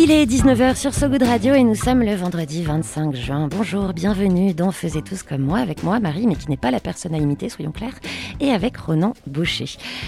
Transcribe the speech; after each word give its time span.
Il 0.00 0.12
est 0.12 0.26
19h 0.26 0.76
sur 0.76 0.94
So 0.94 1.08
Good 1.08 1.24
Radio 1.24 1.54
et 1.54 1.64
nous 1.64 1.74
sommes 1.74 2.04
le 2.04 2.14
vendredi 2.14 2.62
25 2.62 3.16
juin. 3.16 3.48
Bonjour, 3.50 3.92
bienvenue 3.92 4.54
dans 4.54 4.70
Faisez 4.70 5.02
tous 5.02 5.24
comme 5.24 5.42
moi, 5.42 5.58
avec 5.58 5.82
moi 5.82 5.98
Marie, 5.98 6.28
mais 6.28 6.36
qui 6.36 6.48
n'est 6.48 6.56
pas 6.56 6.70
la 6.70 6.78
personne 6.78 7.16
à 7.16 7.18
imiter, 7.18 7.48
soyons 7.48 7.72
clairs, 7.72 7.98
et 8.38 8.52
avec 8.52 8.76
Ronan 8.76 9.14
Boucher. 9.26 9.64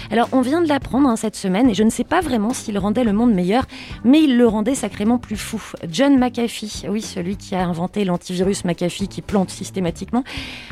Alors, 0.09 0.29
on 0.31 0.39
vient 0.39 0.61
de 0.61 0.69
l'apprendre 0.69 1.09
hein, 1.09 1.17
cette 1.17 1.35
semaine 1.35 1.69
et 1.69 1.73
je 1.73 1.83
ne 1.83 1.89
sais 1.89 2.05
pas 2.05 2.21
vraiment 2.21 2.53
s'il 2.53 2.79
rendait 2.79 3.03
le 3.03 3.11
monde 3.11 3.33
meilleur, 3.33 3.65
mais 4.05 4.23
il 4.23 4.37
le 4.37 4.47
rendait 4.47 4.75
sacrément 4.75 5.17
plus 5.17 5.35
fou. 5.35 5.61
John 5.91 6.17
McAfee, 6.17 6.87
oui, 6.87 7.01
celui 7.01 7.35
qui 7.35 7.53
a 7.55 7.67
inventé 7.67 8.05
l'antivirus 8.05 8.63
McAfee 8.63 9.09
qui 9.09 9.21
plante 9.21 9.49
systématiquement, 9.49 10.23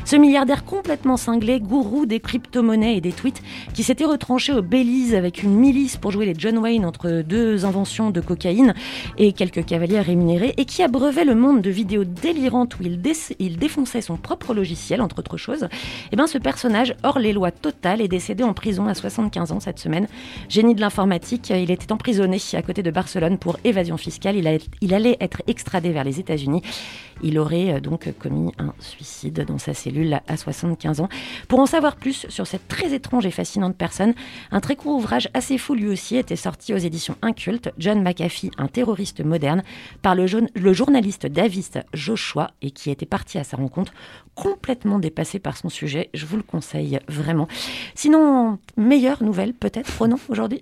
ce 0.06 0.16
milliardaire 0.16 0.64
complètement 0.64 1.18
cinglé, 1.18 1.60
gourou 1.60 2.06
des 2.06 2.20
crypto-monnaies 2.20 2.96
et 2.96 3.00
des 3.02 3.12
tweets, 3.12 3.42
qui 3.74 3.82
s'était 3.82 4.06
retranché 4.06 4.54
au 4.54 4.62
Belize 4.62 5.14
avec 5.14 5.42
une 5.42 5.56
milice 5.56 5.98
pour 5.98 6.10
jouer 6.10 6.24
les 6.24 6.34
John 6.38 6.56
Wayne 6.56 6.86
entre 6.86 7.20
deux 7.20 7.66
inventions 7.66 8.08
de 8.08 8.22
cocaïne 8.22 8.72
et 9.18 9.32
quelques 9.32 9.64
cavaliers 9.64 10.00
rémunérés 10.00 10.54
et 10.56 10.64
qui 10.64 10.82
abreuvait 10.82 11.24
le 11.24 11.34
monde 11.34 11.62
de 11.62 11.70
vidéos 11.70 12.04
délirantes 12.04 12.78
où 12.78 12.82
il, 12.82 13.00
dé- 13.00 13.12
il 13.38 13.58
défonçait 13.58 14.00
son 14.00 14.16
propre 14.16 14.54
logiciel, 14.54 15.00
entre 15.00 15.18
autres 15.18 15.36
choses, 15.36 15.68
et 16.12 16.16
bien 16.16 16.26
ce 16.26 16.38
personnage, 16.38 16.94
hors 17.02 17.18
les 17.18 17.32
lois 17.32 17.50
totales, 17.50 18.00
est 18.00 18.08
décédé 18.08 18.44
en 18.44 18.54
prison 18.54 18.86
à 18.86 18.94
75 18.94 19.52
ans 19.52 19.60
cette 19.60 19.78
semaine. 19.78 20.06
Génie 20.48 20.74
de 20.74 20.80
l'informatique, 20.80 21.50
il 21.50 21.70
était 21.70 21.92
emprisonné 21.92 22.38
à 22.54 22.62
côté 22.62 22.82
de 22.82 22.90
Barcelone 22.90 23.38
pour 23.38 23.58
évasion 23.64 23.96
fiscale. 23.96 24.36
Il 24.80 24.94
allait 24.94 25.16
être 25.20 25.42
extradé 25.46 25.90
vers 25.90 26.04
les 26.04 26.20
États-Unis. 26.20 26.62
Il 27.22 27.38
aurait 27.38 27.74
euh, 27.74 27.80
donc 27.80 28.12
commis 28.18 28.52
un 28.58 28.72
suicide 28.78 29.44
dans 29.46 29.58
sa 29.58 29.74
cellule 29.74 30.20
à 30.26 30.36
75 30.36 31.00
ans. 31.00 31.08
Pour 31.48 31.60
en 31.60 31.66
savoir 31.66 31.96
plus 31.96 32.26
sur 32.28 32.46
cette 32.46 32.68
très 32.68 32.92
étrange 32.92 33.26
et 33.26 33.30
fascinante 33.30 33.76
personne, 33.76 34.14
un 34.50 34.60
très 34.60 34.76
court 34.76 34.96
ouvrage 34.96 35.28
assez 35.34 35.58
fou 35.58 35.74
lui 35.74 35.88
aussi 35.88 36.16
était 36.16 36.36
sorti 36.36 36.74
aux 36.74 36.78
éditions 36.78 37.16
Inculte, 37.22 37.70
John 37.78 38.02
McAfee, 38.02 38.50
un 38.58 38.66
terroriste 38.66 39.24
moderne, 39.24 39.62
par 40.02 40.14
le, 40.14 40.26
journaliste 40.26 41.26
Davis 41.26 41.72
Joshua 41.92 42.50
et 42.62 42.70
qui 42.70 42.90
était 42.90 43.06
parti 43.06 43.38
à 43.38 43.44
sa 43.44 43.56
rencontre 43.56 43.92
complètement 44.34 44.98
dépassé 44.98 45.38
par 45.38 45.56
son 45.56 45.68
sujet. 45.68 46.10
Je 46.14 46.26
vous 46.26 46.36
le 46.36 46.42
conseille 46.42 46.98
vraiment. 47.08 47.48
Sinon, 47.94 48.58
meilleure 48.76 49.22
nouvelle 49.22 49.54
peut-être, 49.54 49.98
Ronan, 49.98 50.18
aujourd'hui? 50.28 50.60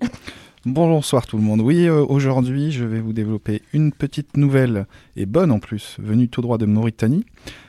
Bonsoir 0.65 1.25
tout 1.27 1.37
le 1.37 1.43
monde. 1.45 1.61
Oui, 1.61 1.87
euh, 1.87 2.05
aujourd'hui, 2.05 2.73
je 2.73 2.85
vais 2.85 3.01
vous 3.01 3.13
développer 3.13 3.63
une 3.73 3.93
petite 3.93 4.37
nouvelle, 4.37 4.87
et 5.15 5.25
bonne 5.25 5.53
en 5.53 5.61
plus, 5.61 5.97
venue 6.01 6.29
tout 6.29 6.41
droit 6.41 6.59
de 6.59 6.67
Mauritanie. 6.67 7.25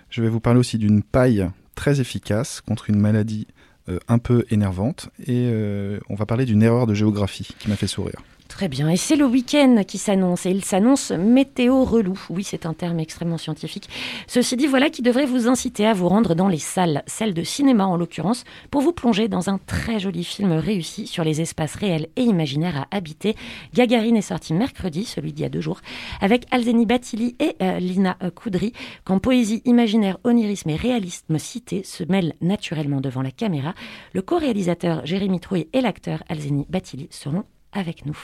Je 0.09 0.23
vais 0.23 0.29
vous 0.29 0.39
parler 0.39 0.59
aussi 0.59 0.79
d'une 0.79 1.03
paille 1.03 1.47
très 1.75 2.01
efficace 2.01 2.61
contre 2.61 2.89
une 2.89 2.99
maladie 2.99 3.45
euh, 3.89 3.99
un 4.07 4.17
peu 4.17 4.43
énervante, 4.49 5.09
et 5.19 5.49
euh, 5.51 5.99
on 6.09 6.15
va 6.15 6.25
parler 6.25 6.45
d'une 6.45 6.63
erreur 6.63 6.87
de 6.87 6.95
géographie 6.95 7.49
qui 7.59 7.69
m'a 7.69 7.75
fait 7.75 7.85
sourire. 7.85 8.23
Très 8.59 8.67
bien. 8.67 8.89
Et 8.89 8.97
c'est 8.97 9.15
le 9.15 9.25
week-end 9.25 9.83
qui 9.87 9.97
s'annonce. 9.97 10.45
Et 10.45 10.49
il 10.49 10.65
s'annonce 10.65 11.11
météo 11.11 11.85
relou. 11.85 12.19
Oui, 12.29 12.43
c'est 12.43 12.65
un 12.65 12.73
terme 12.73 12.99
extrêmement 12.99 13.37
scientifique. 13.37 13.87
Ceci 14.27 14.57
dit, 14.57 14.67
voilà 14.67 14.89
qui 14.89 15.01
devrait 15.01 15.25
vous 15.25 15.47
inciter 15.47 15.87
à 15.87 15.93
vous 15.93 16.09
rendre 16.09 16.35
dans 16.35 16.49
les 16.49 16.57
salles, 16.57 17.01
celles 17.07 17.33
de 17.33 17.41
cinéma 17.41 17.85
en 17.85 17.95
l'occurrence, 17.95 18.43
pour 18.69 18.81
vous 18.81 18.91
plonger 18.91 19.29
dans 19.29 19.49
un 19.49 19.59
très 19.59 19.97
joli 19.97 20.25
film 20.25 20.51
réussi 20.51 21.07
sur 21.07 21.23
les 21.23 21.39
espaces 21.39 21.75
réels 21.75 22.09
et 22.17 22.23
imaginaires 22.23 22.85
à 22.91 22.97
habiter. 22.97 23.37
Gagarine 23.73 24.17
est 24.17 24.21
sorti 24.21 24.53
mercredi, 24.53 25.05
celui 25.05 25.31
d'il 25.31 25.43
y 25.43 25.45
a 25.45 25.49
deux 25.49 25.61
jours, 25.61 25.79
avec 26.19 26.45
Alzeni 26.51 26.85
Batili 26.85 27.37
et 27.39 27.55
euh, 27.61 27.79
Lina 27.79 28.17
euh, 28.23 28.29
Koudry. 28.29 28.73
Quand 29.05 29.19
poésie, 29.19 29.61
imaginaire, 29.63 30.17
onirisme 30.25 30.69
et 30.71 30.75
réalisme 30.75 31.39
cité 31.39 31.85
se 31.85 32.03
mêlent 32.03 32.33
naturellement 32.41 32.99
devant 32.99 33.21
la 33.21 33.31
caméra, 33.31 33.73
le 34.11 34.21
co-réalisateur 34.21 35.05
Jérémy 35.05 35.39
Trouille 35.39 35.69
et 35.71 35.79
l'acteur 35.79 36.23
Alzeni 36.27 36.65
Batili 36.67 37.07
seront 37.09 37.45
avec 37.71 38.05
nous. 38.05 38.17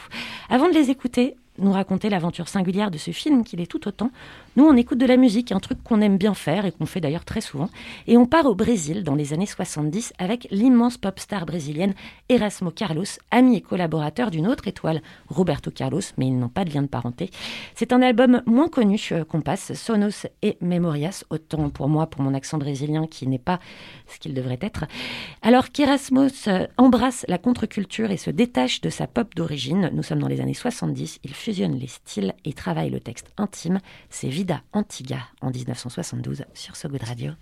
Avant 0.50 0.69
de 0.69 0.73
les 0.73 0.89
écouter, 0.89 1.35
nous 1.58 1.72
raconter 1.72 2.10
l'aventure 2.10 2.48
singulière 2.48 2.92
de 2.92 2.98
ce 2.98 3.12
film 3.12 3.44
qu'il 3.44 3.62
est 3.62 3.70
tout 3.70 3.88
autant, 3.88 4.12
nous 4.56 4.66
on 4.66 4.76
écoute 4.76 4.98
de 4.98 5.06
la 5.06 5.18
musique, 5.18 5.52
un 5.52 5.60
truc 5.60 5.84
qu'on 5.84 6.02
aime 6.02 6.18
bien 6.18 6.34
faire 6.34 6.66
et 6.66 6.72
qu'on 6.72 6.86
fait 6.86 7.02
d'ailleurs 7.02 7.26
très 7.26 7.42
souvent, 7.42 7.70
et 8.08 8.18
on 8.18 8.26
part 8.26 8.46
au 8.46 8.56
Brésil 8.56 9.04
dans 9.04 9.16
les 9.16 9.34
années 9.34 9.46
70 9.46 10.14
avec 10.18 10.48
l'immense 10.52 10.98
pop 10.98 11.20
star 11.20 11.46
brésilienne 11.46 11.94
Erasmo 12.30 12.72
Carlos, 12.72 13.06
ami 13.32 13.58
et 13.58 13.62
collaborateur 13.62 14.32
d'une 14.32 14.48
autre 14.48 14.68
étoile, 14.68 15.02
Roberto 15.28 15.72
Carlos, 15.72 16.02
mais 16.18 16.28
ils 16.28 16.38
n'ont 16.38 16.50
pas 16.50 16.66
de 16.66 16.74
lien 16.74 16.82
de 16.82 16.88
parenté. 16.88 17.30
C'est 17.76 17.94
un 17.94 18.02
album 18.02 18.42
moins 18.46 18.70
connu 18.70 19.00
euh, 19.12 19.24
qu'on 19.24 19.42
passe, 19.42 19.74
Sonos 19.74 20.28
et 20.42 20.58
Memorias, 20.62 21.24
autant 21.30 21.70
pour 21.70 21.90
moi, 21.90 22.08
pour 22.08 22.22
mon 22.22 22.34
accent 22.34 22.58
brésilien 22.58 23.08
qui 23.08 23.28
n'est 23.28 23.40
pas 23.40 23.60
ce 24.08 24.20
qu'il 24.20 24.34
devrait 24.34 24.60
être. 24.62 24.86
Alors 25.42 25.72
qu'Erasmus 25.72 26.32
euh, 26.48 26.68
embrasse 26.78 27.26
la 27.28 27.38
contre-culture 27.38 28.12
et 28.12 28.18
se 28.18 28.32
détache 28.32 28.82
de 28.82 28.90
sa 28.90 29.08
pop 29.08 29.36
d'origine, 29.36 29.92
nous 29.94 30.04
sommes 30.04 30.20
dans 30.20 30.28
les 30.28 30.42
années 30.42 30.54
70, 30.54 31.20
il 31.24 31.34
fusionne 31.45 31.78
les 31.78 31.85
styles 31.85 32.33
et 32.44 32.53
travaille 32.53 32.89
le 32.89 33.00
texte 33.00 33.28
intime. 33.38 33.79
C'est 34.09 34.29
Vida 34.29 34.63
Antiga 34.73 35.19
en 35.41 35.51
1972 35.51 36.44
sur 36.56 36.75
So 36.75 36.89
Good 36.89 37.03
Radio. 37.03 37.33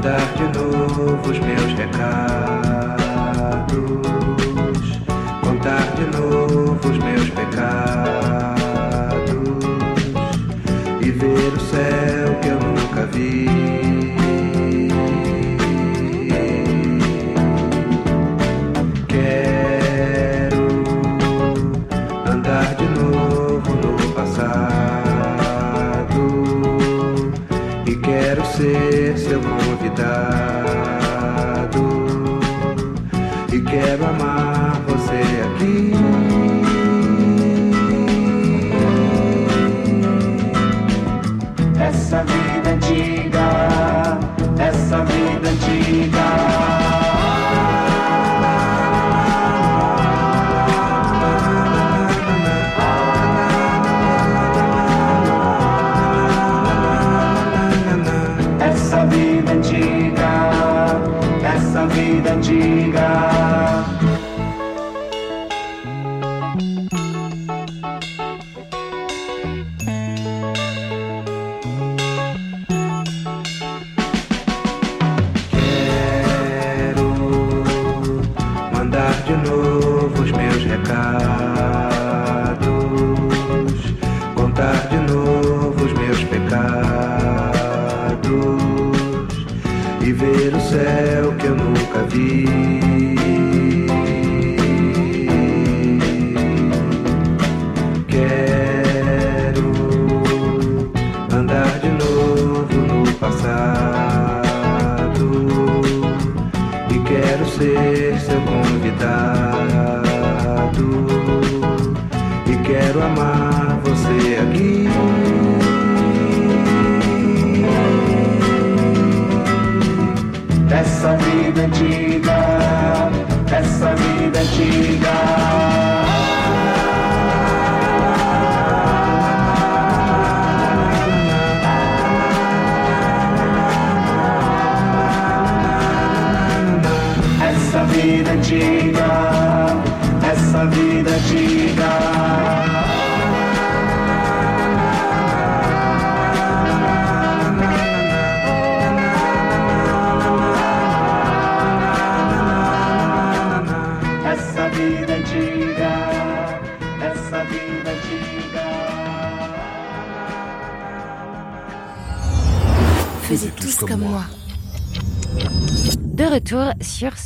Mandar 0.00 0.32
de 0.34 0.58
novo 0.58 1.30
os 1.30 1.38
meus 1.40 1.72
recados, 1.74 3.00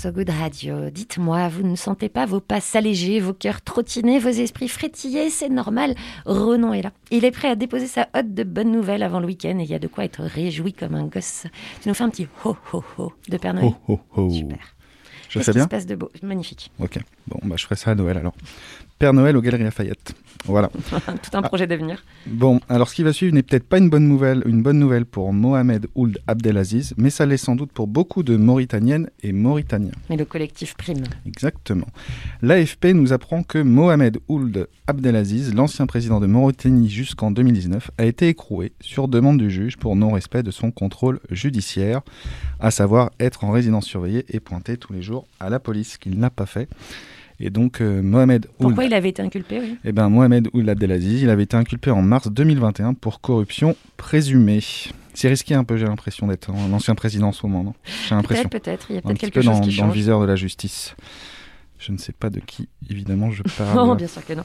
So 0.05 0.13
Good 0.13 0.29
Radio. 0.29 0.91
Dites-moi, 0.91 1.49
vous 1.49 1.63
ne 1.67 1.77
sentez 1.77 2.11
pas 2.11 2.27
vos 2.27 2.39
pas 2.39 2.61
s'alléger, 2.61 3.21
vos 3.21 3.33
cœurs 3.33 3.63
trottiner, 3.63 4.19
vos 4.19 4.29
esprits 4.29 4.69
frétiller 4.69 5.31
C'est 5.31 5.49
normal. 5.49 5.95
Renan 6.27 6.75
est 6.75 6.83
là. 6.83 6.93
Il 7.11 7.25
est 7.25 7.31
prêt 7.31 7.49
à 7.49 7.57
déposer 7.57 7.87
sa 7.87 8.11
hotte 8.15 8.35
de 8.35 8.43
bonnes 8.43 8.71
nouvelles 8.71 9.03
avant 9.03 9.19
le 9.19 9.27
week-end 9.27 9.59
et 9.59 9.63
il 9.63 9.71
y 9.71 9.75
a 9.75 9.79
de 9.79 9.87
quoi 9.87 10.05
être 10.05 10.23
réjoui 10.23 10.75
comme 10.75 10.95
un 10.95 11.07
gosse. 11.07 11.47
Tu 11.81 11.89
nous 11.89 11.95
fais 11.95 12.05
un 12.05 12.11
petit 12.11 12.29
ho 12.45 12.55
ho 12.75 12.85
ho 12.99 13.13
de 13.31 13.39
Père 13.39 13.55
Noël 13.55 13.69
Ho, 13.69 13.79
ho, 13.89 14.01
ho. 14.15 14.29
Super. 14.29 14.75
Je 15.31 15.39
qui 15.39 15.51
bien 15.53 15.63
se 15.63 15.69
passe 15.69 15.87
de 15.87 15.95
beau? 15.95 16.11
Magnifique. 16.23 16.71
Ok. 16.81 16.99
Bon, 17.27 17.39
bah, 17.45 17.57
je 17.59 17.65
ferai 17.65 17.77
ça 17.77 17.93
à 17.93 17.95
Noël 17.95 18.19
alors. 18.19 18.35
Père 18.99 19.13
Noël 19.13 19.37
aux 19.37 19.43
Galeries 19.43 19.65
Lafayette. 19.65 20.15
Voilà. 20.47 20.69
Tout 21.23 21.37
un 21.37 21.43
projet 21.43 21.67
d'avenir. 21.67 22.05
Bon, 22.27 22.61
alors 22.69 22.89
ce 22.89 22.95
qui 22.95 23.03
va 23.03 23.13
suivre 23.13 23.35
n'est 23.35 23.43
peut-être 23.43 23.67
pas 23.67 23.79
une 23.79 23.89
bonne 23.89 24.07
nouvelle, 24.07 24.43
une 24.47 24.63
bonne 24.63 24.79
nouvelle 24.79 25.07
pour 25.07 25.33
Mohamed 25.33 25.87
Ould 25.95 26.19
Abdelaziz, 26.27 26.95
mais 26.97 27.11
ça 27.11 27.27
l'est 27.27 27.37
sans 27.37 27.57
doute 27.57 27.73
pour 27.73 27.87
beaucoup 27.87 28.23
de 28.23 28.37
Mauritaniennes 28.37 29.09
et 29.23 29.33
Mauritaniens. 29.33 29.93
Mais 30.11 30.17
le 30.17 30.25
collectif 30.25 30.75
prime. 30.77 31.05
Exactement. 31.27 31.87
L'AFP 32.43 32.87
nous 32.95 33.13
apprend 33.13 33.43
que 33.43 33.59
Mohamed 33.59 34.19
Ould 34.29 34.69
Abdelaziz, 34.87 35.55
l'ancien 35.55 35.87
président 35.87 36.21
de 36.21 36.27
Mauritanie 36.27 36.91
jusqu'en 36.91 37.31
2019, 37.31 37.91
a 37.97 38.05
été 38.05 38.29
écroué 38.29 38.73
sur 38.81 39.09
demande 39.09 39.39
du 39.39 39.51
juge 39.51 39.77
pour 39.77 39.97
non-respect 39.97 40.43
de 40.43 40.51
son 40.51 40.71
contrôle 40.71 41.21
judiciaire, 41.31 42.03
à 42.61 42.71
savoir 42.71 43.11
être 43.19 43.45
en 43.45 43.51
résidence 43.51 43.87
surveillée 43.87 44.27
et 44.29 44.41
pointé 44.41 44.77
tous 44.77 44.93
les 44.93 45.03
jours 45.03 45.27
à 45.41 45.49
la 45.49 45.59
police, 45.59 45.97
qu'il 45.97 46.19
n'a 46.19 46.31
pas 46.31 46.47
fait. 46.47 46.69
Et 47.41 47.51
donc 47.51 47.81
euh, 47.81 48.01
Mohamed 48.03 48.47
Ould 48.47 48.69
Pourquoi 48.69 48.85
il 48.85 48.95
avait 48.95 49.09
été 49.09 49.23
inculpé 49.23 49.61
oui 49.61 49.77
eh 49.85 49.93
ben, 49.93 50.09
Mohamed 50.09 50.49
Ould 50.53 50.69
Abdelaziz, 50.69 51.23
il 51.23 51.31
avait 51.31 51.43
été 51.43 51.57
inculpé 51.57 51.91
en 51.91 52.03
mars 52.03 52.29
2021 52.31 52.95
pour 52.95 53.21
corruption 53.21 53.77
présumée. 53.97 54.61
C'est 55.15 55.29
risqué 55.29 55.55
un 55.55 55.65
peu, 55.65 55.77
j'ai 55.77 55.87
l'impression 55.87 56.27
d'être 56.27 56.51
un 56.51 56.73
ancien 56.73 56.95
président 56.95 57.29
en 57.29 57.33
ce 57.33 57.47
moment, 57.47 57.63
non 57.63 57.75
J'ai 58.09 58.15
l'impression. 58.15 58.49
Peut-être, 58.49 58.65
peut-être. 58.65 58.87
Il 58.91 58.97
y 58.97 58.99
a 58.99 59.03
peut-être 59.03 59.19
quelque 59.19 59.35
peu 59.35 59.43
chose 59.43 59.55
dans, 59.55 59.61
qui 59.61 59.77
dans 59.77 59.85
le 59.85 59.89
change. 59.91 59.95
viseur 59.95 60.21
de 60.21 60.27
la 60.27 60.37
justice. 60.37 60.97
Je 61.79 61.93
ne 61.93 61.99
sais 61.99 62.13
pas 62.13 62.31
de 62.31 62.41
qui, 62.41 62.69
évidemment, 62.89 63.31
je 63.31 63.43
parle. 63.59 63.77
Non, 63.77 63.95
bien 63.95 64.09
sûr 64.09 64.25
que 64.25 64.33
non. 64.33 64.45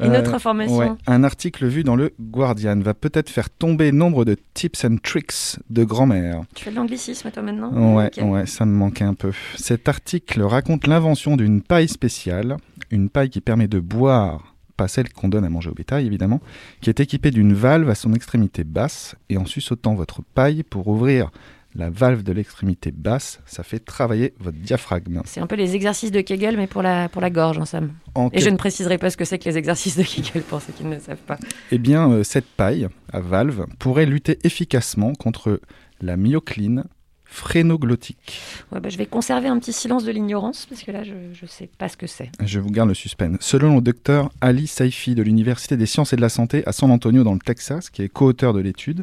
Une 0.00 0.12
Euh, 0.12 0.20
autre 0.20 0.34
information. 0.34 0.76
ouais, 0.76 0.90
un 1.06 1.22
article 1.22 1.66
vu 1.66 1.84
dans 1.84 1.94
le 1.96 2.12
Guardian 2.20 2.78
va 2.80 2.94
peut-être 2.94 3.30
faire 3.30 3.48
tomber 3.50 3.92
nombre 3.92 4.24
de 4.24 4.36
tips 4.54 4.84
and 4.84 4.96
tricks 5.02 5.58
de 5.70 5.84
grand-mère. 5.84 6.42
Tu 6.54 6.64
fais 6.64 6.70
de 6.70 6.76
l'anglicisme, 6.76 7.30
toi, 7.30 7.42
maintenant 7.42 7.94
Ouais, 7.94 8.10
ouais, 8.22 8.46
ça 8.46 8.66
me 8.66 8.72
manquait 8.74 9.04
un 9.04 9.14
peu. 9.14 9.30
Cet 9.56 9.88
article 9.88 10.42
raconte 10.42 10.86
l'invention 10.88 11.36
d'une 11.36 11.62
paille 11.62 11.88
spéciale, 11.88 12.56
une 12.90 13.08
paille 13.08 13.30
qui 13.30 13.40
permet 13.40 13.68
de 13.68 13.78
boire, 13.78 14.54
pas 14.76 14.88
celle 14.88 15.12
qu'on 15.12 15.28
donne 15.28 15.44
à 15.44 15.48
manger 15.48 15.70
au 15.70 15.74
bétail 15.74 16.04
évidemment, 16.06 16.40
qui 16.80 16.90
est 16.90 16.98
équipée 16.98 17.30
d'une 17.30 17.54
valve 17.54 17.88
à 17.88 17.94
son 17.94 18.12
extrémité 18.14 18.64
basse, 18.64 19.14
et 19.28 19.36
en 19.38 19.46
suçotant 19.46 19.94
votre 19.94 20.22
paille 20.34 20.64
pour 20.64 20.88
ouvrir 20.88 21.30
la 21.74 21.90
valve 21.90 22.22
de 22.22 22.32
l'extrémité 22.32 22.92
basse, 22.92 23.40
ça 23.46 23.62
fait 23.62 23.80
travailler 23.80 24.34
votre 24.38 24.58
diaphragme. 24.58 25.22
C'est 25.24 25.40
un 25.40 25.46
peu 25.46 25.56
les 25.56 25.74
exercices 25.74 26.10
de 26.10 26.20
Kegel, 26.20 26.56
mais 26.56 26.66
pour 26.66 26.82
la, 26.82 27.08
pour 27.08 27.20
la 27.20 27.30
gorge, 27.30 27.58
en 27.58 27.64
somme. 27.64 27.92
En 28.14 28.30
Et 28.32 28.40
je 28.40 28.50
ne 28.50 28.56
préciserai 28.56 28.98
pas 28.98 29.10
ce 29.10 29.16
que 29.16 29.24
c'est 29.24 29.38
que 29.38 29.48
les 29.48 29.58
exercices 29.58 29.96
de 29.96 30.02
Kegel 30.02 30.42
pour 30.42 30.60
ceux 30.60 30.72
qui 30.72 30.84
ne 30.84 30.94
le 30.94 31.00
savent 31.00 31.16
pas. 31.16 31.38
Eh 31.72 31.78
bien, 31.78 32.10
euh, 32.10 32.24
cette 32.24 32.46
paille 32.46 32.88
à 33.12 33.20
valve 33.20 33.66
pourrait 33.78 34.06
lutter 34.06 34.38
efficacement 34.44 35.12
contre 35.14 35.60
la 36.00 36.16
myocline 36.16 36.84
phrénoglottique. 37.24 38.40
Ouais, 38.70 38.78
bah, 38.78 38.88
je 38.88 38.96
vais 38.96 39.06
conserver 39.06 39.48
un 39.48 39.58
petit 39.58 39.72
silence 39.72 40.04
de 40.04 40.12
l'ignorance, 40.12 40.66
parce 40.66 40.84
que 40.84 40.92
là, 40.92 41.02
je 41.02 41.14
ne 41.14 41.48
sais 41.48 41.68
pas 41.78 41.88
ce 41.88 41.96
que 41.96 42.06
c'est. 42.06 42.30
Je 42.40 42.60
vous 42.60 42.70
garde 42.70 42.88
le 42.88 42.94
suspense. 42.94 43.38
Selon 43.40 43.74
le 43.76 43.80
docteur 43.80 44.30
Ali 44.40 44.68
Saifi 44.68 45.16
de 45.16 45.22
l'Université 45.22 45.76
des 45.76 45.86
sciences 45.86 46.12
et 46.12 46.16
de 46.16 46.20
la 46.20 46.28
santé 46.28 46.62
à 46.66 46.72
San 46.72 46.92
Antonio 46.92 47.24
dans 47.24 47.34
le 47.34 47.40
Texas, 47.40 47.90
qui 47.90 48.02
est 48.02 48.08
co-auteur 48.08 48.52
de 48.52 48.60
l'étude, 48.60 49.02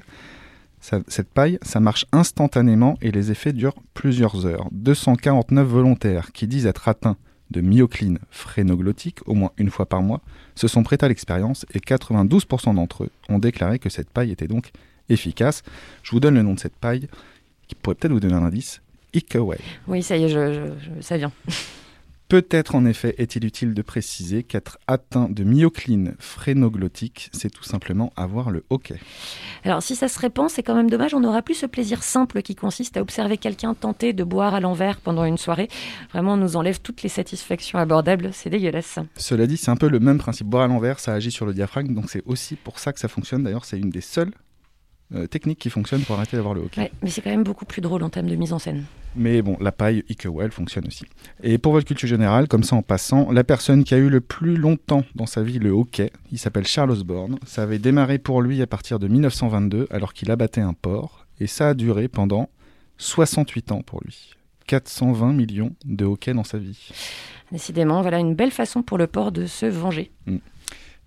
cette 0.82 1.30
paille, 1.30 1.60
ça 1.62 1.80
marche 1.80 2.06
instantanément 2.12 2.98
et 3.02 3.12
les 3.12 3.32
effets 3.32 3.54
durent 3.54 3.76
plusieurs 3.94 4.46
heures. 4.46 4.68
249 4.72 5.68
volontaires 5.68 6.32
qui 6.32 6.48
disent 6.48 6.66
être 6.66 6.88
atteints 6.88 7.18
de 7.52 7.62
myocline 7.62 8.18
phrénoglottique 8.32 9.20
au 9.28 9.34
moins 9.34 9.52
une 9.58 9.70
fois 9.70 9.86
par 9.86 10.02
mois 10.02 10.22
se 10.56 10.68
sont 10.68 10.84
prêtés 10.84 11.06
à 11.06 11.10
l'expérience 11.10 11.66
et 11.74 11.80
92% 11.80 12.76
d'entre 12.76 13.04
eux 13.04 13.12
ont 13.30 13.40
déclaré 13.40 13.78
que 13.78 13.90
cette 13.90 14.10
paille 14.10 14.32
était 14.32 14.48
donc 14.48 14.72
efficace. 15.10 15.64
Je 16.04 16.12
vous 16.12 16.20
donne 16.20 16.36
le 16.36 16.42
nom 16.42 16.54
de 16.54 16.60
cette 16.60 16.76
paille 16.76 17.08
qui 17.68 17.76
pourrait 17.76 17.96
peut-être 17.96 18.14
vous 18.14 18.20
donner 18.20 18.36
un 18.36 18.44
indice. 18.46 18.82
Ikaway. 19.14 19.60
Oui, 19.88 20.02
ça 20.02 20.16
y 20.18 20.24
est, 20.24 20.38
ça 21.02 21.18
vient. 21.18 21.32
Peut-être 22.32 22.76
en 22.76 22.86
effet 22.86 23.14
est-il 23.18 23.44
utile 23.44 23.74
de 23.74 23.82
préciser 23.82 24.44
qu'être 24.44 24.78
atteint 24.88 25.28
de 25.30 25.44
myocline 25.44 26.16
phrénoglottique, 26.18 27.30
c'est 27.34 27.50
tout 27.50 27.66
simplement 27.66 28.14
avoir 28.16 28.52
le 28.52 28.64
hockey. 28.70 28.96
Alors, 29.66 29.84
si 29.84 29.98
ça 29.98 30.08
se 30.08 30.18
répand, 30.18 30.50
c'est 30.50 30.64
quand 30.64 30.74
même 30.74 30.90
dommage. 30.90 31.14
On 31.14 31.20
n'aura 31.20 31.42
plus 31.42 31.56
ce 31.56 31.66
plaisir 31.66 32.04
simple 32.04 32.42
qui 32.42 32.56
consiste 32.56 32.96
à 32.96 33.02
observer 33.02 33.36
quelqu'un 33.36 33.74
tenter 33.74 34.14
de 34.14 34.24
boire 34.24 34.56
à 34.56 34.62
l'envers 34.62 35.02
pendant 35.02 35.26
une 35.26 35.38
soirée. 35.38 35.68
Vraiment, 36.14 36.36
on 36.36 36.38
nous 36.38 36.56
enlève 36.56 36.80
toutes 36.80 37.04
les 37.04 37.10
satisfactions 37.10 37.80
abordables. 37.80 38.30
C'est 38.32 38.50
dégueulasse. 38.50 38.98
Cela 39.18 39.46
dit, 39.46 39.58
c'est 39.58 39.72
un 39.72 39.76
peu 39.76 39.90
le 39.90 40.00
même 40.00 40.18
principe. 40.18 40.48
Boire 40.48 40.64
à 40.64 40.68
l'envers, 40.68 41.02
ça 41.02 41.12
agit 41.12 41.32
sur 41.32 41.46
le 41.46 41.54
diaphragme, 41.54 41.94
donc 41.94 42.10
c'est 42.10 42.24
aussi 42.26 42.56
pour 42.56 42.80
ça 42.80 42.94
que 42.94 43.02
ça 43.02 43.10
fonctionne. 43.10 43.44
D'ailleurs, 43.44 43.66
c'est 43.66 43.78
une 43.78 43.90
des 43.90 44.00
seules 44.00 44.32
euh, 45.14 45.28
techniques 45.28 45.60
qui 45.60 45.70
fonctionne 45.70 46.02
pour 46.02 46.16
arrêter 46.16 46.38
d'avoir 46.38 46.54
le 46.54 46.62
hockey. 46.62 46.82
Ouais, 46.82 46.92
mais 47.02 47.10
c'est 47.10 47.22
quand 47.22 47.30
même 47.30 47.44
beaucoup 47.44 47.66
plus 47.66 47.82
drôle 47.82 48.04
en 48.04 48.10
termes 48.10 48.28
de 48.28 48.36
mise 48.36 48.54
en 48.54 48.60
scène. 48.60 48.86
Mais 49.16 49.42
bon, 49.42 49.58
la 49.60 49.72
paille 49.72 50.04
Ikewell 50.10 50.52
fonctionne 50.52 50.88
aussi. 50.88 51.06
Et 51.44 51.58
pour 51.58 51.74
votre 51.74 51.86
culture 51.86 52.08
générale, 52.08 52.48
comme 52.48 52.64
ça 52.64 52.76
en 52.76 52.82
passant, 52.82 53.32
la 53.32 53.44
personne 53.44 53.84
qui 53.84 53.94
a 53.94 53.98
eu 53.98 54.10
le 54.10 54.22
plus 54.22 54.56
longtemps 54.56 55.04
dans 55.16 55.26
sa 55.26 55.44
vie 55.44 55.60
le 55.60 55.72
hockey, 55.72 56.12
il 56.32 56.38
s'appelle 56.38 56.66
Charles 56.66 56.92
Osborne. 56.92 57.38
Ça 57.46 57.64
avait 57.64 57.80
démarré 57.80 58.20
pour 58.20 58.42
lui 58.42 58.62
à 58.62 58.68
partir 58.68 59.00
de 59.00 59.08
1922, 59.08 59.88
alors 59.92 60.14
qu'il 60.14 60.32
abattait 60.32 60.62
un 60.62 60.74
porc, 60.74 61.28
et 61.40 61.48
ça 61.48 61.70
a 61.70 61.74
duré 61.74 62.08
pendant 62.08 62.50
68 62.98 63.72
ans 63.74 63.82
pour 63.82 64.02
lui. 64.02 64.36
420 64.68 65.34
millions 65.34 65.76
de 65.84 66.06
hockey 66.06 66.34
dans 66.34 66.46
sa 66.46 66.58
vie. 66.58 66.90
Décidément, 67.52 68.02
voilà 68.02 68.20
une 68.20 68.36
belle 68.36 68.52
façon 68.52 68.84
pour 68.84 68.98
le 68.98 69.08
port 69.08 69.34
de 69.34 69.46
se 69.46 69.66
venger. 69.66 70.12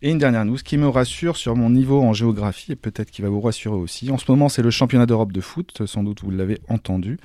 Et 0.03 0.11
une 0.11 0.19
dernière 0.19 0.45
news 0.45 0.59
qui 0.63 0.77
me 0.77 0.89
rassure 0.89 1.37
sur 1.37 1.57
mon 1.57 1.71
niveau 1.71 2.03
en 2.03 2.13
géographie 2.13 2.73
et 2.73 2.77
peut-être 2.77 3.11
qui 3.11 3.23
va 3.23 3.29
vous 3.29 3.41
rassurer 3.41 3.77
aussi. 3.77 4.11
En 4.11 4.19
ce 4.19 4.31
moment, 4.31 4.49
c'est 4.49 4.63
le 4.63 4.71
championnat 4.71 5.07
d'Europe 5.07 5.33
de 5.33 5.41
foot, 5.41 5.87
sans 5.87 6.03
doute 6.03 6.23
vous 6.23 6.31
l'avez 6.31 6.59
entendu. 6.69 7.19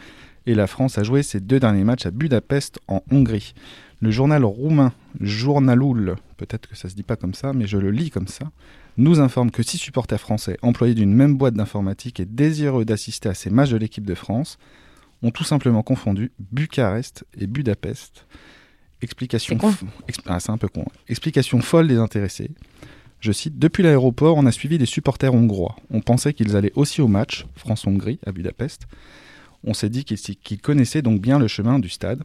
Et 0.45 0.55
la 0.55 0.67
France 0.67 0.97
a 0.97 1.03
joué 1.03 1.21
ses 1.21 1.41
deux 1.41 1.59
derniers 1.59 1.83
matchs 1.83 2.05
à 2.05 2.11
Budapest 2.11 2.79
en 2.88 3.03
Hongrie. 3.11 3.53
Le 4.01 4.11
journal 4.11 4.45
roumain 4.45 4.93
Journalul, 5.19 6.15
peut-être 6.38 6.67
que 6.67 6.77
ça 6.77 6.88
se 6.88 6.95
dit 6.95 7.03
pas 7.03 7.17
comme 7.17 7.33
ça, 7.33 7.51
mais 7.51 7.67
je 7.67 7.77
le 7.77 7.91
lis 7.91 8.11
comme 8.11 8.29
ça, 8.29 8.45
nous 8.95 9.19
informe 9.19 9.51
que 9.51 9.61
six 9.61 9.77
supporters 9.77 10.19
français 10.19 10.57
employés 10.61 10.93
d'une 10.93 11.13
même 11.13 11.35
boîte 11.35 11.55
d'informatique 11.55 12.21
et 12.21 12.25
désireux 12.25 12.85
d'assister 12.85 13.27
à 13.27 13.33
ces 13.33 13.49
matchs 13.49 13.71
de 13.71 13.77
l'équipe 13.77 14.05
de 14.05 14.15
France 14.15 14.57
ont 15.21 15.31
tout 15.31 15.43
simplement 15.43 15.83
confondu 15.83 16.31
Bucarest 16.51 17.25
et 17.38 17.47
Budapest. 17.47 18.25
Explication 19.01 19.55
C'est 19.55 19.61
con. 19.61 19.71
f- 19.71 19.83
exp- 20.09 20.21
ah, 20.27 20.39
c'est 20.39 20.51
un 20.51 20.57
peu 20.57 20.67
con. 20.67 20.85
Explication 21.07 21.61
folle 21.61 21.87
des 21.87 21.97
intéressés. 21.97 22.51
Je 23.21 23.31
cite 23.31 23.57
Depuis 23.59 23.83
l'aéroport, 23.83 24.37
on 24.37 24.45
a 24.45 24.51
suivi 24.51 24.77
des 24.77 24.85
supporters 24.85 25.33
hongrois. 25.33 25.75
On 25.91 26.01
pensait 26.01 26.33
qu'ils 26.33 26.55
allaient 26.55 26.71
aussi 26.75 27.01
au 27.01 27.07
match 27.07 27.45
France-Hongrie 27.55 28.19
à 28.25 28.31
Budapest. 28.31 28.83
On 29.63 29.73
s'est 29.73 29.89
dit 29.89 30.05
qu'ils 30.05 30.17
qu'ils 30.19 30.59
connaissaient 30.61 31.01
donc 31.01 31.19
bien 31.21 31.37
le 31.39 31.47
chemin 31.47 31.79
du 31.79 31.89
stade. 31.89 32.23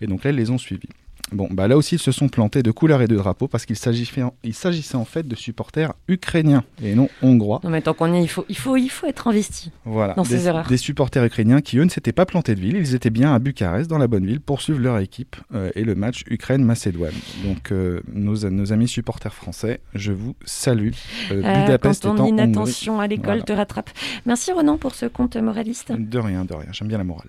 Et 0.00 0.06
donc 0.06 0.22
là, 0.24 0.30
ils 0.30 0.36
les 0.36 0.50
ont 0.50 0.58
suivis. 0.58 0.88
Bon, 1.32 1.48
bah 1.50 1.68
là 1.68 1.76
aussi, 1.76 1.96
ils 1.96 2.00
se 2.00 2.10
sont 2.12 2.28
plantés 2.28 2.62
de 2.62 2.70
couleurs 2.70 3.02
et 3.02 3.06
de 3.06 3.16
drapeaux 3.16 3.48
parce 3.48 3.66
qu'il 3.66 3.76
s'agissait 3.76 4.22
en, 4.22 4.32
il 4.44 4.54
s'agissait 4.54 4.96
en 4.96 5.04
fait 5.04 5.26
de 5.28 5.34
supporters 5.34 5.92
ukrainiens 6.08 6.64
et 6.82 6.94
non 6.94 7.08
hongrois. 7.22 7.60
Non 7.64 7.70
mais 7.70 7.82
tant 7.82 7.92
qu'on 7.94 8.12
y 8.14 8.18
est, 8.18 8.22
il 8.22 8.28
faut, 8.28 8.44
il 8.48 8.56
faut, 8.56 8.76
il 8.76 8.88
faut 8.88 9.06
être 9.06 9.28
investi. 9.28 9.70
Voilà, 9.84 10.14
Dans 10.14 10.24
ces 10.24 10.36
des, 10.38 10.46
erreurs. 10.46 10.66
des 10.66 10.76
supporters 10.78 11.24
ukrainiens 11.24 11.60
qui, 11.60 11.76
eux, 11.78 11.84
ne 11.84 11.90
s'étaient 11.90 12.12
pas 12.12 12.24
plantés 12.26 12.54
de 12.54 12.60
ville. 12.60 12.76
Ils 12.76 12.94
étaient 12.94 13.10
bien 13.10 13.34
à 13.34 13.38
Bucarest, 13.38 13.88
dans 13.90 13.98
la 13.98 14.06
bonne 14.06 14.24
ville, 14.26 14.40
pour 14.40 14.62
suivre 14.62 14.78
leur 14.80 14.98
équipe 14.98 15.36
euh, 15.54 15.70
et 15.74 15.84
le 15.84 15.94
match 15.94 16.24
Ukraine-Macédoine. 16.28 17.12
Donc, 17.44 17.72
euh, 17.72 18.00
nos, 18.12 18.48
nos 18.50 18.72
amis 18.72 18.88
supporters 18.88 19.34
français, 19.34 19.80
je 19.94 20.12
vous 20.12 20.34
salue. 20.44 20.90
Euh, 21.30 21.42
Euh, 21.44 21.62
Budapest 21.64 22.02
quand 22.04 22.14
ton 22.14 22.22
Hongrie. 22.24 22.32
inattention 22.32 23.00
à 23.00 23.06
l'école 23.06 23.24
Voilà. 23.26 23.42
te 23.42 23.52
rattrape. 23.52 23.90
Merci 24.26 24.52
Ronan 24.52 24.76
pour 24.78 24.94
ce 24.94 25.06
conte 25.06 25.36
moraliste. 25.36 25.92
De 25.92 26.18
rien, 26.18 26.44
de 26.44 26.54
rien. 26.54 26.68
J'aime 26.72 26.88
bien 26.88 26.98
la 26.98 27.04
morale. 27.04 27.28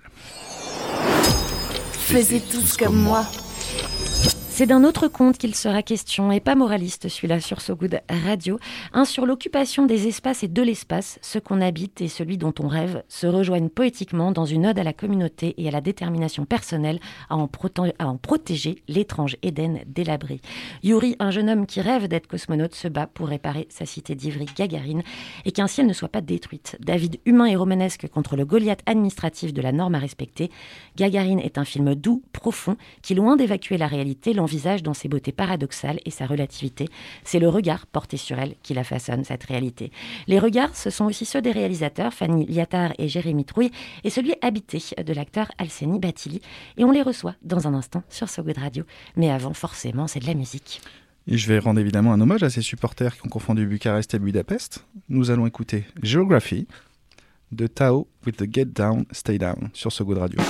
Faisez 1.92 2.40
tous 2.40 2.76
comme 2.76 2.96
moi. 2.96 3.24
C'est 4.60 4.66
d'un 4.66 4.84
autre 4.84 5.08
conte 5.08 5.38
qu'il 5.38 5.54
sera 5.54 5.82
question, 5.82 6.30
et 6.30 6.38
pas 6.38 6.54
moraliste 6.54 7.08
celui-là 7.08 7.40
sur 7.40 7.62
So 7.62 7.74
Good 7.74 8.02
Radio, 8.26 8.58
un 8.92 9.06
sur 9.06 9.24
l'occupation 9.24 9.86
des 9.86 10.06
espaces 10.06 10.42
et 10.42 10.48
de 10.48 10.60
l'espace, 10.60 11.18
ce 11.22 11.38
qu'on 11.38 11.62
habite 11.62 12.02
et 12.02 12.08
celui 12.08 12.36
dont 12.36 12.52
on 12.60 12.68
rêve, 12.68 13.02
se 13.08 13.26
rejoignent 13.26 13.70
poétiquement 13.70 14.32
dans 14.32 14.44
une 14.44 14.66
ode 14.66 14.78
à 14.78 14.82
la 14.82 14.92
communauté 14.92 15.54
et 15.56 15.66
à 15.68 15.70
la 15.70 15.80
détermination 15.80 16.44
personnelle 16.44 17.00
à 17.30 17.36
en, 17.36 17.48
protéger 18.18 18.82
l'étrange 18.86 19.38
Éden 19.40 19.78
délabré. 19.86 20.42
Yuri, 20.82 21.16
un 21.20 21.30
jeune 21.30 21.48
homme 21.48 21.64
qui 21.64 21.80
rêve 21.80 22.06
d'être 22.06 22.26
cosmonaute, 22.26 22.74
se 22.74 22.88
bat 22.88 23.06
pour 23.06 23.28
réparer 23.28 23.66
sa 23.70 23.86
cité 23.86 24.14
d'Ivry 24.14 24.44
Gagarine 24.54 25.02
et 25.46 25.52
qu'un 25.52 25.68
ciel 25.68 25.86
ne 25.86 25.94
soit 25.94 26.10
pas 26.10 26.20
détruite. 26.20 26.76
David 26.80 27.18
humain 27.24 27.46
et 27.46 27.56
romanesque 27.56 28.08
contre 28.08 28.36
le 28.36 28.44
Goliath 28.44 28.82
administratif 28.84 29.54
de 29.54 29.62
la 29.62 29.72
norme 29.72 29.94
à 29.94 30.00
respecter, 30.00 30.50
Gagarine 30.96 31.40
est 31.40 31.56
un 31.56 31.64
film 31.64 31.94
doux, 31.94 32.22
profond, 32.34 32.76
qui, 33.00 33.14
loin 33.14 33.36
d'évacuer 33.36 33.78
la 33.78 33.86
réalité, 33.86 34.34
l'envisage 34.50 34.82
dans 34.82 34.94
ses 34.94 35.08
beautés 35.08 35.30
paradoxales 35.30 36.00
et 36.04 36.10
sa 36.10 36.26
relativité. 36.26 36.88
C'est 37.22 37.38
le 37.38 37.48
regard 37.48 37.86
porté 37.86 38.16
sur 38.16 38.36
elle 38.36 38.54
qui 38.64 38.74
la 38.74 38.82
façonne, 38.82 39.22
cette 39.22 39.44
réalité. 39.44 39.92
Les 40.26 40.40
regards, 40.40 40.74
ce 40.74 40.90
sont 40.90 41.04
aussi 41.04 41.24
ceux 41.24 41.40
des 41.40 41.52
réalisateurs 41.52 42.12
Fanny 42.12 42.46
Liattard 42.46 42.92
et 42.98 43.06
Jérémy 43.06 43.44
Trouille, 43.44 43.70
et 44.02 44.10
celui 44.10 44.34
habité 44.42 44.82
de 45.04 45.12
l'acteur 45.12 45.52
Alseni 45.58 46.00
Batili. 46.00 46.42
Et 46.78 46.84
on 46.84 46.90
les 46.90 47.02
reçoit 47.02 47.36
dans 47.42 47.68
un 47.68 47.74
instant 47.74 48.02
sur 48.08 48.28
So 48.28 48.42
Good 48.42 48.58
Radio. 48.58 48.82
Mais 49.14 49.30
avant, 49.30 49.54
forcément, 49.54 50.08
c'est 50.08 50.18
de 50.18 50.26
la 50.26 50.34
musique. 50.34 50.80
Et 51.28 51.38
je 51.38 51.46
vais 51.46 51.60
rendre 51.60 51.78
évidemment 51.78 52.12
un 52.12 52.20
hommage 52.20 52.42
à 52.42 52.50
ces 52.50 52.62
supporters 52.62 53.14
qui 53.14 53.24
ont 53.24 53.30
confondu 53.30 53.66
Bucarest 53.66 54.14
et 54.14 54.18
Budapest. 54.18 54.84
Nous 55.08 55.30
allons 55.30 55.46
écouter 55.46 55.84
Geography 56.02 56.66
de 57.52 57.68
Tao 57.68 58.08
with 58.26 58.36
the 58.36 58.52
Get 58.52 58.66
Down, 58.66 59.04
Stay 59.12 59.38
Down 59.38 59.70
sur 59.74 59.92
So 59.92 60.04
Good 60.04 60.18
Radio. 60.18 60.40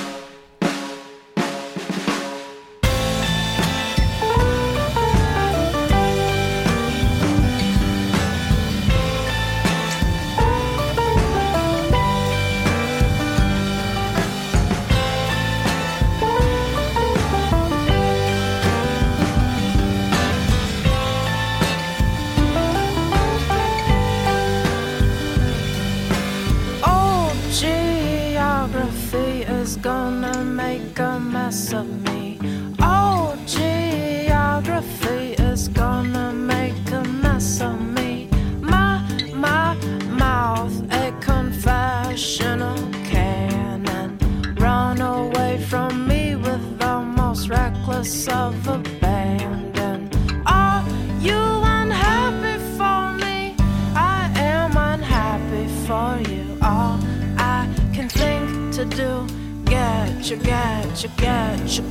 A 31.51 32.10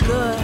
good, 0.09 0.38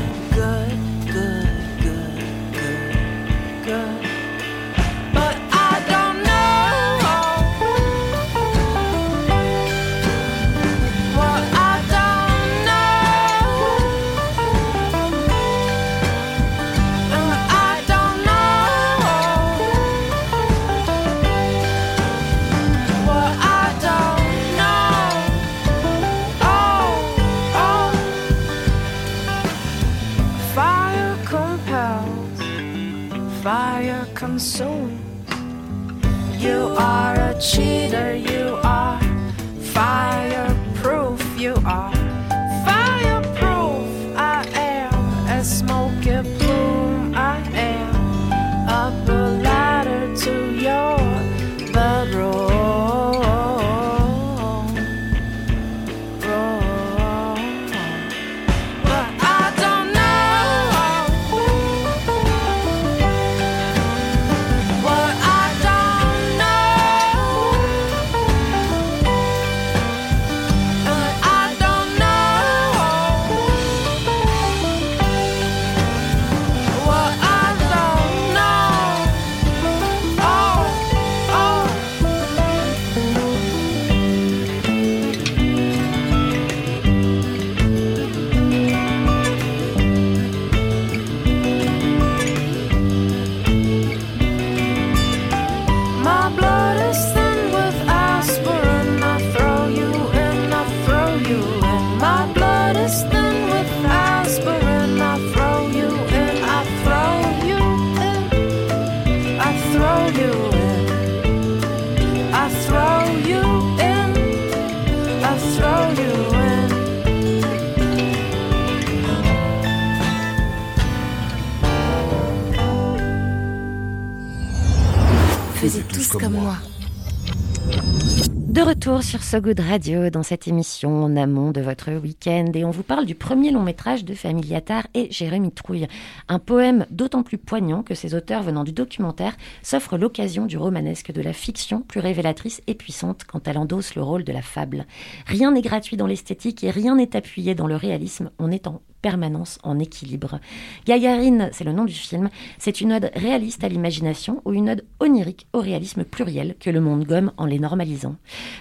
retour 128.95 129.09
sur 129.09 129.23
So 129.23 129.41
Good 129.41 129.59
Radio 129.59 130.09
dans 130.09 130.23
cette 130.23 130.47
émission 130.47 131.03
en 131.03 131.17
amont 131.17 131.51
de 131.51 131.59
votre 131.59 131.91
week-end 131.91 132.51
et 132.53 132.63
on 132.63 132.71
vous 132.71 132.83
parle 132.83 133.05
du 133.05 133.13
premier 133.13 133.51
long 133.51 133.61
métrage 133.61 134.05
de 134.05 134.13
Famille 134.13 134.55
Attard 134.55 134.87
et 134.93 135.11
Jérémy 135.11 135.51
Trouille. 135.51 135.87
Un 136.29 136.39
poème 136.39 136.85
d'autant 136.91 137.21
plus 137.21 137.37
poignant 137.37 137.83
que 137.83 137.93
ses 137.93 138.15
auteurs 138.15 138.43
venant 138.43 138.63
du 138.63 138.71
documentaire 138.71 139.35
s'offrent 139.63 139.97
l'occasion 139.97 140.45
du 140.45 140.57
romanesque 140.57 141.11
de 141.11 141.21
la 141.21 141.33
fiction 141.33 141.81
plus 141.81 141.99
révélatrice 141.99 142.61
et 142.67 142.73
puissante 142.73 143.25
quand 143.25 143.49
elle 143.49 143.57
endosse 143.57 143.95
le 143.95 144.01
rôle 144.01 144.23
de 144.23 144.31
la 144.31 144.41
fable. 144.41 144.85
Rien 145.25 145.51
n'est 145.51 145.61
gratuit 145.61 145.97
dans 145.97 146.07
l'esthétique 146.07 146.63
et 146.63 146.71
rien 146.71 146.95
n'est 146.95 147.17
appuyé 147.17 147.53
dans 147.53 147.67
le 147.67 147.75
réalisme. 147.75 148.31
On 148.39 148.49
est 148.49 148.65
en 148.65 148.81
permanence 149.05 149.59
en 149.61 149.77
équilibre. 149.77 150.39
Gagarine, 150.87 151.51
c'est 151.53 151.63
le 151.63 151.73
nom 151.73 151.85
du 151.85 151.93
film, 151.93 152.31
c'est 152.57 152.81
une 152.81 152.91
ode 152.91 153.11
réaliste 153.13 153.63
à 153.63 153.69
l'imagination 153.69 154.41
ou 154.45 154.53
une 154.53 154.71
ode 154.71 154.83
onirique 154.99 155.45
au 155.53 155.59
réalisme 155.59 156.03
pluriel 156.03 156.55
que 156.59 156.71
le 156.71 156.81
monde 156.81 157.05
gomme 157.05 157.31
en 157.37 157.45
les 157.45 157.59
normalisant. 157.59 158.15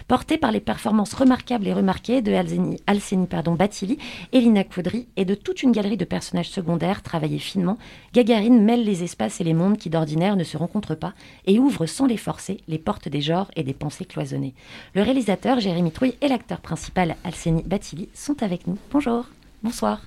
Porté 0.07 0.37
par 0.37 0.53
les 0.53 0.61
performances 0.61 1.15
remarquables 1.15 1.67
et 1.67 1.73
remarquées 1.73 2.21
de 2.21 2.35
Alzeni, 2.35 2.77
Alceni 2.87 3.27
pardon, 3.27 3.55
Batili, 3.55 3.97
Elina 4.35 4.65
Coudry 4.65 5.09
et 5.17 5.25
de 5.25 5.35
toute 5.35 5.63
une 5.63 5.73
galerie 5.73 5.97
de 5.97 6.05
personnages 6.05 6.51
secondaires 6.51 7.01
travaillés 7.01 7.39
finement, 7.39 7.79
Gagarine 8.13 8.63
mêle 8.63 8.85
les 8.85 9.03
espaces 9.03 9.41
et 9.41 9.45
les 9.45 9.55
mondes 9.55 9.79
qui 9.79 9.89
d'ordinaire 9.89 10.37
ne 10.37 10.45
se 10.45 10.59
rencontrent 10.59 10.95
pas 10.95 11.15
et 11.47 11.59
ouvre 11.59 11.87
sans 11.87 12.05
les 12.05 12.19
forcer 12.19 12.61
les 12.69 12.79
portes 12.79 13.09
des 13.09 13.23
genres 13.23 13.51
et 13.57 13.63
des 13.63 13.73
pensées 13.73 14.05
cloisonnées. 14.05 14.53
Le 14.95 15.01
réalisateur 15.01 15.59
Jérémy 15.61 15.91
Trouille 15.91 16.19
et 16.21 16.29
l'acteur 16.29 16.61
principal 16.61 17.17
Alceni 17.25 17.63
Batili 17.63 18.11
sont 18.13 18.43
avec 18.43 18.67
nous. 18.67 18.77
Bonjour, 18.93 19.25
bonsoir. 19.63 20.03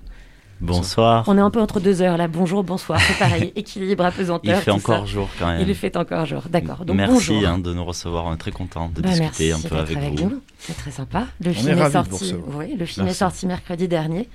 Bonsoir. 0.60 1.24
On 1.28 1.38
est 1.38 1.42
un 1.42 1.50
peu 1.52 1.62
entre 1.62 1.80
deux 1.80 2.02
heures 2.02 2.18
là. 2.18 2.28
Bonjour, 2.28 2.64
bonsoir. 2.64 3.00
C'est 3.00 3.18
pareil. 3.20 3.52
Équilibre, 3.56 4.06
apesanteur. 4.06 4.58
Il 4.58 4.62
fait 4.62 4.72
encore 4.72 5.02
ça. 5.02 5.06
jour 5.06 5.30
quand 5.38 5.48
même. 5.48 5.62
Il 5.68 5.76
fait 5.76 5.96
encore 5.96 6.26
jour. 6.26 6.44
D'accord. 6.50 6.84
Donc 6.86 6.96
merci 6.98 7.14
bonjour. 7.14 7.48
hein, 7.48 7.60
de 7.60 7.74
nous 7.74 7.86
recevoir. 7.86 8.26
On 8.26 8.34
est 8.34 8.38
très 8.38 8.52
content 8.52 8.90
de 8.94 9.02
Bah, 9.02 9.10
discuter 9.10 9.52
merci 9.52 9.66
un 9.66 9.70
peu 9.70 9.76
avec, 9.78 9.98
avec 9.98 10.20
vous. 10.20 10.30
nous. 10.30 10.42
C'est 10.58 10.76
très 10.76 10.92
sympa. 10.92 11.28
Le 11.44 11.52
On 11.52 11.54
film 11.54 11.78
est 11.80 11.92
sorti. 11.92 12.36
Oui, 12.54 12.76
le 12.78 12.86
film 12.86 13.06
Merci. 13.06 13.18
est 13.18 13.20
sorti 13.20 13.46
mercredi 13.48 13.88
dernier. 13.88 14.28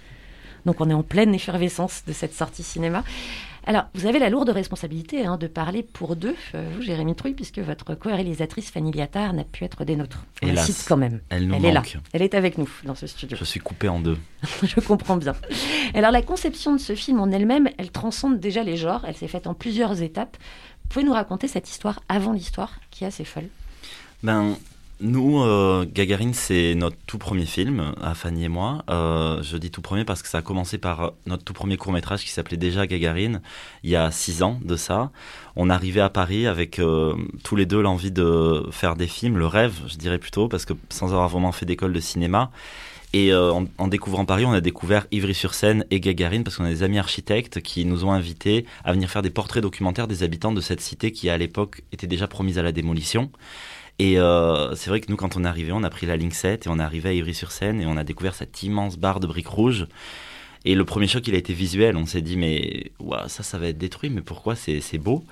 Donc 0.64 0.80
on 0.80 0.88
est 0.88 0.94
en 0.94 1.02
pleine 1.02 1.34
effervescence 1.34 2.02
de 2.06 2.12
cette 2.12 2.34
sortie 2.34 2.62
cinéma. 2.62 3.02
Alors, 3.64 3.84
vous 3.94 4.06
avez 4.06 4.18
la 4.18 4.28
lourde 4.28 4.48
responsabilité 4.48 5.24
hein, 5.24 5.36
de 5.36 5.46
parler 5.46 5.82
pour 5.82 6.16
deux, 6.16 6.34
euh, 6.54 6.68
vous, 6.74 6.82
Jérémy 6.82 7.14
Trouille, 7.14 7.34
puisque 7.34 7.60
votre 7.60 7.94
co-réalisatrice 7.94 8.70
Fanny 8.70 8.90
Liattard 8.90 9.32
n'a 9.32 9.44
pu 9.44 9.64
être 9.64 9.84
des 9.84 9.94
nôtres. 9.94 10.24
On 10.42 10.48
la 10.48 10.56
cite 10.56 10.84
quand 10.88 10.96
même. 10.96 11.20
Elle 11.28 11.46
nous 11.46 11.54
Elle 11.54 11.66
est 11.66 11.72
là. 11.72 11.82
Elle 12.12 12.22
est 12.22 12.34
avec 12.34 12.58
nous 12.58 12.68
dans 12.84 12.96
ce 12.96 13.06
studio. 13.06 13.36
Je 13.36 13.44
suis 13.44 13.60
coupé 13.60 13.88
en 13.88 14.00
deux. 14.00 14.18
Je 14.62 14.80
comprends 14.80 15.16
bien. 15.16 15.34
Alors 15.94 16.10
la 16.10 16.22
conception 16.22 16.72
de 16.72 16.80
ce 16.80 16.94
film 16.94 17.20
en 17.20 17.30
elle-même, 17.30 17.68
elle 17.78 17.90
transcende 17.92 18.40
déjà 18.40 18.64
les 18.64 18.76
genres, 18.76 19.04
elle 19.06 19.16
s'est 19.16 19.28
faite 19.28 19.46
en 19.46 19.54
plusieurs 19.54 20.02
étapes. 20.02 20.36
Vous 20.82 20.88
pouvez 20.88 21.04
nous 21.04 21.12
raconter 21.12 21.46
cette 21.46 21.70
histoire 21.70 22.00
avant 22.08 22.32
l'histoire 22.32 22.80
qui 22.90 23.04
est 23.04 23.06
assez 23.06 23.24
folle? 23.24 23.48
Ben, 24.22 24.56
nous, 25.02 25.42
euh, 25.42 25.84
Gagarine, 25.92 26.32
c'est 26.32 26.74
notre 26.74 26.96
tout 27.06 27.18
premier 27.18 27.44
film, 27.44 27.92
à 28.00 28.14
Fanny 28.14 28.44
et 28.44 28.48
moi. 28.48 28.84
Euh, 28.88 29.42
je 29.42 29.56
dis 29.56 29.70
tout 29.70 29.82
premier 29.82 30.04
parce 30.04 30.22
que 30.22 30.28
ça 30.28 30.38
a 30.38 30.42
commencé 30.42 30.78
par 30.78 31.12
notre 31.26 31.44
tout 31.44 31.52
premier 31.52 31.76
court-métrage 31.76 32.22
qui 32.22 32.30
s'appelait 32.30 32.56
déjà 32.56 32.86
Gagarine, 32.86 33.42
il 33.82 33.90
y 33.90 33.96
a 33.96 34.10
six 34.10 34.42
ans 34.42 34.60
de 34.64 34.76
ça. 34.76 35.10
On 35.56 35.68
arrivait 35.70 36.00
à 36.00 36.08
Paris 36.08 36.46
avec 36.46 36.78
euh, 36.78 37.14
tous 37.42 37.56
les 37.56 37.66
deux 37.66 37.82
l'envie 37.82 38.12
de 38.12 38.66
faire 38.70 38.96
des 38.96 39.08
films, 39.08 39.38
le 39.38 39.46
rêve, 39.46 39.74
je 39.88 39.96
dirais 39.96 40.18
plutôt, 40.18 40.48
parce 40.48 40.64
que 40.64 40.74
sans 40.88 41.08
avoir 41.08 41.28
vraiment 41.28 41.52
fait 41.52 41.66
d'école 41.66 41.92
de 41.92 42.00
cinéma. 42.00 42.50
Et 43.12 43.32
euh, 43.32 43.52
en, 43.52 43.66
en 43.76 43.88
découvrant 43.88 44.24
Paris, 44.24 44.46
on 44.46 44.52
a 44.52 44.60
découvert 44.60 45.06
Ivry-sur-Seine 45.10 45.84
et 45.90 46.00
Gagarine 46.00 46.44
parce 46.44 46.56
qu'on 46.56 46.64
a 46.64 46.70
des 46.70 46.82
amis 46.82 46.98
architectes 46.98 47.60
qui 47.60 47.84
nous 47.84 48.04
ont 48.04 48.12
invités 48.12 48.64
à 48.84 48.92
venir 48.92 49.10
faire 49.10 49.20
des 49.20 49.30
portraits 49.30 49.62
documentaires 49.62 50.08
des 50.08 50.22
habitants 50.22 50.52
de 50.52 50.62
cette 50.62 50.80
cité 50.80 51.12
qui, 51.12 51.28
à 51.28 51.36
l'époque, 51.36 51.82
était 51.92 52.06
déjà 52.06 52.26
promise 52.26 52.58
à 52.58 52.62
la 52.62 52.72
démolition. 52.72 53.30
Et 54.02 54.18
euh, 54.18 54.74
c'est 54.74 54.90
vrai 54.90 55.00
que 55.00 55.08
nous, 55.12 55.16
quand 55.16 55.36
on 55.36 55.44
est 55.44 55.46
arrivé, 55.46 55.70
on 55.70 55.84
a 55.84 55.88
pris 55.88 56.06
la 56.06 56.16
ligne 56.16 56.32
7 56.32 56.66
et 56.66 56.68
on 56.68 56.80
est 56.80 56.82
arrivé 56.82 57.10
à 57.10 57.12
Ivry-sur-Seine 57.12 57.80
et 57.80 57.86
on 57.86 57.96
a 57.96 58.02
découvert 58.02 58.34
cette 58.34 58.60
immense 58.64 58.98
barre 58.98 59.20
de 59.20 59.28
briques 59.28 59.46
rouges. 59.46 59.86
Et 60.64 60.74
le 60.74 60.84
premier 60.84 61.06
choc, 61.06 61.28
il 61.28 61.36
a 61.36 61.38
été 61.38 61.52
visuel. 61.52 61.96
On 61.96 62.04
s'est 62.04 62.20
dit, 62.20 62.36
mais 62.36 62.90
ouah, 62.98 63.28
ça, 63.28 63.44
ça 63.44 63.58
va 63.58 63.68
être 63.68 63.78
détruit, 63.78 64.10
mais 64.10 64.20
pourquoi 64.20 64.56
c'est 64.56 64.80
c'est 64.80 64.98
beau? 64.98 65.24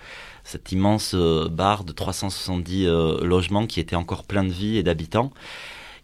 Cette 0.44 0.70
immense 0.70 1.14
euh, 1.16 1.48
barre 1.48 1.82
de 1.82 1.90
370 1.90 2.86
euh, 2.86 3.24
logements 3.24 3.66
qui 3.66 3.80
était 3.80 3.96
encore 3.96 4.22
plein 4.22 4.44
de 4.44 4.52
vie 4.52 4.76
et 4.76 4.84
d'habitants. 4.84 5.32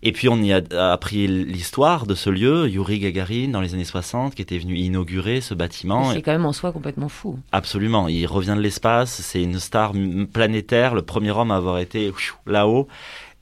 Et 0.03 0.13
puis 0.13 0.29
on 0.29 0.37
y 0.43 0.53
a 0.53 0.61
a 0.73 0.93
appris 0.93 1.27
l'histoire 1.27 2.07
de 2.07 2.15
ce 2.15 2.31
lieu, 2.31 2.69
Yuri 2.69 2.99
Gagarin, 2.99 3.49
dans 3.49 3.61
les 3.61 3.75
années 3.75 3.85
60, 3.85 4.35
qui 4.35 4.43
était 4.43 4.59
venu 4.59 4.77
inaugurer 4.77 5.41
ce 5.41 5.55
bâtiment. 5.55 6.13
C'est 6.13 6.23
quand 6.23 6.33
même 6.33 6.47
en 6.47 6.53
soi 6.53 6.73
complètement 6.73 7.09
fou. 7.09 7.39
Absolument, 7.53 8.09
il 8.09 8.27
revient 8.27 8.55
de 8.57 8.61
l'espace, 8.61 9.21
c'est 9.23 9.43
une 9.43 9.59
star 9.59 9.93
planétaire, 10.33 10.95
le 10.95 11.03
premier 11.03 11.31
homme 11.31 11.51
à 11.51 11.57
avoir 11.57 11.79
été 11.79 12.13
là-haut. 12.47 12.89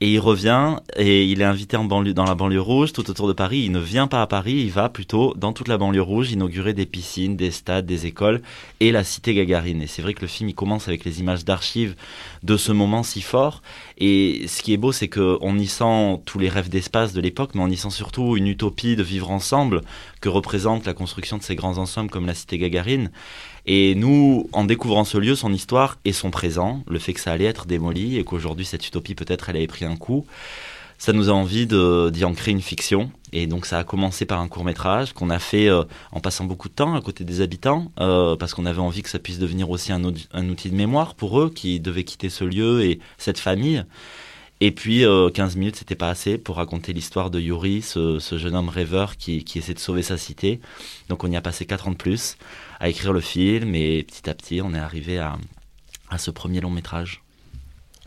Et 0.01 0.11
il 0.11 0.19
revient 0.19 0.75
et 0.97 1.23
il 1.23 1.39
est 1.39 1.45
invité 1.45 1.77
en 1.77 1.85
banlieue, 1.85 2.13
dans 2.13 2.25
la 2.25 2.35
banlieue 2.35 2.59
rouge, 2.59 2.91
tout 2.91 3.09
autour 3.09 3.29
de 3.29 3.33
Paris. 3.33 3.59
Il 3.59 3.71
ne 3.71 3.79
vient 3.79 4.07
pas 4.07 4.21
à 4.21 4.27
Paris, 4.27 4.55
il 4.55 4.69
va 4.69 4.89
plutôt 4.89 5.33
dans 5.37 5.53
toute 5.53 5.69
la 5.69 5.77
banlieue 5.77 6.01
rouge 6.01 6.33
inaugurer 6.33 6.73
des 6.73 6.85
piscines, 6.85 7.37
des 7.37 7.49
stades, 7.49 7.85
des 7.85 8.05
écoles 8.05 8.41
et 8.81 8.91
la 8.91 9.05
cité 9.05 9.33
Gagarine. 9.33 9.81
Et 9.81 9.87
c'est 9.87 10.01
vrai 10.01 10.13
que 10.13 10.21
le 10.21 10.27
film 10.27 10.49
il 10.49 10.53
commence 10.53 10.89
avec 10.89 11.05
les 11.05 11.21
images 11.21 11.45
d'archives 11.45 11.95
de 12.43 12.57
ce 12.57 12.73
moment 12.73 13.03
si 13.03 13.21
fort. 13.21 13.61
Et 13.97 14.45
ce 14.47 14.61
qui 14.61 14.73
est 14.73 14.77
beau, 14.77 14.91
c'est 14.91 15.07
qu'on 15.07 15.57
y 15.57 15.67
sent 15.67 16.19
tous 16.25 16.39
les 16.39 16.49
rêves 16.49 16.69
d'espace 16.69 17.13
de 17.13 17.21
l'époque, 17.21 17.51
mais 17.55 17.61
on 17.61 17.69
y 17.69 17.77
sent 17.77 17.91
surtout 17.91 18.35
une 18.35 18.47
utopie 18.47 18.97
de 18.97 19.03
vivre 19.03 19.31
ensemble 19.31 19.81
que 20.19 20.27
représente 20.27 20.85
la 20.85 20.93
construction 20.93 21.37
de 21.37 21.43
ces 21.43 21.55
grands 21.55 21.77
ensembles 21.77 22.09
comme 22.09 22.25
la 22.25 22.33
cité 22.33 22.57
Gagarine. 22.57 23.11
Et 23.67 23.95
nous, 23.95 24.47
en 24.51 24.63
découvrant 24.63 25.05
ce 25.05 25.17
lieu, 25.17 25.35
son 25.35 25.51
histoire 25.51 25.97
et 26.05 26.13
son 26.13 26.29
présent, 26.29 26.83
le 26.87 26.99
fait 26.99 27.13
que 27.13 27.19
ça 27.19 27.31
allait 27.31 27.45
être 27.45 27.65
démoli 27.65 28.17
et 28.17 28.23
qu'aujourd'hui 28.23 28.65
cette 28.65 28.87
utopie 28.87 29.15
peut-être 29.15 29.49
elle 29.49 29.57
avait 29.57 29.67
pris 29.67 29.85
un 29.85 29.95
coup, 29.95 30.25
ça 30.97 31.13
nous 31.13 31.29
a 31.29 31.33
envie 31.33 31.65
d'y 31.65 32.25
ancrer 32.25 32.51
une 32.51 32.61
fiction. 32.61 33.11
Et 33.33 33.47
donc 33.47 33.65
ça 33.65 33.79
a 33.79 33.83
commencé 33.83 34.25
par 34.25 34.39
un 34.39 34.47
court 34.47 34.63
métrage 34.63 35.13
qu'on 35.13 35.29
a 35.29 35.39
fait 35.39 35.67
euh, 35.67 35.83
en 36.11 36.19
passant 36.19 36.45
beaucoup 36.45 36.69
de 36.69 36.73
temps 36.73 36.95
à 36.95 37.01
côté 37.01 37.23
des 37.23 37.41
habitants, 37.41 37.91
euh, 37.99 38.35
parce 38.35 38.53
qu'on 38.53 38.65
avait 38.65 38.79
envie 38.79 39.01
que 39.01 39.09
ça 39.09 39.19
puisse 39.19 39.39
devenir 39.39 39.69
aussi 39.69 39.91
un, 39.91 40.03
outil 40.03 40.69
de 40.69 40.75
mémoire 40.75 41.15
pour 41.15 41.41
eux 41.41 41.49
qui 41.49 41.79
devaient 41.79 42.05
quitter 42.05 42.29
ce 42.29 42.43
lieu 42.43 42.83
et 42.83 42.99
cette 43.17 43.39
famille. 43.39 43.83
Et 44.61 44.71
puis 44.71 45.03
euh, 45.03 45.29
15 45.29 45.57
minutes, 45.57 45.75
c'était 45.75 45.95
pas 45.95 46.09
assez 46.09 46.37
pour 46.37 46.55
raconter 46.55 46.93
l'histoire 46.93 47.29
de 47.29 47.41
Yuri, 47.41 47.81
ce, 47.81 48.19
ce 48.19 48.37
jeune 48.37 48.55
homme 48.55 48.69
rêveur 48.69 49.17
qui, 49.17 49.43
qui 49.43 49.57
essaie 49.57 49.73
de 49.73 49.79
sauver 49.79 50.01
sa 50.01 50.17
cité. 50.17 50.61
Donc 51.09 51.25
on 51.25 51.31
y 51.31 51.35
a 51.35 51.41
passé 51.41 51.65
4 51.65 51.89
ans 51.89 51.91
de 51.91 51.97
plus 51.97 52.37
à 52.79 52.89
écrire 52.89 53.13
le 53.13 53.21
film 53.21 53.75
et 53.75 54.03
petit 54.03 54.29
à 54.29 54.33
petit, 54.33 54.61
on 54.61 54.73
est 54.73 54.79
arrivé 54.79 55.19
à, 55.19 55.37
à 56.09 56.17
ce 56.17 56.31
premier 56.31 56.61
long 56.61 56.69
métrage. 56.69 57.21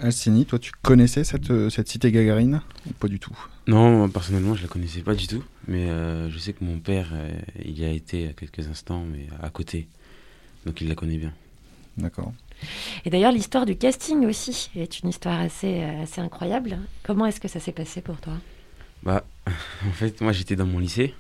Alcini, 0.01 0.47
toi, 0.47 0.61
tu 0.61 0.71
connaissais 0.83 1.25
cette, 1.25 1.51
euh, 1.51 1.71
cette 1.71 1.89
cité 1.89 2.13
Gagarine 2.13 2.63
Ou 2.87 2.93
Pas 2.93 3.09
du 3.09 3.19
tout? 3.19 3.37
Non, 3.67 3.99
moi, 3.99 4.09
personnellement, 4.09 4.55
je 4.55 4.63
la 4.63 4.69
connaissais 4.69 5.01
pas 5.01 5.15
du 5.15 5.27
tout. 5.27 5.43
Mais 5.67 5.89
euh, 5.89 6.31
je 6.31 6.39
sais 6.39 6.53
que 6.53 6.63
mon 6.63 6.79
père, 6.79 7.09
euh, 7.13 7.33
il 7.65 7.79
y 7.79 7.85
a 7.85 7.91
été 7.91 8.29
à 8.29 8.33
quelques 8.33 8.69
instants, 8.69 9.05
mais 9.05 9.27
à 9.43 9.51
côté. 9.51 9.89
Donc 10.67 10.81
il 10.81 10.89
la 10.89 10.95
connaît 10.95 11.19
bien. 11.19 11.33
D'accord. 11.97 12.33
Et 13.05 13.11
d'ailleurs, 13.11 13.33
l'histoire 13.33 13.67
du 13.67 13.77
casting 13.77 14.25
aussi 14.25 14.71
est 14.77 15.01
une 15.01 15.09
histoire 15.09 15.41
assez, 15.41 15.83
assez 15.83 16.21
incroyable. 16.21 16.79
Comment 17.03 17.27
est-ce 17.27 17.41
que 17.41 17.49
ça 17.49 17.59
s'est 17.59 17.73
passé 17.73 18.01
pour 18.01 18.21
toi? 18.21 18.35
Bah, 19.03 19.25
en 19.89 19.93
fait, 19.93 20.21
moi, 20.21 20.33
j'étais 20.33 20.55
dans 20.55 20.67
mon 20.67 20.79
lycée, 20.79 21.13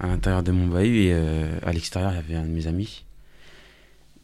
à 0.00 0.06
l'intérieur 0.06 0.42
de 0.42 0.52
mon 0.52 0.66
bahut, 0.68 1.04
et 1.04 1.12
euh, 1.12 1.58
à 1.62 1.72
l'extérieur, 1.72 2.12
il 2.12 2.16
y 2.16 2.18
avait 2.18 2.34
un 2.36 2.44
de 2.44 2.52
mes 2.52 2.66
amis. 2.66 3.04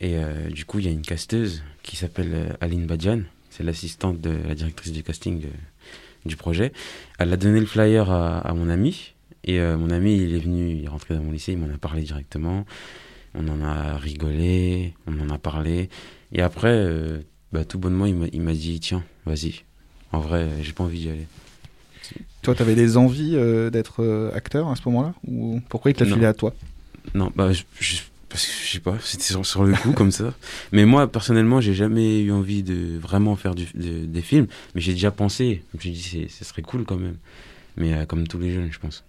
Et 0.00 0.16
euh, 0.16 0.48
du 0.50 0.64
coup, 0.64 0.78
il 0.78 0.87
y 0.87 0.88
a 0.88 0.92
une 0.92 1.02
casteuse 1.02 1.62
qui 1.82 1.96
s'appelle 1.96 2.32
euh, 2.32 2.48
Aline 2.60 2.87
Badjan. 2.87 3.22
C'est 3.50 3.62
l'assistante 3.62 4.20
de 4.20 4.30
la 4.30 4.54
directrice 4.54 4.92
du 4.92 5.02
casting 5.02 5.42
du 6.26 6.37
projet. 6.37 6.72
Elle 7.18 7.32
a 7.32 7.37
donné 7.37 7.60
le 7.60 7.66
flyer 7.66 8.10
à, 8.10 8.52
mon 8.52 8.68
ami. 8.68 9.14
Et 9.44 9.60
mon 9.60 9.90
ami, 9.90 10.16
il 10.16 10.34
est 10.34 10.40
venu, 10.40 10.70
il 10.72 10.84
est 10.84 10.88
rentré 10.88 11.14
dans 11.14 11.22
mon 11.22 11.30
lycée, 11.30 11.52
il 11.52 11.58
m'en 11.58 11.72
a 11.72 11.78
parlé 11.78 12.02
directement. 12.02 12.64
On 13.34 13.46
en 13.46 13.62
a 13.62 13.96
rigolé, 13.96 14.94
on 15.06 15.20
en 15.20 15.30
a 15.30 15.38
parlé. 15.38 15.88
Et 16.32 16.42
après, 16.42 16.84
bah, 17.52 17.64
tout 17.64 17.78
bonnement, 17.78 18.06
il 18.06 18.40
m'a- 18.42 18.52
dit 18.54 18.80
Tiens, 18.80 19.04
vas-y. 19.24 19.62
En 20.10 20.18
vrai, 20.18 20.48
j'ai 20.62 20.72
pas 20.72 20.82
envie 20.82 20.98
d'y 20.98 21.10
aller. 21.10 21.26
Toi, 22.43 22.55
t'avais 22.55 22.75
des 22.75 22.97
envies 22.97 23.35
euh, 23.37 23.71
d'être 23.71 24.03
euh, 24.03 24.31
acteur 24.35 24.69
à 24.69 24.77
ce 24.77 24.83
moment-là 24.87 25.14
Ou 25.27 25.61
pourquoi 25.69 25.90
il 25.90 26.07
Non. 26.09 26.14
filé 26.14 26.27
à 26.27 26.35
toi? 26.35 26.53
Non, 27.14 27.31
bah, 27.35 27.53
je, 27.53 27.62
je- 27.81 28.01
parce 28.29 28.47
que 28.47 28.53
je 28.67 28.73
sais 28.73 28.81
pas, 28.81 28.97
c'était 29.03 29.25
sur, 29.25 29.45
sur 29.47 29.64
le 29.64 29.75
coup 29.75 29.93
comme 29.93 30.11
ça. 30.11 30.35
Mais 30.73 30.85
moi, 30.85 31.07
personnellement, 31.11 31.61
j'ai 31.61 31.75
jamais 31.75 32.21
eu 32.21 32.33
envie 32.33 32.62
de 32.62 32.99
vraiment 32.99 33.37
faire 33.37 33.55
du, 33.55 33.67
de- 33.75 34.05
des 34.07 34.23
films. 34.23 34.47
Mais 34.75 34.81
j'ai 34.81 34.93
déjà 34.93 35.11
pensé. 35.11 35.62
Je 35.73 35.77
me 35.77 35.81
suis 35.81 35.90
dit, 35.93 36.03
c'est- 36.03 36.29
ce 36.31 36.45
serait 36.45 36.62
cool 36.62 36.85
quand 36.85 36.97
même. 36.97 37.17
Mais 37.77 37.93
euh, 37.95 38.05
comme 38.07 38.27
tous 38.27 38.38
les 38.38 38.53
jeunes, 38.53 38.71
je 38.73 38.79
pense. 38.79 39.05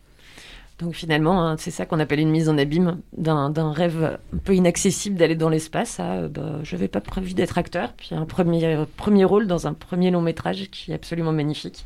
Donc 0.80 0.94
finalement, 0.94 1.48
hein, 1.48 1.56
c'est 1.58 1.72
ça 1.72 1.86
qu'on 1.86 2.02
appelle 2.02 2.20
une 2.20 2.30
mise 2.32 2.50
en 2.50 2.58
abîme 2.58 3.00
d'un 3.18 3.72
rêve 3.72 4.18
un 4.34 4.38
peu 4.40 4.54
inaccessible 4.56 5.16
d'aller 5.16 5.36
dans 5.36 5.48
l'espace. 5.50 5.98
euh, 6.02 6.28
bah, 6.28 6.60
je 6.64 6.76
n'avais 6.76 6.90
pas 6.90 7.00
prévu 7.00 7.34
d'être 7.34 7.58
acteur, 7.58 7.94
puis 7.94 8.10
un 8.12 8.26
premier, 8.26 8.78
premier 8.98 9.24
rôle 9.24 9.48
dans 9.48 9.68
un 9.68 9.74
premier 9.74 10.12
long 10.12 10.22
métrage 10.22 10.68
qui 10.72 10.92
est 10.92 10.96
absolument 10.96 11.32
magnifique. 11.32 11.86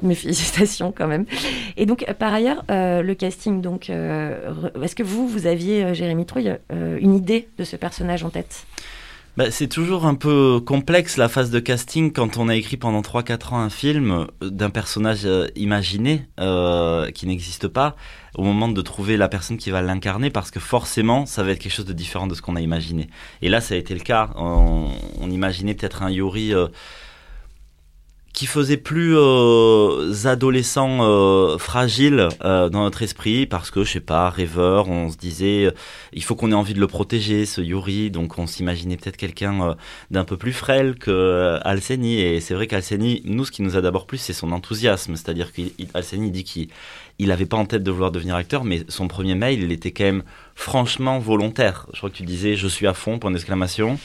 Mes 0.00 0.14
félicitations 0.14 0.92
quand 0.96 1.06
même. 1.06 1.26
Et 1.76 1.86
donc 1.86 2.04
euh, 2.08 2.14
par 2.14 2.32
ailleurs, 2.32 2.64
euh, 2.70 3.02
le 3.02 3.14
casting, 3.14 3.60
donc, 3.60 3.90
euh, 3.90 4.52
est-ce 4.82 4.96
que 4.96 5.02
vous, 5.02 5.28
vous 5.28 5.46
aviez, 5.46 5.94
Jérémy 5.94 6.26
Trouille, 6.26 6.56
une 6.70 7.14
idée 7.14 7.48
de 7.58 7.64
ce 7.64 7.76
personnage 7.76 8.24
en 8.24 8.30
tête? 8.30 8.66
Bah, 9.36 9.50
c'est 9.50 9.68
toujours 9.68 10.04
un 10.04 10.14
peu 10.14 10.60
complexe 10.60 11.16
la 11.16 11.28
phase 11.28 11.50
de 11.50 11.58
casting 11.58 12.12
quand 12.12 12.36
on 12.36 12.48
a 12.48 12.56
écrit 12.56 12.76
pendant 12.76 13.00
3-4 13.00 13.54
ans 13.54 13.60
un 13.60 13.70
film 13.70 14.26
d'un 14.42 14.68
personnage 14.68 15.26
imaginé 15.56 16.26
qui 17.14 17.26
n'existe 17.26 17.66
pas 17.66 17.96
au 18.34 18.42
moment 18.42 18.68
de 18.68 18.82
trouver 18.82 19.16
la 19.16 19.28
personne 19.28 19.56
qui 19.56 19.70
va 19.70 19.80
l'incarner 19.80 20.28
parce 20.28 20.50
que 20.50 20.60
forcément 20.60 21.24
ça 21.24 21.42
va 21.42 21.52
être 21.52 21.60
quelque 21.60 21.72
chose 21.72 21.86
de 21.86 21.94
différent 21.94 22.26
de 22.26 22.34
ce 22.34 22.42
qu'on 22.42 22.56
a 22.56 22.60
imaginé. 22.60 23.08
Et 23.40 23.48
là 23.48 23.62
ça 23.62 23.74
a 23.74 23.78
été 23.78 23.94
le 23.94 24.00
cas. 24.00 24.30
On, 24.36 24.88
on 25.18 25.30
imaginait 25.30 25.72
peut-être 25.72 26.02
un 26.02 26.10
Yuri 26.10 26.52
qui 28.32 28.46
faisait 28.46 28.78
plus 28.78 29.14
euh, 29.14 30.12
adolescent 30.24 31.00
euh, 31.02 31.58
fragile 31.58 32.28
euh, 32.44 32.70
dans 32.70 32.82
notre 32.82 33.02
esprit 33.02 33.46
parce 33.46 33.70
que 33.70 33.84
je 33.84 33.92
sais 33.92 34.00
pas 34.00 34.30
rêveur 34.30 34.88
on 34.88 35.10
se 35.10 35.18
disait 35.18 35.66
euh, 35.66 35.72
il 36.14 36.24
faut 36.24 36.34
qu'on 36.34 36.50
ait 36.50 36.54
envie 36.54 36.72
de 36.72 36.80
le 36.80 36.86
protéger 36.86 37.44
ce 37.44 37.60
Yuri. 37.60 38.10
Donc 38.10 38.38
on 38.38 38.46
s'imaginait 38.46 38.96
peut-être 38.96 39.18
quelqu'un 39.18 39.62
euh, 39.62 39.74
d'un 40.10 40.24
peu 40.24 40.38
plus 40.38 40.54
frêle 40.54 40.94
que 40.94 41.10
euh, 41.10 41.60
Alseni 41.62 42.20
et 42.20 42.40
c'est 42.40 42.54
vrai 42.54 42.66
qu'Alseni 42.66 43.20
nous 43.26 43.44
ce 43.44 43.50
qui 43.52 43.60
nous 43.62 43.76
a 43.76 43.82
d'abord 43.82 44.06
plu 44.06 44.16
c'est 44.16 44.32
son 44.32 44.52
enthousiasme. 44.52 45.14
C'est-à-dire 45.14 45.52
qu'Alseni 45.52 46.30
dit 46.30 46.44
qu'il 46.44 46.68
il 47.18 47.30
avait 47.32 47.46
pas 47.46 47.58
en 47.58 47.66
tête 47.66 47.82
de 47.82 47.90
vouloir 47.90 48.12
devenir 48.12 48.34
acteur 48.34 48.64
mais 48.64 48.84
son 48.88 49.08
premier 49.08 49.34
mail 49.34 49.62
il 49.62 49.72
était 49.72 49.90
quand 49.90 50.04
même 50.04 50.22
franchement 50.54 51.18
volontaire. 51.18 51.86
Je 51.92 51.98
crois 51.98 52.08
que 52.08 52.16
tu 52.16 52.24
disais 52.24 52.56
je 52.56 52.66
suis 52.66 52.86
à 52.86 52.94
fond 52.94 53.18
point 53.18 53.30
d'exclamation 53.30 53.98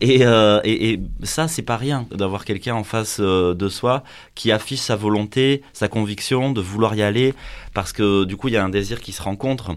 et, 0.00 0.20
euh, 0.22 0.60
et, 0.64 1.00
ça, 1.24 1.48
c'est 1.48 1.62
pas 1.62 1.76
rien 1.76 2.06
d'avoir 2.12 2.44
quelqu'un 2.44 2.74
en 2.74 2.84
face 2.84 3.18
euh, 3.20 3.54
de 3.54 3.68
soi 3.68 4.04
qui 4.34 4.52
affiche 4.52 4.80
sa 4.80 4.94
volonté, 4.94 5.62
sa 5.72 5.88
conviction 5.88 6.52
de 6.52 6.60
vouloir 6.60 6.94
y 6.94 7.02
aller, 7.02 7.34
parce 7.74 7.92
que 7.92 8.24
du 8.24 8.36
coup, 8.36 8.48
il 8.48 8.54
y 8.54 8.56
a 8.56 8.64
un 8.64 8.68
désir 8.68 9.00
qui 9.00 9.12
se 9.12 9.22
rencontre. 9.22 9.72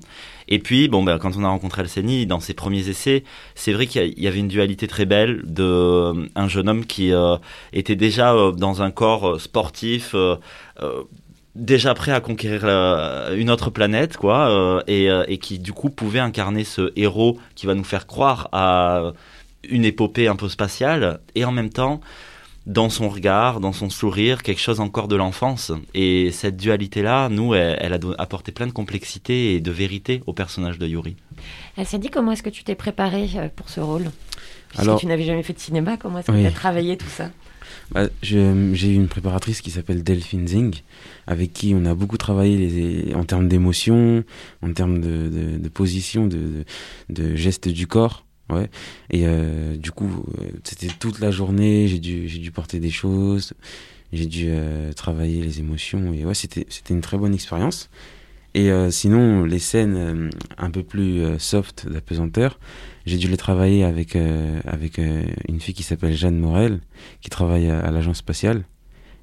Et 0.48 0.60
puis, 0.60 0.88
bon, 0.88 1.02
ben, 1.04 1.18
quand 1.18 1.36
on 1.38 1.44
a 1.44 1.50
rencontré 1.50 1.82
Alseni 1.82 2.28
dans 2.28 2.40
ses 2.40 2.54
premiers 2.54 2.88
essais, 2.88 3.24
c'est 3.56 3.74
vrai 3.74 3.88
qu'il 3.88 4.20
y 4.20 4.28
avait 4.28 4.40
une 4.40 4.48
dualité 4.48 4.86
très 4.88 5.06
belle 5.06 5.42
de 5.46 5.64
euh, 5.64 6.28
un 6.36 6.48
jeune 6.48 6.70
homme 6.70 6.86
qui 6.86 7.12
était 7.74 7.96
déjà 7.96 8.36
dans 8.56 8.82
un 8.82 8.92
corps 8.92 9.40
sportif. 9.42 10.16
déjà 11.56 11.94
prêt 11.94 12.12
à 12.12 12.22
conquérir 12.22 12.66
une 13.36 13.50
autre 13.50 13.72
planète, 13.72 14.18
quoi, 14.18 14.84
et 14.88 15.38
qui 15.40 15.58
du 15.58 15.74
coup 15.74 15.90
pouvait 15.90 16.20
incarner 16.20 16.64
ce 16.64 16.92
héros 16.96 17.40
qui 17.56 17.66
va 17.66 17.74
nous 17.74 17.84
faire 17.84 18.06
croire 18.06 18.50
à 18.52 19.14
une 19.70 19.86
épopée 19.86 20.28
un 20.28 20.36
peu 20.36 20.50
spatiale, 20.50 21.20
et 21.36 21.46
en 21.46 21.52
même 21.52 21.70
temps, 21.70 22.02
dans 22.68 22.90
son 22.90 23.10
regard, 23.10 23.60
dans 23.60 23.74
son 23.74 23.90
sourire, 23.90 24.44
quelque 24.44 24.62
chose 24.62 24.80
encore 24.80 25.08
de 25.08 25.16
l'enfance. 25.16 25.72
Et 25.96 26.32
cette 26.32 26.58
dualité-là, 26.58 27.28
nous, 27.30 27.56
elle, 27.56 27.78
elle 27.82 27.94
a 27.94 28.00
apporté 28.20 28.52
plein 28.52 28.68
de 28.68 28.72
complexité 28.72 29.56
et 29.56 29.62
de 29.62 29.72
vérité 29.72 30.22
au 30.28 30.34
personnage 30.34 30.78
de 30.78 30.88
Yuri. 30.88 31.16
Elle 31.76 31.88
s'est 31.88 31.98
dit 31.98 32.10
comment 32.10 32.32
est-ce 32.34 32.44
que 32.44 32.52
tu 32.52 32.64
t'es 32.64 32.76
préparé 32.76 33.28
euh, 33.36 33.50
pour 33.56 33.70
ce 33.70 33.80
rôle? 33.80 34.12
Puisque 34.70 34.84
Alors- 34.84 35.00
tu 35.00 35.08
n'avais 35.08 35.24
jamais 35.24 35.42
fait 35.44 35.54
de 35.54 35.60
cinéma, 35.60 35.98
comment 35.98 36.20
est-ce 36.20 36.28
que 36.28 36.32
Oui. 36.34 36.42
tu 36.42 36.48
as 36.48 36.52
travaillé 36.52 36.98
tout 36.98 37.10
ça? 37.10 37.32
Bah, 37.92 38.08
J'ai 38.22 38.38
eu 38.40 38.94
une 38.96 39.08
préparatrice 39.08 39.62
qui 39.62 39.72
s'appelle 39.72 40.04
Delphine 40.04 40.48
Zing, 40.48 40.76
avec 41.28 41.54
qui 41.54 41.74
on 41.76 41.86
a 41.86 41.96
beaucoup 41.96 42.18
travaillé 42.18 42.58
les- 42.58 43.16
en 43.16 43.24
termes 43.26 43.48
d'émotion, 43.48 44.24
en 44.62 44.72
termes 44.72 45.02
de, 45.02 45.30
de, 45.30 45.58
de 45.58 45.70
position, 45.70 46.28
de, 46.28 46.38
de, 47.10 47.22
de 47.24 47.36
gestes 47.36 47.68
du 47.70 47.88
corps. 47.88 48.24
Ouais. 48.52 48.70
Et 49.10 49.24
euh, 49.26 49.78
du 49.78 49.92
coup, 49.92 50.26
euh, 50.40 50.50
c'était 50.64 50.94
toute 51.00 51.20
la 51.20 51.32
journée, 51.32 51.88
j'ai 51.88 52.00
dû, 52.00 52.28
j'ai 52.28 52.40
dû 52.40 52.52
porter 52.52 52.80
des 52.80 52.90
choses, 52.90 53.54
j'ai 54.12 54.26
dû 54.26 54.48
euh, 54.50 54.92
travailler 54.94 55.42
les 55.42 55.60
émotions. 55.60 56.14
Et 56.14 56.26
ouais, 56.26 56.34
c'était 56.34 56.66
c'était 56.70 56.94
une 56.94 57.02
très 57.02 57.18
bonne 57.18 57.34
expérience. 57.34 57.90
Et 58.54 58.70
sinon, 58.90 59.46
les 59.46 59.60
scènes 59.60 60.30
un 60.58 60.72
peu 60.72 60.84
plus 60.84 61.40
soft 61.40 61.88
d'apesanteur, 61.88 62.60
j'ai 63.06 63.16
dû 63.16 63.30
les 63.30 63.38
travailler 63.38 63.86
avec, 63.86 64.18
avec 64.66 64.98
une 64.98 65.62
fille 65.62 65.74
qui 65.74 65.84
s'appelle 65.84 66.14
Jeanne 66.14 66.38
Morel, 66.38 66.82
qui 67.22 67.30
travaille 67.30 67.70
à 67.70 67.90
l'agence 67.92 68.18
spatiale 68.18 68.66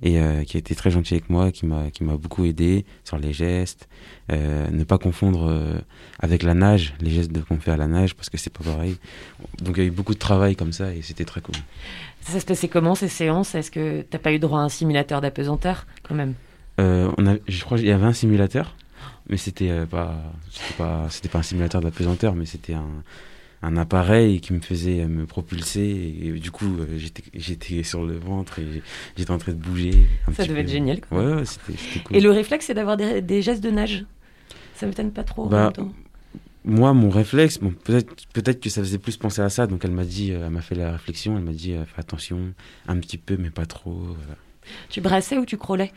et 0.02 0.20
euh, 0.20 0.44
qui 0.44 0.56
a 0.56 0.60
été 0.60 0.74
très 0.74 0.90
gentille 0.90 1.16
avec 1.16 1.30
moi, 1.30 1.50
qui 1.50 1.66
m'a 1.66 1.90
qui 1.90 2.04
m'a 2.04 2.16
beaucoup 2.16 2.44
aidé 2.44 2.84
sur 3.04 3.18
les 3.18 3.32
gestes, 3.32 3.88
euh, 4.30 4.68
ne 4.70 4.84
pas 4.84 4.98
confondre 4.98 5.48
euh, 5.48 5.78
avec 6.20 6.42
la 6.42 6.54
nage, 6.54 6.94
les 7.00 7.10
gestes 7.10 7.32
qu'on 7.44 7.58
fait 7.58 7.70
à 7.70 7.76
la 7.76 7.86
nage 7.86 8.14
parce 8.14 8.30
que 8.30 8.36
c'est 8.36 8.52
pas 8.52 8.64
pareil. 8.64 8.96
Donc 9.62 9.76
il 9.76 9.82
y 9.82 9.86
a 9.86 9.88
eu 9.88 9.92
beaucoup 9.92 10.14
de 10.14 10.18
travail 10.18 10.56
comme 10.56 10.72
ça 10.72 10.94
et 10.94 11.02
c'était 11.02 11.24
très 11.24 11.40
cool. 11.40 11.56
Ça 12.20 12.38
se 12.38 12.46
passait 12.46 12.68
comment 12.68 12.94
ces 12.94 13.08
séances? 13.08 13.54
Est-ce 13.54 13.70
que 13.70 14.02
t'as 14.02 14.18
pas 14.18 14.32
eu 14.32 14.38
droit 14.38 14.60
à 14.60 14.62
un 14.62 14.68
simulateur 14.68 15.20
d'apesanteur 15.20 15.86
quand 16.02 16.14
même? 16.14 16.34
On 16.78 17.26
a, 17.26 17.34
je 17.48 17.64
crois 17.64 17.76
qu'il 17.76 17.88
y 17.88 17.92
avait 17.92 18.04
un 18.04 18.12
simulateur, 18.12 18.76
mais 19.28 19.36
c'était 19.36 19.84
pas, 19.86 20.14
c'était 20.48 20.74
pas, 20.74 21.06
c'était 21.10 21.28
pas 21.28 21.38
un 21.40 21.42
simulateur 21.42 21.80
d'apesanteur, 21.80 22.36
mais 22.36 22.46
c'était 22.46 22.74
un, 22.74 23.02
un 23.62 23.76
appareil 23.76 24.40
qui 24.40 24.52
me 24.52 24.60
faisait 24.60 25.06
me 25.06 25.26
propulser 25.26 26.14
et, 26.22 26.30
du 26.32 26.50
coup 26.50 26.66
euh, 26.78 26.98
j'étais, 27.34 27.82
sur 27.82 28.04
le 28.04 28.16
ventre 28.16 28.58
et 28.60 28.82
j'étais 29.16 29.30
en 29.30 29.38
train 29.38 29.52
de 29.52 29.58
bouger. 29.58 30.06
un 30.26 30.32
Ça 30.32 30.42
petit 30.44 30.48
devait 30.50 30.60
peu. 30.60 30.66
être 30.66 30.72
génial, 30.72 31.00
Ouais, 31.10 31.42
cool. 32.04 32.16
Et 32.16 32.20
le 32.20 32.30
réflexe, 32.30 32.66
c'est 32.66 32.74
d'avoir 32.74 32.96
des, 32.96 33.20
des 33.20 33.42
gestes 33.42 33.62
de 33.64 33.70
nage 33.70 34.04
Ça 34.74 34.86
m'étonne 34.86 35.10
pas 35.12 35.24
trop. 35.24 35.44
en 35.44 35.48
Bah, 35.48 35.64
même 35.64 35.72
temps. 35.72 35.92
moi, 36.64 36.92
mon 36.94 37.10
réflexe, 37.10 37.58
bon, 37.58 37.72
peut-être, 37.84 38.14
peut-être 38.32 38.60
que 38.60 38.70
ça 38.70 38.80
faisait 38.82 38.98
plus 38.98 39.16
penser 39.16 39.42
à 39.42 39.48
ça. 39.48 39.66
Donc, 39.66 39.84
elle 39.84 39.90
m'a 39.90 40.04
dit, 40.04 40.32
euh, 40.32 40.44
elle 40.46 40.50
m'a 40.52 40.60
fait 40.62 40.74
la 40.76 40.92
réflexion. 40.92 41.36
Elle 41.36 41.44
m'a 41.44 41.52
dit, 41.52 41.72
euh, 41.72 41.84
fais 41.84 41.98
attention, 42.00 42.52
un 42.86 42.96
petit 42.98 43.18
peu, 43.18 43.36
mais 43.38 43.50
pas 43.50 43.66
trop. 43.66 43.92
voilà. 43.92 44.36
Tu 44.90 45.00
brassais 45.00 45.38
ou 45.38 45.44
tu 45.44 45.56
crawlais 45.56 45.92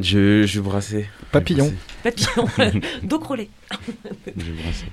Je, 0.00 0.44
je 0.44 0.60
brassais. 0.60 1.08
Papillon. 1.30 1.72
Papillon, 2.02 2.48
dos 3.02 3.18
crawlé. 3.18 3.48
Je 4.36 4.52
brassais. 4.52 4.86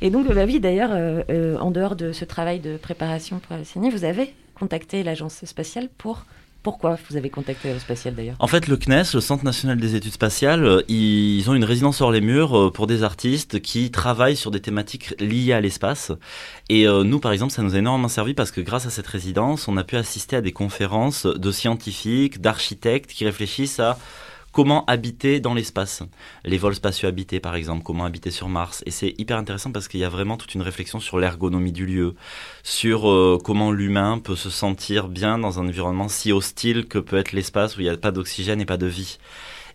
Et 0.00 0.10
donc, 0.10 0.26
bah 0.32 0.44
oui, 0.46 0.60
d'ailleurs, 0.60 0.90
euh, 0.92 1.22
euh, 1.30 1.56
en 1.58 1.70
dehors 1.70 1.96
de 1.96 2.12
ce 2.12 2.24
travail 2.24 2.60
de 2.60 2.76
préparation 2.76 3.38
pour 3.38 3.56
la 3.56 3.62
CNI, 3.64 3.90
vous 3.90 4.04
avez 4.04 4.34
contacté 4.54 5.02
l'agence 5.02 5.44
spatiale 5.44 5.88
pour. 5.96 6.24
Pourquoi 6.62 6.98
vous 7.08 7.16
avez 7.16 7.30
contacté 7.30 7.68
l'agence 7.68 7.84
spatiale 7.84 8.14
d'ailleurs? 8.14 8.36
En 8.38 8.46
fait, 8.46 8.68
le 8.68 8.76
CNES, 8.76 9.14
le 9.14 9.20
Centre 9.20 9.44
national 9.44 9.78
des 9.78 9.94
études 9.94 10.12
spatiales, 10.12 10.64
euh, 10.66 10.82
ils 10.88 11.48
ont 11.48 11.54
une 11.54 11.64
résidence 11.64 11.96
sur 11.96 12.10
les 12.10 12.20
murs 12.20 12.54
euh, 12.58 12.70
pour 12.70 12.86
des 12.86 13.02
artistes 13.02 13.60
qui 13.60 13.90
travaillent 13.90 14.36
sur 14.36 14.50
des 14.50 14.60
thématiques 14.60 15.14
liées 15.20 15.54
à 15.54 15.60
l'espace. 15.62 16.12
Et 16.68 16.86
euh, 16.86 17.02
nous, 17.02 17.18
par 17.18 17.32
exemple, 17.32 17.52
ça 17.52 17.62
nous 17.62 17.74
a 17.74 17.78
énormément 17.78 18.08
servi 18.08 18.34
parce 18.34 18.50
que 18.50 18.60
grâce 18.60 18.84
à 18.84 18.90
cette 18.90 19.06
résidence, 19.06 19.68
on 19.68 19.78
a 19.78 19.84
pu 19.84 19.96
assister 19.96 20.36
à 20.36 20.42
des 20.42 20.52
conférences 20.52 21.24
de 21.24 21.50
scientifiques, 21.50 22.42
d'architectes 22.42 23.10
qui 23.10 23.24
réfléchissent 23.24 23.80
à 23.80 23.98
comment 24.52 24.84
habiter 24.86 25.40
dans 25.40 25.54
l'espace? 25.54 26.02
Les 26.44 26.58
vols 26.58 26.74
spatiaux 26.74 27.08
habités, 27.08 27.40
par 27.40 27.54
exemple, 27.54 27.82
comment 27.82 28.04
habiter 28.04 28.30
sur 28.30 28.48
Mars? 28.48 28.82
Et 28.86 28.90
c'est 28.90 29.14
hyper 29.18 29.36
intéressant 29.36 29.72
parce 29.72 29.88
qu'il 29.88 30.00
y 30.00 30.04
a 30.04 30.08
vraiment 30.08 30.36
toute 30.36 30.54
une 30.54 30.62
réflexion 30.62 31.00
sur 31.00 31.18
l'ergonomie 31.18 31.72
du 31.72 31.86
lieu, 31.86 32.14
sur 32.62 33.10
euh, 33.10 33.38
comment 33.42 33.72
l'humain 33.72 34.18
peut 34.18 34.36
se 34.36 34.50
sentir 34.50 35.08
bien 35.08 35.38
dans 35.38 35.60
un 35.60 35.68
environnement 35.68 36.08
si 36.08 36.32
hostile 36.32 36.86
que 36.86 36.98
peut 36.98 37.18
être 37.18 37.32
l'espace 37.32 37.76
où 37.76 37.80
il 37.80 37.84
n'y 37.84 37.90
a 37.90 37.96
pas 37.96 38.12
d'oxygène 38.12 38.60
et 38.60 38.66
pas 38.66 38.76
de 38.76 38.86
vie. 38.86 39.18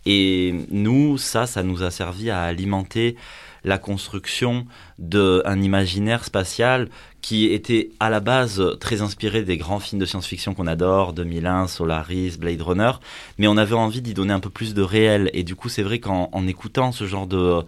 Et 0.06 0.54
nous, 0.70 1.18
ça, 1.18 1.48
ça 1.48 1.64
nous 1.64 1.82
a 1.82 1.90
servi 1.90 2.30
à 2.30 2.44
alimenter 2.44 3.16
la 3.64 3.80
construction 3.80 4.68
d'un 5.00 5.62
imaginaire 5.62 6.24
spatial 6.24 6.90
qui 7.26 7.46
était 7.46 7.90
à 8.00 8.12
la 8.12 8.20
base 8.20 8.62
très 8.80 9.02
inspiré 9.02 9.42
des 9.42 9.58
grands 9.58 9.80
films 9.80 10.00
de 10.00 10.06
science-fiction 10.06 10.54
qu'on 10.54 10.68
adore, 10.68 11.12
2001, 11.12 11.66
Solaris, 11.66 12.38
Blade 12.38 12.62
Runner, 12.62 12.92
mais 13.40 13.48
on 13.48 13.58
avait 13.58 13.74
envie 13.74 14.04
d'y 14.04 14.14
donner 14.14 14.32
un 14.32 14.40
peu 14.40 14.52
plus 14.52 14.76
de 14.76 14.84
réel. 14.84 15.32
Et 15.34 15.42
du 15.42 15.56
coup, 15.56 15.68
c'est 15.68 15.82
vrai 15.82 15.98
qu'en 15.98 16.30
en 16.34 16.46
écoutant 16.46 16.92
ce 16.92 17.08
genre 17.08 17.26
de, 17.26 17.64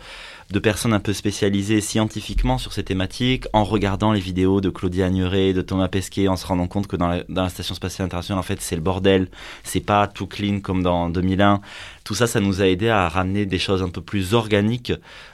de 0.51 0.59
personnes 0.59 0.93
un 0.93 0.99
peu 0.99 1.11
spécialisées 1.11 1.81
scientifiquement 1.81 2.57
sur 2.57 2.71
ces 2.71 2.83
thématiques, 2.83 3.45
en 3.51 3.65
regardant 3.65 4.13
les 4.13 4.19
vidéos 4.19 4.61
de 4.61 4.69
Claudia 4.69 5.07
Agnuret, 5.07 5.51
de 5.53 5.61
Thomas 5.61 5.89
Pesquet, 5.89 6.29
en 6.29 6.37
se 6.37 6.47
rendant 6.47 6.67
compte 6.67 6.87
que 6.87 6.95
dans 6.95 7.09
la, 7.27 7.49
Station 7.49 7.75
Spatiale 7.75 8.05
Internationale, 8.05 8.39
en 8.39 8.43
fait, 8.43 8.61
c'est 8.61 8.75
le 8.75 8.81
bordel, 8.81 9.27
c'est 9.63 9.81
pas 9.81 10.07
tout 10.07 10.25
clean 10.27 10.61
comme 10.61 10.83
dans 10.83 11.09
2001. 11.09 11.61
Tout 12.05 12.15
ça, 12.15 12.27
ça 12.27 12.39
nous 12.39 12.61
a 12.61 12.67
aidé 12.67 12.87
à 12.87 13.09
ramener 13.09 13.45
des 13.45 13.59
choses 13.59 13.83
un 13.83 13.89
peu 13.89 14.01
plus 14.01 14.33
organiques 14.33 14.93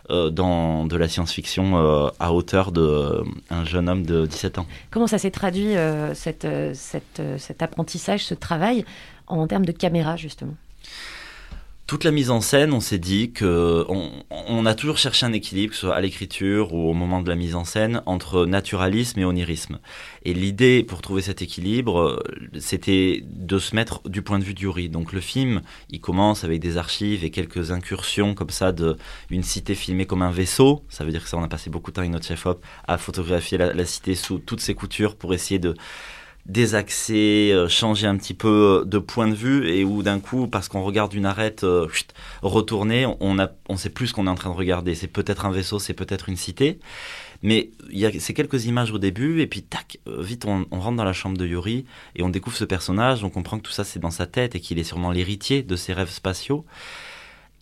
euh, 0.10 0.32
dans 0.32 0.86
de 0.86 0.97
la 0.97 1.08
science-fiction 1.08 1.78
euh, 1.78 2.10
à 2.19 2.34
hauteur 2.34 2.71
de 2.71 2.82
euh, 2.82 3.23
un 3.52 3.65
jeune 3.65 3.89
homme 3.89 4.06
de 4.06 4.26
17 4.26 4.58
ans. 4.58 4.65
Comment 4.89 5.08
ça 5.08 5.19
s'est 5.19 5.32
traduit, 5.32 5.73
cet 6.15 7.62
apprentissage, 7.62 8.26
ce 8.26 8.34
travail, 8.34 8.84
en 9.28 9.45
termes 9.45 9.65
de 9.65 9.71
caméra, 9.71 10.17
justement? 10.17 10.56
Toute 11.86 12.06
la 12.06 12.12
mise 12.12 12.30
en 12.32 12.39
scène, 12.39 12.72
on 12.72 12.80
s'est 12.80 12.98
dit 12.98 13.34
que 13.34 13.86
on, 13.89 14.65
a 14.65 14.74
toujours 14.74 14.98
cherché 14.98 15.26
un 15.26 15.34
équilibre, 15.34 15.72
que 15.72 15.76
ce 15.76 15.88
soit 15.88 15.96
à 15.96 16.00
l'écriture 16.00 16.74
ou 16.74 16.89
au 16.89 16.93
moment 16.93 17.22
de 17.22 17.28
la 17.28 17.36
mise 17.36 17.56
en 17.56 17.65
scène, 17.65 18.02
entre 18.06 18.46
naturalisme 18.46 19.19
et 19.19 19.26
onirisme. 19.26 19.80
Et 20.24 20.34
l'idée 20.34 20.84
pour 20.84 21.02
trouver 21.02 21.22
cet 21.22 21.41
équilibre, 21.41 22.00
euh, 22.00 22.24
c'était 22.58 23.22
de 23.26 23.60
se 23.60 23.76
mettre 23.76 24.02
du 24.08 24.22
point 24.22 24.39
de 24.39 24.46
vue 24.46 24.54
d'Yuri. 24.54 24.88
Donc 24.88 25.12
le 25.12 25.19
film, 25.19 25.62
il 25.89 26.00
commence 26.00 26.46
avec 26.46 26.62
des 26.62 26.78
archives 26.78 27.26
et 27.26 27.32
quelques 27.32 27.72
incursions 27.72 28.34
comme 28.34 28.50
ça 28.50 28.72
de 28.72 28.96
cité 29.41 29.76
filmée 29.76 30.06
comme 30.06 30.22
un 30.22 30.32
vaisseau. 30.32 30.86
Ça 30.88 31.04
veut 31.04 31.12
dire 31.12 31.24
que 31.24 31.30
ça, 31.30 31.36
on 31.36 31.43
a 31.43 31.50
passé 31.50 31.69
beaucoup 31.69 31.91
de 31.91 31.96
temps 31.96 32.02
avec 32.02 32.13
notre 32.13 32.26
chef-op 32.26 32.65
à 32.88 32.98
photographier 32.98 33.58
la 33.58 33.86
cité 33.86 34.15
sous 34.15 34.39
toutes 34.39 34.62
ses 34.62 34.74
coutures 34.74 35.17
pour 35.17 35.34
essayer 35.34 35.60
de 35.60 35.76
désaxer, 36.45 37.51
euh, 37.53 37.69
changer 37.69 38.06
un 38.06 38.17
petit 38.17 38.34
peu 38.34 38.84
de 38.86 38.97
point 38.97 39.27
de 39.27 39.34
vue 39.34 39.69
et 39.69 39.86
où 39.86 40.03
d'un 40.03 40.19
coup, 40.19 40.47
parce 40.47 40.67
qu'on 40.67 40.84
regarde 40.84 41.13
une 41.13 41.25
arête 41.25 41.63
euh, 41.63 41.88
chut, 41.89 42.13
retourner, 42.41 43.08
on 43.21 43.39
a, 43.39 43.49
on 43.69 43.77
sait 43.77 43.89
plus 43.89 44.08
ce 44.08 44.13
qu'on 44.13 44.27
est 44.27 44.29
en 44.29 44.36
train 44.36 44.49
de 44.49 44.56
regarder. 44.56 44.93
C'est 44.95 45.08
peut-être 45.08 45.45
un 45.45 45.51
vaisseau, 45.51 45.79
c'est 45.79 45.93
peut-être 45.93 46.27
une 46.27 46.36
cité. 46.36 46.79
Mais 47.43 47.71
il 47.91 47.99
y 47.99 48.06
a 48.06 48.19
ces 48.19 48.34
quelques 48.34 48.65
images 48.65 48.91
au 48.91 48.97
début, 48.97 49.41
et 49.41 49.47
puis 49.47 49.63
tac, 49.63 49.99
euh, 50.08 50.21
vite 50.21 50.45
on, 50.45 50.65
on 50.71 50.79
rentre 50.79 50.97
dans 50.97 51.03
la 51.03 51.13
chambre 51.13 51.38
de 51.38 51.45
Yuri, 51.45 51.86
et 52.15 52.23
on 52.23 52.29
découvre 52.29 52.56
ce 52.56 52.65
personnage, 52.65 53.23
on 53.23 53.29
comprend 53.29 53.58
que 53.58 53.63
tout 53.63 53.71
ça 53.71 53.84
c'est 53.84 53.99
dans 53.99 54.12
sa 54.12 54.27
tête, 54.27 54.56
et 54.56 54.60
qu'il 54.62 54.79
est 54.79 54.86
sûrement 54.86 55.12
l'héritier 55.12 55.62
de 55.62 55.75
ses 55.75 55.93
rêves 55.93 56.10
spatiaux. 56.12 56.65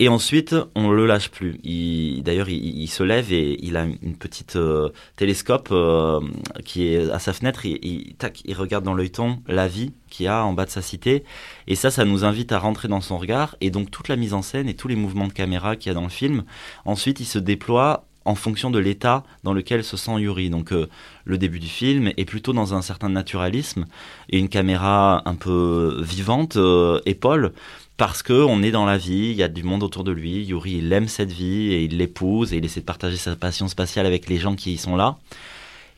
Et 0.01 0.09
ensuite, 0.09 0.55
on 0.73 0.89
le 0.89 1.05
lâche 1.05 1.29
plus. 1.29 1.59
Il- 1.63 2.23
D'ailleurs, 2.23 2.49
il, 2.49 2.87
se 2.87 3.03
lève 3.03 3.31
et 3.31 3.63
il 3.63 3.77
a 3.77 3.83
une 3.83 4.15
petite 4.17 4.55
euh, 4.55 4.89
télescope 5.15 5.69
euh, 5.71 6.19
qui 6.65 6.87
est 6.87 7.11
à 7.11 7.19
sa 7.19 7.33
fenêtre. 7.33 7.67
Il, 7.67 8.15
regarde 8.55 8.83
dans 8.83 8.95
l'œilleton 8.95 9.43
la 9.47 9.67
vie 9.67 9.93
qu'il 10.09 10.25
a 10.27 10.43
en 10.43 10.53
bas 10.53 10.65
de 10.65 10.71
sa 10.71 10.81
cité. 10.81 11.23
Et 11.67 11.75
ça, 11.75 11.91
ça 11.91 12.03
nous 12.03 12.25
invite 12.25 12.51
à 12.51 12.57
rentrer 12.57 12.87
dans 12.87 12.99
son 12.99 13.19
regard. 13.19 13.55
Et 13.61 13.69
donc, 13.69 13.91
toute 13.91 14.07
la 14.07 14.15
mise 14.15 14.33
en 14.33 14.41
scène 14.41 14.67
et 14.67 14.73
tous 14.73 14.87
les 14.87 14.95
mouvements 14.95 15.27
de 15.27 15.33
caméra 15.33 15.75
qu'il 15.75 15.91
y 15.91 15.91
a 15.91 15.93
dans 15.93 16.01
le 16.01 16.09
film, 16.09 16.45
ensuite, 16.85 17.19
il 17.19 17.25
se 17.25 17.37
déploie 17.37 18.05
en 18.25 18.35
fonction 18.35 18.69
de 18.69 18.79
l'état 18.79 19.23
dans 19.43 19.53
lequel 19.53 19.83
se 19.83 19.97
sent 19.97 20.19
Yuri. 20.19 20.49
Donc, 20.49 20.73
euh, 20.73 20.87
le 21.25 21.37
début 21.37 21.59
du 21.59 21.67
film 21.67 22.11
est 22.17 22.25
plutôt 22.25 22.53
dans 22.53 22.73
un 22.73 22.81
certain 22.81 23.09
naturalisme 23.09 23.85
et 24.29 24.39
une 24.39 24.49
caméra 24.49 25.21
un 25.25 25.35
peu 25.35 26.01
vivante, 26.01 26.57
euh, 26.57 26.99
épaule, 27.05 27.53
parce 28.01 28.23
que 28.23 28.33
on 28.33 28.63
est 28.63 28.71
dans 28.71 28.85
la 28.85 28.97
vie, 28.97 29.29
il 29.29 29.35
y 29.35 29.43
a 29.43 29.47
du 29.47 29.61
monde 29.61 29.83
autour 29.83 30.03
de 30.03 30.11
lui. 30.11 30.43
Yuri, 30.43 30.77
il 30.77 30.91
aime 30.91 31.07
cette 31.07 31.31
vie 31.31 31.71
et 31.71 31.83
il 31.83 31.99
l'épouse 31.99 32.51
et 32.51 32.57
il 32.57 32.65
essaie 32.65 32.79
de 32.79 32.85
partager 32.85 33.15
sa 33.15 33.35
passion 33.35 33.67
spatiale 33.67 34.07
avec 34.07 34.27
les 34.27 34.39
gens 34.39 34.55
qui 34.55 34.73
y 34.73 34.77
sont 34.79 34.95
là. 34.95 35.19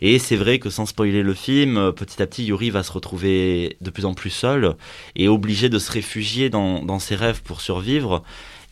Et 0.01 0.19
c'est 0.19 0.35
vrai 0.35 0.59
que 0.59 0.69
sans 0.69 0.85
spoiler 0.85 1.23
le 1.23 1.33
film, 1.33 1.93
petit 1.93 2.21
à 2.21 2.27
petit, 2.27 2.43
Yuri 2.43 2.71
va 2.71 2.83
se 2.83 2.91
retrouver 2.91 3.77
de 3.79 3.89
plus 3.89 4.03
en 4.03 4.13
plus 4.15 4.31
seul 4.31 4.75
et 5.15 5.29
obligé 5.29 5.69
de 5.69 5.79
se 5.79 5.89
réfugier 5.93 6.49
dans 6.49 6.99
ses 6.99 7.15
rêves 7.15 7.41
pour 7.41 7.61
survivre. 7.61 8.21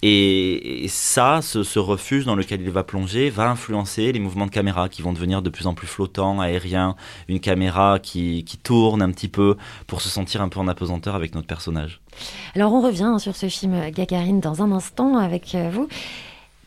Et, 0.03 0.83
et 0.83 0.87
ça, 0.87 1.41
ce, 1.43 1.61
ce 1.63 1.77
refuge 1.77 2.25
dans 2.25 2.35
lequel 2.35 2.61
il 2.61 2.71
va 2.71 2.83
plonger, 2.83 3.29
va 3.29 3.49
influencer 3.49 4.11
les 4.11 4.19
mouvements 4.19 4.47
de 4.47 4.51
caméra 4.51 4.89
qui 4.89 5.01
vont 5.03 5.13
devenir 5.13 5.41
de 5.43 5.49
plus 5.51 5.67
en 5.67 5.75
plus 5.75 5.85
flottants, 5.87 6.39
aériens, 6.39 6.95
une 7.27 7.39
caméra 7.39 7.99
qui, 7.99 8.43
qui 8.43 8.57
tourne 8.57 9.01
un 9.03 9.11
petit 9.11 9.27
peu 9.27 9.57
pour 9.85 10.01
se 10.01 10.09
sentir 10.09 10.41
un 10.41 10.49
peu 10.49 10.59
en 10.59 10.67
apesanteur 10.67 11.13
avec 11.13 11.35
notre 11.35 11.47
personnage. 11.47 12.01
Alors 12.55 12.73
on 12.73 12.81
revient 12.81 13.15
sur 13.19 13.35
ce 13.35 13.47
film 13.47 13.91
Gagarine 13.91 14.39
dans 14.39 14.63
un 14.63 14.71
instant 14.71 15.17
avec 15.17 15.53
euh, 15.53 15.69
vous. 15.71 15.87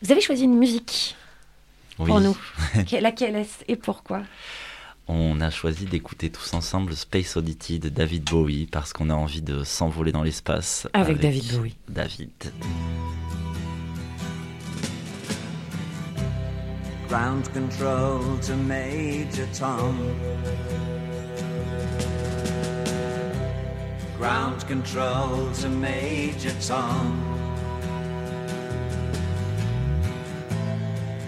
Vous 0.01 0.11
avez 0.13 0.21
choisi 0.21 0.43
une 0.45 0.57
musique 0.57 1.15
pour 1.97 2.21
nous. 2.21 2.37
Que- 2.89 3.01
Laquelle 3.01 3.35
est-ce 3.35 3.63
et 3.67 3.75
pourquoi? 3.75 4.21
On 5.07 5.39
a 5.39 5.51
choisi 5.51 5.85
d'écouter 5.85 6.31
tous 6.31 6.53
ensemble 6.55 6.95
Space 6.95 7.37
Oddity 7.37 7.77
de 7.77 7.89
David 7.89 8.23
Bowie 8.23 8.67
parce 8.71 8.91
qu'on 8.91 9.11
a 9.11 9.13
envie 9.13 9.43
de 9.43 9.63
s'envoler 9.63 10.11
dans 10.11 10.23
l'espace 10.23 10.87
Avec 10.93 11.19
David 11.19 11.45
Bowie. 11.53 11.75
David. 11.87 12.31
Ground 17.07 17.47
control 17.53 18.39
to 18.41 18.55
Major 18.67 19.45
Tom. 19.53 19.95
Ground 24.17 24.65
control 24.67 25.51
to 25.61 25.69
Major 25.69 26.51
Tom. 26.67 27.44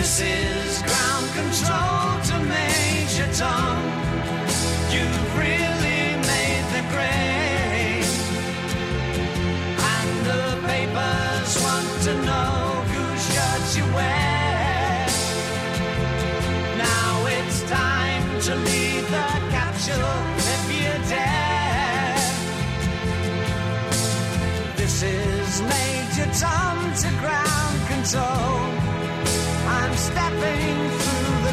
This 0.00 0.22
is 0.22 0.82
ground 0.82 1.26
control 1.34 1.99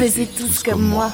Tous 0.00 0.62
comme 0.62 0.80
moi. 0.80 1.12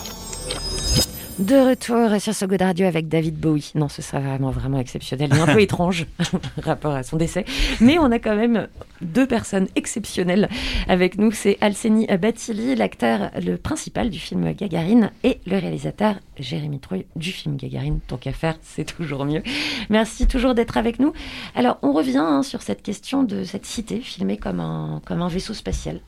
De 1.40 1.56
retour 1.56 2.20
sur 2.32 2.46
Good 2.46 2.62
Radio 2.62 2.86
avec 2.86 3.08
David 3.08 3.36
Bowie. 3.36 3.72
Non, 3.74 3.88
ce 3.88 4.00
sera 4.00 4.20
vraiment, 4.20 4.52
vraiment 4.52 4.78
exceptionnel 4.78 5.34
et 5.34 5.40
un 5.40 5.46
peu 5.46 5.60
étrange 5.60 6.06
rapport 6.62 6.94
à 6.94 7.02
son 7.02 7.16
décès. 7.16 7.44
Mais 7.80 7.98
on 7.98 8.12
a 8.12 8.20
quand 8.20 8.36
même 8.36 8.68
deux 9.02 9.26
personnes 9.26 9.66
exceptionnelles 9.74 10.48
avec 10.86 11.18
nous. 11.18 11.32
C'est 11.32 11.58
Alseni 11.60 12.06
Batili, 12.06 12.76
l'acteur, 12.76 13.32
le 13.44 13.56
principal 13.56 14.08
du 14.08 14.20
film 14.20 14.52
Gagarine 14.52 15.10
et 15.24 15.40
le 15.48 15.58
réalisateur 15.58 16.20
Jérémy 16.42 16.78
Troy 16.80 17.04
du 17.16 17.32
film 17.32 17.56
Gagarine. 17.56 18.00
Tant 18.06 18.16
qu'à 18.16 18.32
faire, 18.32 18.56
c'est 18.62 18.84
toujours 18.96 19.24
mieux. 19.24 19.42
Merci 19.90 20.26
toujours 20.26 20.54
d'être 20.54 20.76
avec 20.76 20.98
nous. 20.98 21.12
Alors, 21.54 21.78
on 21.82 21.92
revient 21.92 22.18
hein, 22.18 22.42
sur 22.42 22.62
cette 22.62 22.82
question 22.82 23.22
de 23.22 23.44
cette 23.44 23.66
cité 23.66 24.00
filmée 24.00 24.36
comme 24.36 24.60
un, 24.60 25.00
comme 25.04 25.22
un 25.22 25.28
vaisseau 25.28 25.54
spatial. 25.54 26.00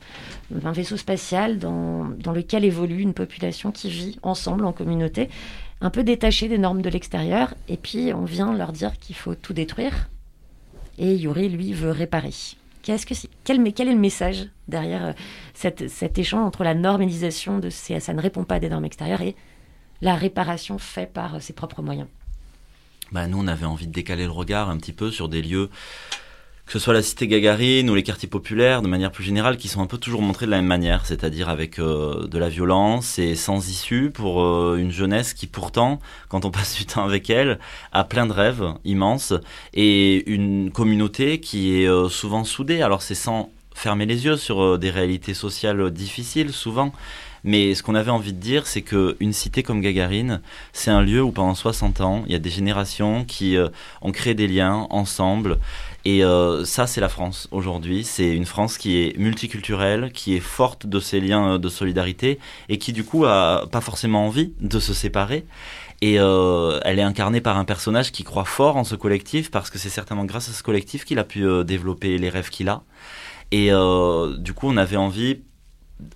Un 0.63 0.71
vaisseau 0.71 0.97
spatial 0.97 1.59
dans, 1.59 2.05
dans 2.05 2.31
lequel 2.31 2.65
évolue 2.65 3.01
une 3.01 3.13
population 3.13 3.71
qui 3.71 3.89
vit 3.89 4.19
ensemble 4.23 4.65
en 4.65 4.73
communauté 4.73 5.29
un 5.81 5.89
peu 5.89 6.03
détachée 6.03 6.47
des 6.47 6.57
normes 6.57 6.81
de 6.81 6.89
l'extérieur, 6.89 7.53
et 7.67 7.77
puis 7.77 8.13
on 8.13 8.25
vient 8.25 8.53
leur 8.53 8.73
dire 8.73 8.97
qu'il 8.97 9.15
faut 9.15 9.35
tout 9.35 9.53
détruire, 9.53 10.09
et 10.97 11.15
Yuri, 11.15 11.49
lui, 11.49 11.73
veut 11.73 11.91
réparer. 11.91 12.33
Qu'est-ce 12.81 13.05
que 13.05 13.15
c'est? 13.15 13.29
Quel, 13.43 13.73
quel 13.73 13.87
est 13.87 13.93
le 13.93 13.99
message 13.99 14.47
derrière 14.67 15.05
euh, 15.05 15.73
cet 15.87 16.17
échange 16.17 16.45
entre 16.45 16.63
la 16.63 16.73
normalisation 16.73 17.59
de 17.59 17.69
ces, 17.69 17.99
ça 17.99 18.13
ne 18.13 18.21
répond 18.21 18.43
pas 18.43 18.55
à 18.55 18.59
des 18.59 18.69
normes 18.69 18.85
extérieures 18.85 19.21
et 19.21 19.35
la 20.01 20.15
réparation 20.15 20.77
faite 20.77 21.13
par 21.13 21.35
euh, 21.35 21.39
ses 21.39 21.53
propres 21.53 21.81
moyens 21.81 22.07
Bah, 23.11 23.27
nous, 23.27 23.39
on 23.39 23.47
avait 23.47 23.65
envie 23.65 23.87
de 23.87 23.91
décaler 23.93 24.25
le 24.25 24.31
regard 24.31 24.69
un 24.69 24.77
petit 24.77 24.93
peu 24.93 25.11
sur 25.11 25.29
des 25.29 25.41
lieux, 25.41 25.69
que 26.65 26.71
ce 26.71 26.79
soit 26.79 26.93
la 26.93 27.01
cité 27.01 27.27
Gagarine 27.27 27.89
ou 27.89 27.95
les 27.95 28.03
quartiers 28.03 28.29
populaires, 28.29 28.81
de 28.81 28.87
manière 28.87 29.11
plus 29.11 29.23
générale, 29.23 29.57
qui 29.57 29.67
sont 29.67 29.81
un 29.81 29.87
peu 29.87 29.97
toujours 29.97 30.21
montrés 30.21 30.45
de 30.45 30.51
la 30.51 30.57
même 30.57 30.67
manière, 30.67 31.05
c'est-à-dire 31.05 31.49
avec 31.49 31.79
euh, 31.79 32.27
de 32.27 32.37
la 32.37 32.47
violence 32.47 33.19
et 33.19 33.35
sans 33.35 33.69
issue 33.69 34.11
pour 34.11 34.41
euh, 34.41 34.77
une 34.77 34.91
jeunesse 34.91 35.33
qui 35.33 35.47
pourtant, 35.47 35.99
quand 36.29 36.45
on 36.45 36.51
passe 36.51 36.75
du 36.77 36.85
temps 36.85 37.03
avec 37.03 37.29
elle, 37.29 37.59
a 37.91 38.03
plein 38.03 38.25
de 38.25 38.33
rêves 38.33 38.73
immenses 38.85 39.33
et 39.73 40.29
une 40.31 40.71
communauté 40.71 41.39
qui 41.39 41.73
est 41.73 42.09
souvent 42.09 42.43
soudée. 42.43 42.81
Alors 42.81 43.01
c'est 43.01 43.15
sans 43.15 43.51
fermer 43.73 44.05
les 44.05 44.25
yeux 44.25 44.37
sur 44.37 44.77
des 44.77 44.89
réalités 44.89 45.33
sociales 45.33 45.89
difficiles 45.91 46.51
souvent. 46.51 46.93
Mais 47.43 47.73
ce 47.75 47.83
qu'on 47.83 47.95
avait 47.95 48.11
envie 48.11 48.33
de 48.33 48.39
dire, 48.39 48.67
c'est 48.67 48.81
que 48.81 49.15
une 49.19 49.33
cité 49.33 49.63
comme 49.63 49.81
Gagarine, 49.81 50.41
c'est 50.73 50.91
un 50.91 51.01
lieu 51.01 51.21
où 51.21 51.31
pendant 51.31 51.55
60 51.55 52.01
ans, 52.01 52.23
il 52.25 52.31
y 52.31 52.35
a 52.35 52.39
des 52.39 52.49
générations 52.49 53.25
qui 53.25 53.57
euh, 53.57 53.69
ont 54.01 54.11
créé 54.11 54.33
des 54.33 54.47
liens 54.47 54.87
ensemble. 54.89 55.59
Et 56.05 56.23
euh, 56.23 56.65
ça, 56.65 56.87
c'est 56.87 57.01
la 57.01 57.09
France 57.09 57.47
aujourd'hui. 57.51 58.03
C'est 58.03 58.35
une 58.35 58.45
France 58.45 58.77
qui 58.77 58.97
est 58.97 59.17
multiculturelle, 59.17 60.11
qui 60.11 60.35
est 60.35 60.41
forte 60.41 60.85
de 60.85 60.99
ces 60.99 61.19
liens 61.19 61.53
euh, 61.53 61.57
de 61.57 61.69
solidarité 61.69 62.39
et 62.67 62.77
qui 62.77 62.93
du 62.93 63.03
coup 63.03 63.25
a 63.25 63.67
pas 63.71 63.81
forcément 63.81 64.25
envie 64.25 64.53
de 64.59 64.79
se 64.79 64.93
séparer. 64.93 65.45
Et 66.01 66.13
elle 66.13 66.97
est 66.97 67.01
incarnée 67.03 67.41
par 67.41 67.57
un 67.57 67.65
personnage 67.65 68.13
qui 68.13 68.23
croit 68.23 68.45
fort 68.45 68.77
en 68.77 68.85
ce 68.85 68.95
collectif 68.95 69.51
parce 69.51 69.69
que 69.69 69.77
c'est 69.77 69.89
certainement 69.89 70.23
grâce 70.23 70.47
à 70.47 70.53
ce 70.53 70.63
collectif 70.63 71.03
qu'il 71.03 71.19
a 71.19 71.25
pu 71.25 71.43
développer 71.65 72.17
les 72.17 72.29
rêves 72.29 72.49
qu'il 72.49 72.69
a. 72.69 72.83
Et 73.51 73.69
du 74.37 74.53
coup, 74.53 74.69
on 74.69 74.77
avait 74.77 74.95
envie, 74.95 75.41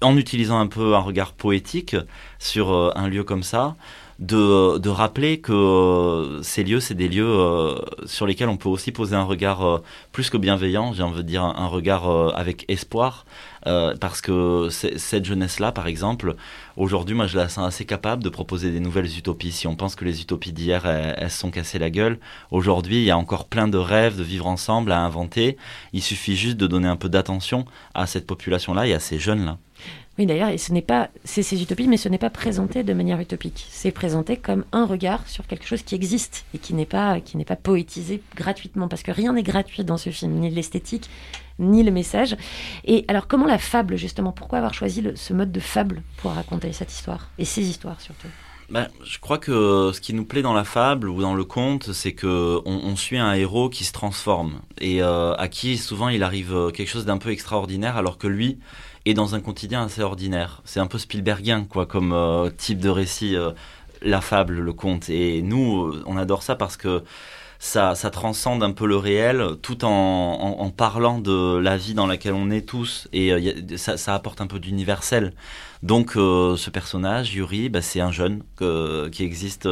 en 0.02 0.18
utilisant 0.18 0.60
un 0.60 0.68
peu 0.68 0.96
un 0.96 1.00
regard 1.00 1.34
poétique 1.34 1.96
sur 2.40 2.72
euh, 2.72 2.92
un 2.96 3.08
lieu 3.08 3.24
comme 3.24 3.44
ça, 3.44 3.76
de, 4.20 4.78
de 4.78 4.90
rappeler 4.90 5.40
que 5.40 5.52
euh, 5.52 6.44
ces 6.44 6.64
lieux, 6.64 6.80
c'est 6.80 6.94
des 6.94 7.10
lieux 7.10 7.28
euh, 7.28 7.76
sur 8.06 8.28
lesquels 8.28 8.48
on 8.48 8.58
peut 8.58 8.70
aussi 8.70 8.92
poser 8.92 9.16
un 9.16 9.24
regard 9.24 9.82
plus 10.12 10.30
que 10.30 10.38
bienveillant, 10.38 10.94
j'ai 10.94 11.04
envie 11.04 11.18
de 11.18 11.28
dire 11.28 11.44
un, 11.44 11.68
regard 11.68 12.08
avec 12.36 12.66
espoir, 12.68 13.26
parce 13.64 14.22
que 14.22 14.68
cette 14.70 15.26
jeunesse-là, 15.26 15.72
par 15.72 15.88
exemple, 15.88 16.36
aujourd'hui, 16.78 17.16
moi, 17.16 17.28
je 17.28 17.38
la 17.38 17.50
sens 17.50 17.66
assez 17.66 17.86
capable 17.86 18.24
de 18.24 18.30
proposer 18.30 18.72
des 18.72 18.80
nouvelles 18.80 19.18
utopies. 19.18 19.52
Si 19.52 19.68
on 19.68 19.76
pense 19.76 19.96
que 19.96 20.06
les 20.06 20.22
utopies 20.22 20.52
d'hier, 20.52 20.86
elles 20.86 21.32
se 21.32 21.40
sont 21.40 21.50
cassées 21.50 21.80
la 21.80 21.90
gueule, 21.90 22.20
aujourd'hui, 22.52 22.98
il 22.98 23.06
y 23.06 23.12
a 23.12 23.18
encore 23.18 23.46
plein 23.46 23.68
de 23.68 23.78
rêves 23.78 24.18
de 24.18 24.24
vivre 24.24 24.48
ensemble 24.48 24.92
à 24.92 25.00
inventer. 25.00 25.58
Il 25.94 26.04
suffit 26.04 26.36
juste 26.36 26.58
de 26.58 26.68
donner 26.68 26.88
un 26.88 26.98
peu 26.98 27.10
d'attention 27.10 27.66
à 27.94 28.06
cette 28.06 28.28
population-là 28.28 28.86
et 28.86 28.94
à 28.94 29.00
ces 29.00 29.18
jeunes-là. 29.18 29.58
Oui, 30.20 30.28
d'ailleurs, 30.28 30.52
ce 30.60 30.72
n'est 30.72 30.84
pas, 30.84 31.10
c'est 31.24 31.42
ces 31.42 31.62
utopies, 31.64 31.88
mais 31.88 31.98
ce 31.98 32.08
n'est 32.08 32.20
pas 32.20 32.30
présenté 32.30 32.84
de 32.84 32.94
manière 32.94 33.20
utopique. 33.20 33.66
C'est 33.72 33.92
présenté 33.92 34.38
comme 34.38 34.64
un 34.72 34.86
regard 34.86 35.28
sur 35.28 35.48
quelque 35.48 35.66
chose 35.66 35.82
qui 35.82 35.96
existe 35.96 36.46
et 36.54 36.60
qui 36.60 36.76
n'est 36.76 36.86
pas, 36.86 37.20
qui 37.20 37.36
n'est 37.36 37.46
pas 37.46 37.56
poétisé 37.56 38.22
gratuitement, 38.36 38.88
parce 38.88 39.02
que 39.02 39.12
rien 39.12 39.34
n'est 39.34 39.42
gratuit 39.42 39.84
dans 39.84 39.98
ce 39.98 40.12
film, 40.12 40.34
ni 40.34 40.52
l'esthétique, 40.52 41.10
ni 41.58 41.82
le 41.82 41.90
message. 41.90 42.36
Et 42.86 43.06
alors, 43.08 43.28
comment 43.28 43.48
la 43.48 43.58
fable, 43.58 43.96
justement, 43.96 44.32
pourquoi 44.32 44.60
avoir 44.60 44.76
choisi 44.76 45.04
ce 45.16 45.34
mode 45.34 45.52
de 45.52 45.60
fable 45.60 46.04
pour 46.18 46.32
raconter 46.32 46.74
cette 46.74 46.92
histoire 46.92 47.30
et 47.40 47.46
ces 47.46 47.68
histoires 47.68 48.00
surtout? 48.00 48.28
Ben, 48.70 48.88
je 49.04 49.20
crois 49.20 49.40
que 49.40 49.92
ce 49.94 50.00
qui 50.00 50.14
nous 50.14 50.26
plaît 50.26 50.42
dans 50.42 50.54
la 50.54 50.64
fable 50.64 51.10
ou 51.10 51.22
dans 51.22 51.36
le 51.36 51.44
conte, 51.44 51.92
c'est 51.92 52.14
que 52.14 52.62
on, 52.66 52.96
suit 52.96 53.18
un 53.18 53.34
héros 53.34 53.70
qui 53.70 53.84
se 53.84 53.92
transforme 53.92 54.62
et 54.80 55.04
euh, 55.04 55.36
à 55.36 55.48
qui 55.48 55.78
souvent 55.78 56.08
il 56.08 56.24
arrive 56.24 56.72
quelque 56.74 56.88
chose 56.88 57.06
d'un 57.06 57.18
peu 57.18 57.30
extraordinaire, 57.30 57.98
alors 57.98 58.18
que 58.18 58.26
lui 58.28 58.58
est 59.06 59.14
dans 59.14 59.36
un 59.36 59.40
quotidien 59.40 59.84
assez 59.84 60.02
ordinaire. 60.02 60.62
C'est 60.66 60.80
un 60.80 60.88
peu 60.88 60.98
Spielbergien, 60.98 61.66
quoi, 61.66 61.86
comme 61.86 62.14
euh, 62.14 62.50
type 62.50 62.80
de 62.80 62.90
récit, 62.90 63.36
euh, 63.36 63.52
la 64.02 64.22
fable, 64.22 64.60
le 64.60 64.74
conte. 64.74 65.10
Et 65.10 65.42
nous, 65.42 65.86
euh, 65.86 66.04
on 66.06 66.18
adore 66.18 66.44
ça 66.44 66.56
parce 66.56 66.78
que 66.78 67.04
ça, 67.60 67.96
transcende 68.12 68.62
un 68.62 68.72
peu 68.72 68.86
le 68.86 68.98
réel, 68.98 69.42
tout 69.62 69.86
en, 69.86 69.90
en, 69.90 70.70
parlant 70.70 71.20
de 71.20 71.58
la 71.58 71.78
vie 71.78 71.94
dans 71.94 72.08
laquelle 72.08 72.34
on 72.34 72.50
est 72.52 72.68
tous, 72.68 73.08
et 73.14 73.32
ça, 73.78 74.14
apporte 74.14 74.42
un 74.42 74.48
peu 74.48 74.60
d'universel. 74.60 75.34
Donc 75.82 76.12
ce 76.16 76.70
personnage, 76.70 77.34
Yuri, 77.34 77.70
bah, 77.70 77.82
c'est 77.82 78.02
un 78.02 78.12
jeune 78.12 78.44
qui 79.14 79.24
existe 79.24 79.66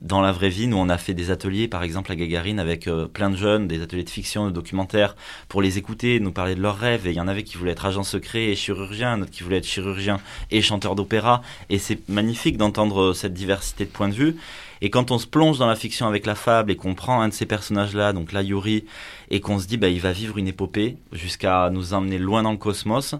dans 0.00 0.20
la 0.20 0.32
vraie 0.32 0.48
vie. 0.48 0.66
Nous, 0.66 0.76
on 0.76 0.88
a 0.88 0.98
fait 0.98 1.14
des 1.14 1.30
ateliers, 1.30 1.68
par 1.68 1.82
exemple 1.82 2.10
à 2.10 2.16
Gagarine, 2.16 2.58
avec 2.58 2.88
euh, 2.88 3.06
plein 3.06 3.30
de 3.30 3.36
jeunes, 3.36 3.68
des 3.68 3.82
ateliers 3.82 4.04
de 4.04 4.10
fiction, 4.10 4.46
de 4.46 4.50
documentaires, 4.50 5.14
pour 5.48 5.62
les 5.62 5.78
écouter, 5.78 6.20
nous 6.20 6.32
parler 6.32 6.54
de 6.54 6.62
leurs 6.62 6.78
rêves. 6.78 7.06
Et 7.06 7.10
il 7.10 7.16
y 7.16 7.20
en 7.20 7.28
avait 7.28 7.42
qui 7.42 7.56
voulaient 7.56 7.72
être 7.72 7.86
agent 7.86 8.02
secret 8.02 8.46
et 8.46 8.56
chirurgien, 8.56 9.18
d'autres 9.18 9.30
qui 9.30 9.42
voulaient 9.42 9.58
être 9.58 9.66
chirurgien 9.66 10.20
et 10.50 10.62
chanteur 10.62 10.94
d'opéra. 10.94 11.42
Et 11.68 11.78
c'est 11.78 12.08
magnifique 12.08 12.56
d'entendre 12.56 13.00
euh, 13.00 13.14
cette 13.14 13.34
diversité 13.34 13.84
de 13.84 13.90
points 13.90 14.08
de 14.08 14.14
vue. 14.14 14.36
Et 14.82 14.88
quand 14.88 15.10
on 15.10 15.18
se 15.18 15.26
plonge 15.26 15.58
dans 15.58 15.66
la 15.66 15.76
fiction 15.76 16.06
avec 16.06 16.24
la 16.24 16.34
fable 16.34 16.70
et 16.70 16.76
qu'on 16.76 16.94
prend 16.94 17.20
un 17.20 17.28
de 17.28 17.34
ces 17.34 17.44
personnages-là, 17.44 18.14
donc 18.14 18.32
là 18.32 18.42
Yuri, 18.42 18.84
et 19.30 19.40
qu'on 19.40 19.58
se 19.58 19.66
dit 19.66 19.76
bah 19.76 19.88
il 19.88 20.00
va 20.00 20.12
vivre 20.12 20.38
une 20.38 20.48
épopée 20.48 20.96
jusqu'à 21.12 21.68
nous 21.68 21.92
emmener 21.92 22.18
loin 22.18 22.42
dans 22.42 22.52
le 22.52 22.56
cosmos, 22.56 23.14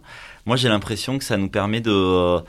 moi 0.46 0.56
j'ai 0.56 0.70
l'impression 0.70 1.18
que 1.18 1.24
ça 1.24 1.37
nous 1.37 1.50
permet 1.50 1.83
de 1.83 1.92
euh, 1.92 2.40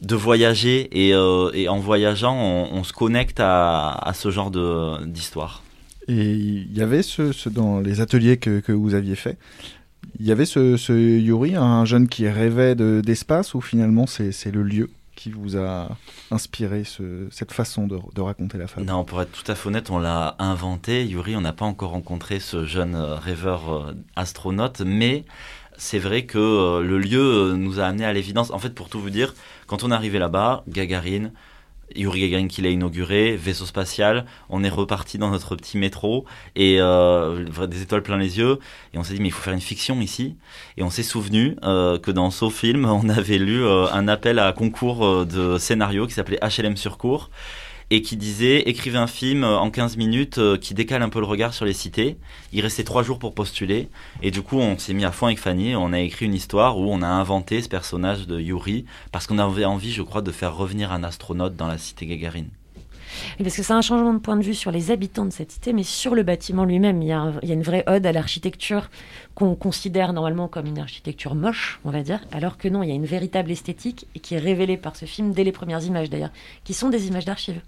de 0.00 0.14
voyager 0.16 0.88
et, 1.08 1.14
euh, 1.14 1.50
et 1.54 1.68
en 1.68 1.78
voyageant 1.78 2.36
on, 2.36 2.68
on 2.72 2.84
se 2.84 2.92
connecte 2.92 3.40
à, 3.40 3.90
à 3.90 4.12
ce 4.12 4.30
genre 4.30 4.50
de 4.50 5.04
d'histoire. 5.06 5.62
Et 6.08 6.32
il 6.32 6.76
y 6.76 6.82
avait 6.82 7.02
ce, 7.02 7.32
ce- 7.32 7.48
dans 7.48 7.80
les 7.80 8.00
ateliers 8.00 8.36
que, 8.36 8.60
que 8.60 8.72
vous 8.72 8.94
aviez 8.94 9.14
fait, 9.14 9.38
il 10.20 10.26
y 10.26 10.32
avait 10.32 10.44
ce, 10.44 10.76
ce 10.76 10.92
Yuri, 10.92 11.56
un 11.56 11.84
jeune 11.86 12.08
qui 12.08 12.28
rêvait 12.28 12.74
de- 12.74 13.00
d'espace, 13.04 13.54
ou 13.54 13.60
finalement 13.60 14.06
c'est 14.06 14.30
c'est 14.32 14.50
le 14.50 14.62
lieu 14.62 14.90
qui 15.16 15.30
vous 15.30 15.56
a 15.56 15.96
inspiré 16.32 16.82
ce- 16.84 17.28
cette 17.30 17.52
façon 17.52 17.86
de, 17.86 17.98
de 18.14 18.20
raconter 18.20 18.58
la 18.58 18.66
fable? 18.66 18.84
Non, 18.86 19.04
pour 19.04 19.22
être 19.22 19.30
tout 19.32 19.50
à 19.50 19.54
fait 19.54 19.68
honnête, 19.68 19.88
on 19.90 19.98
l'a 20.00 20.34
inventé. 20.40 21.06
Yuri, 21.06 21.36
on 21.36 21.40
n'a 21.40 21.52
pas 21.52 21.64
encore 21.64 21.90
rencontré 21.90 22.40
ce 22.40 22.66
jeune 22.66 22.96
euh, 22.96 23.14
rêveur 23.14 23.72
euh, 23.72 23.92
astronaute, 24.16 24.82
mais 24.84 25.24
c'est 25.78 26.00
vrai 26.00 26.24
que 26.26 26.80
le 26.82 26.98
lieu 26.98 27.54
nous 27.56 27.80
a 27.80 27.84
amené 27.84 28.04
à 28.04 28.12
l'évidence. 28.12 28.50
En 28.50 28.58
fait, 28.58 28.74
pour 28.74 28.88
tout 28.88 29.00
vous 29.00 29.10
dire, 29.10 29.34
quand 29.66 29.84
on 29.84 29.90
est 29.90 29.94
arrivé 29.94 30.18
là-bas, 30.18 30.64
Gagarine, 30.68 31.32
Yuri 31.94 32.22
Gagarin 32.22 32.48
qui 32.48 32.62
l'a 32.62 32.70
inauguré, 32.70 33.36
vaisseau 33.36 33.66
spatial, 33.66 34.24
on 34.48 34.64
est 34.64 34.68
reparti 34.68 35.18
dans 35.18 35.30
notre 35.30 35.56
petit 35.56 35.78
métro 35.78 36.24
et 36.56 36.80
euh, 36.80 37.44
des 37.66 37.82
étoiles 37.82 38.02
plein 38.02 38.16
les 38.16 38.38
yeux. 38.38 38.58
Et 38.92 38.98
on 38.98 39.04
s'est 39.04 39.14
dit 39.14 39.20
mais 39.20 39.28
il 39.28 39.32
faut 39.32 39.42
faire 39.42 39.54
une 39.54 39.60
fiction 39.60 40.00
ici. 40.00 40.36
Et 40.76 40.82
on 40.82 40.90
s'est 40.90 41.02
souvenu 41.02 41.56
euh, 41.62 41.98
que 41.98 42.10
dans 42.10 42.30
ce 42.30 42.48
film 42.48 42.84
on 42.90 43.08
avait 43.08 43.38
lu 43.38 43.64
euh, 43.64 43.86
un 43.92 44.08
appel 44.08 44.38
à 44.38 44.52
concours 44.52 45.26
de 45.26 45.58
scénario 45.58 46.06
qui 46.06 46.14
s'appelait 46.14 46.40
HLM 46.40 46.76
sur 46.76 46.98
cours 46.98 47.30
et 47.94 48.02
qui 48.02 48.16
disait 48.16 48.68
écrivez 48.68 48.98
un 48.98 49.06
film 49.06 49.44
euh, 49.44 49.56
en 49.56 49.70
15 49.70 49.96
minutes 49.96 50.38
euh, 50.38 50.56
qui 50.56 50.74
décale 50.74 51.02
un 51.02 51.08
peu 51.08 51.20
le 51.20 51.26
regard 51.26 51.54
sur 51.54 51.64
les 51.64 51.72
cités. 51.72 52.16
Il 52.52 52.60
restait 52.60 52.82
trois 52.82 53.04
jours 53.04 53.20
pour 53.20 53.34
postuler 53.34 53.88
et 54.20 54.32
du 54.32 54.42
coup 54.42 54.58
on 54.58 54.76
s'est 54.78 54.94
mis 54.94 55.04
à 55.04 55.12
fond 55.12 55.26
avec 55.26 55.38
Fanny, 55.38 55.76
on 55.76 55.92
a 55.92 56.00
écrit 56.00 56.26
une 56.26 56.34
histoire 56.34 56.76
où 56.76 56.90
on 56.90 57.02
a 57.02 57.06
inventé 57.06 57.62
ce 57.62 57.68
personnage 57.68 58.26
de 58.26 58.40
Yuri 58.40 58.84
parce 59.12 59.28
qu'on 59.28 59.38
avait 59.38 59.64
envie 59.64 59.92
je 59.92 60.02
crois 60.02 60.22
de 60.22 60.32
faire 60.32 60.56
revenir 60.56 60.90
un 60.90 61.04
astronaute 61.04 61.54
dans 61.54 61.68
la 61.68 61.78
cité 61.78 62.06
Gagarine. 62.06 62.48
Parce 63.38 63.56
que 63.56 63.62
c'est 63.62 63.72
un 63.72 63.80
changement 63.80 64.12
de 64.12 64.18
point 64.18 64.36
de 64.36 64.42
vue 64.42 64.54
sur 64.54 64.72
les 64.72 64.90
habitants 64.90 65.24
de 65.24 65.30
cette 65.30 65.52
cité, 65.52 65.72
mais 65.72 65.84
sur 65.84 66.16
le 66.16 66.24
bâtiment 66.24 66.64
lui-même. 66.64 67.00
Il, 67.00 67.08
y 67.08 67.12
a 67.12 67.54
une 67.54 67.62
vraie 67.62 67.84
ode 67.86 68.04
à 68.06 68.12
l'architecture 68.12 68.90
qu'on 69.36 69.54
considère 69.54 70.12
normalement 70.12 70.48
comme 70.48 70.66
une 70.66 70.80
architecture 70.80 71.36
moche, 71.36 71.78
on 71.84 71.90
va 71.90 72.02
dire, 72.02 72.20
alors 72.32 72.58
que 72.58 72.68
non, 72.68 72.82
il 72.82 72.88
y 72.88 72.92
a 72.92 72.96
une 72.96 73.06
véritable 73.06 73.52
esthétique 73.52 74.08
qui 74.20 74.34
est 74.34 74.38
révélée 74.38 74.76
par 74.76 74.96
ce 74.96 75.04
film 75.04 75.32
dès 75.32 75.44
les 75.44 75.52
premières 75.52 75.84
images 75.84 76.10
d'ailleurs, 76.10 76.32
qui 76.64 76.74
sont 76.74 76.88
des 76.88 77.06
images 77.06 77.24
d'archives. 77.24 77.60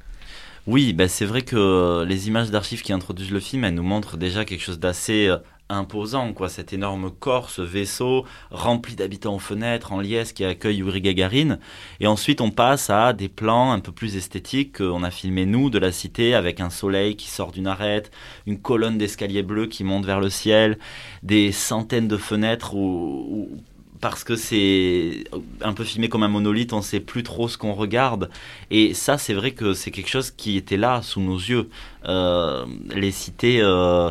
Oui, 0.66 0.92
bah 0.92 1.06
c'est 1.06 1.26
vrai 1.26 1.42
que 1.42 2.04
les 2.04 2.26
images 2.26 2.50
d'archives 2.50 2.82
qui 2.82 2.92
introduisent 2.92 3.30
le 3.30 3.38
film, 3.40 3.62
elles 3.64 3.74
nous 3.74 3.84
montrent 3.84 4.16
déjà 4.16 4.44
quelque 4.44 4.62
chose 4.62 4.80
d'assez 4.80 5.28
euh, 5.28 5.36
imposant, 5.68 6.32
quoi. 6.32 6.48
Cet 6.48 6.72
énorme 6.72 7.12
corps, 7.12 7.50
ce 7.50 7.62
vaisseau 7.62 8.24
rempli 8.50 8.96
d'habitants 8.96 9.36
aux 9.36 9.38
fenêtres, 9.38 9.92
en 9.92 10.00
liesse, 10.00 10.32
qui 10.32 10.44
accueille 10.44 10.78
Yuri 10.78 11.00
Gagarin. 11.02 11.58
Et 12.00 12.08
ensuite, 12.08 12.40
on 12.40 12.50
passe 12.50 12.90
à 12.90 13.12
des 13.12 13.28
plans 13.28 13.70
un 13.70 13.78
peu 13.78 13.92
plus 13.92 14.16
esthétiques 14.16 14.78
qu'on 14.78 15.04
a 15.04 15.12
filmé 15.12 15.46
nous 15.46 15.70
de 15.70 15.78
la 15.78 15.92
cité, 15.92 16.34
avec 16.34 16.58
un 16.60 16.70
soleil 16.70 17.14
qui 17.16 17.28
sort 17.28 17.52
d'une 17.52 17.68
arête, 17.68 18.10
une 18.46 18.60
colonne 18.60 18.98
d'escalier 18.98 19.44
bleu 19.44 19.66
qui 19.66 19.84
monte 19.84 20.04
vers 20.04 20.20
le 20.20 20.30
ciel, 20.30 20.78
des 21.22 21.52
centaines 21.52 22.08
de 22.08 22.16
fenêtres 22.16 22.74
où- 22.74 23.48
où 23.52 23.56
parce 24.00 24.24
que 24.24 24.36
c'est 24.36 25.24
un 25.60 25.72
peu 25.72 25.84
filmé 25.84 26.08
comme 26.08 26.22
un 26.22 26.28
monolithe, 26.28 26.72
on 26.72 26.82
sait 26.82 27.00
plus 27.00 27.22
trop 27.22 27.48
ce 27.48 27.58
qu'on 27.58 27.74
regarde. 27.74 28.30
Et 28.70 28.94
ça, 28.94 29.18
c'est 29.18 29.34
vrai 29.34 29.52
que 29.52 29.74
c'est 29.74 29.90
quelque 29.90 30.08
chose 30.08 30.30
qui 30.30 30.56
était 30.56 30.76
là, 30.76 31.02
sous 31.02 31.20
nos 31.20 31.36
yeux. 31.36 31.68
Euh, 32.06 32.64
les 32.94 33.10
cités 33.10 33.60
euh, 33.60 34.10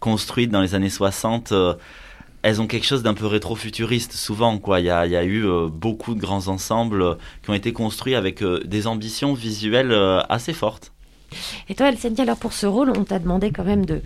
construites 0.00 0.50
dans 0.50 0.60
les 0.60 0.74
années 0.74 0.90
60, 0.90 1.52
euh, 1.52 1.74
elles 2.42 2.60
ont 2.60 2.66
quelque 2.66 2.86
chose 2.86 3.02
d'un 3.02 3.14
peu 3.14 3.26
rétro-futuriste, 3.26 4.12
souvent. 4.12 4.60
Il 4.78 4.84
y 4.84 4.90
a, 4.90 5.24
eu 5.24 5.46
beaucoup 5.70 6.14
de 6.14 6.20
grands 6.20 6.48
ensembles 6.48 7.16
qui 7.42 7.50
ont 7.50 7.54
été 7.54 7.72
construits 7.72 8.14
avec 8.14 8.42
des 8.42 8.86
ambitions 8.86 9.34
visuelles 9.34 9.92
assez 10.28 10.52
fortes. 10.52 10.92
Et 11.68 11.74
toi, 11.74 11.88
Elsenia, 11.88 12.22
alors 12.22 12.38
pour 12.38 12.52
ce 12.52 12.66
rôle, 12.66 12.92
on 12.96 13.04
t'a 13.04 13.18
demandé 13.18 13.50
quand 13.50 13.64
même 13.64 13.84
de, 13.84 14.00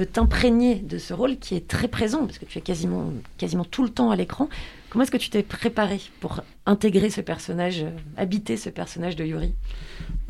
de 0.00 0.04
t'imprégner 0.06 0.76
de 0.76 0.96
ce 0.96 1.12
rôle 1.12 1.38
qui 1.38 1.54
est 1.54 1.68
très 1.68 1.86
présent, 1.86 2.24
parce 2.24 2.38
que 2.38 2.46
tu 2.46 2.56
es 2.56 2.62
quasiment, 2.62 3.12
quasiment 3.36 3.64
tout 3.64 3.82
le 3.82 3.90
temps 3.90 4.10
à 4.10 4.16
l'écran. 4.16 4.48
Comment 4.88 5.04
est-ce 5.04 5.10
que 5.10 5.18
tu 5.18 5.28
t'es 5.28 5.42
préparé 5.42 6.00
pour 6.20 6.40
intégrer 6.64 7.10
ce 7.10 7.20
personnage, 7.20 7.82
euh, 7.82 7.90
habiter 8.16 8.56
ce 8.56 8.70
personnage 8.70 9.14
de 9.14 9.26
Yuri? 9.26 9.52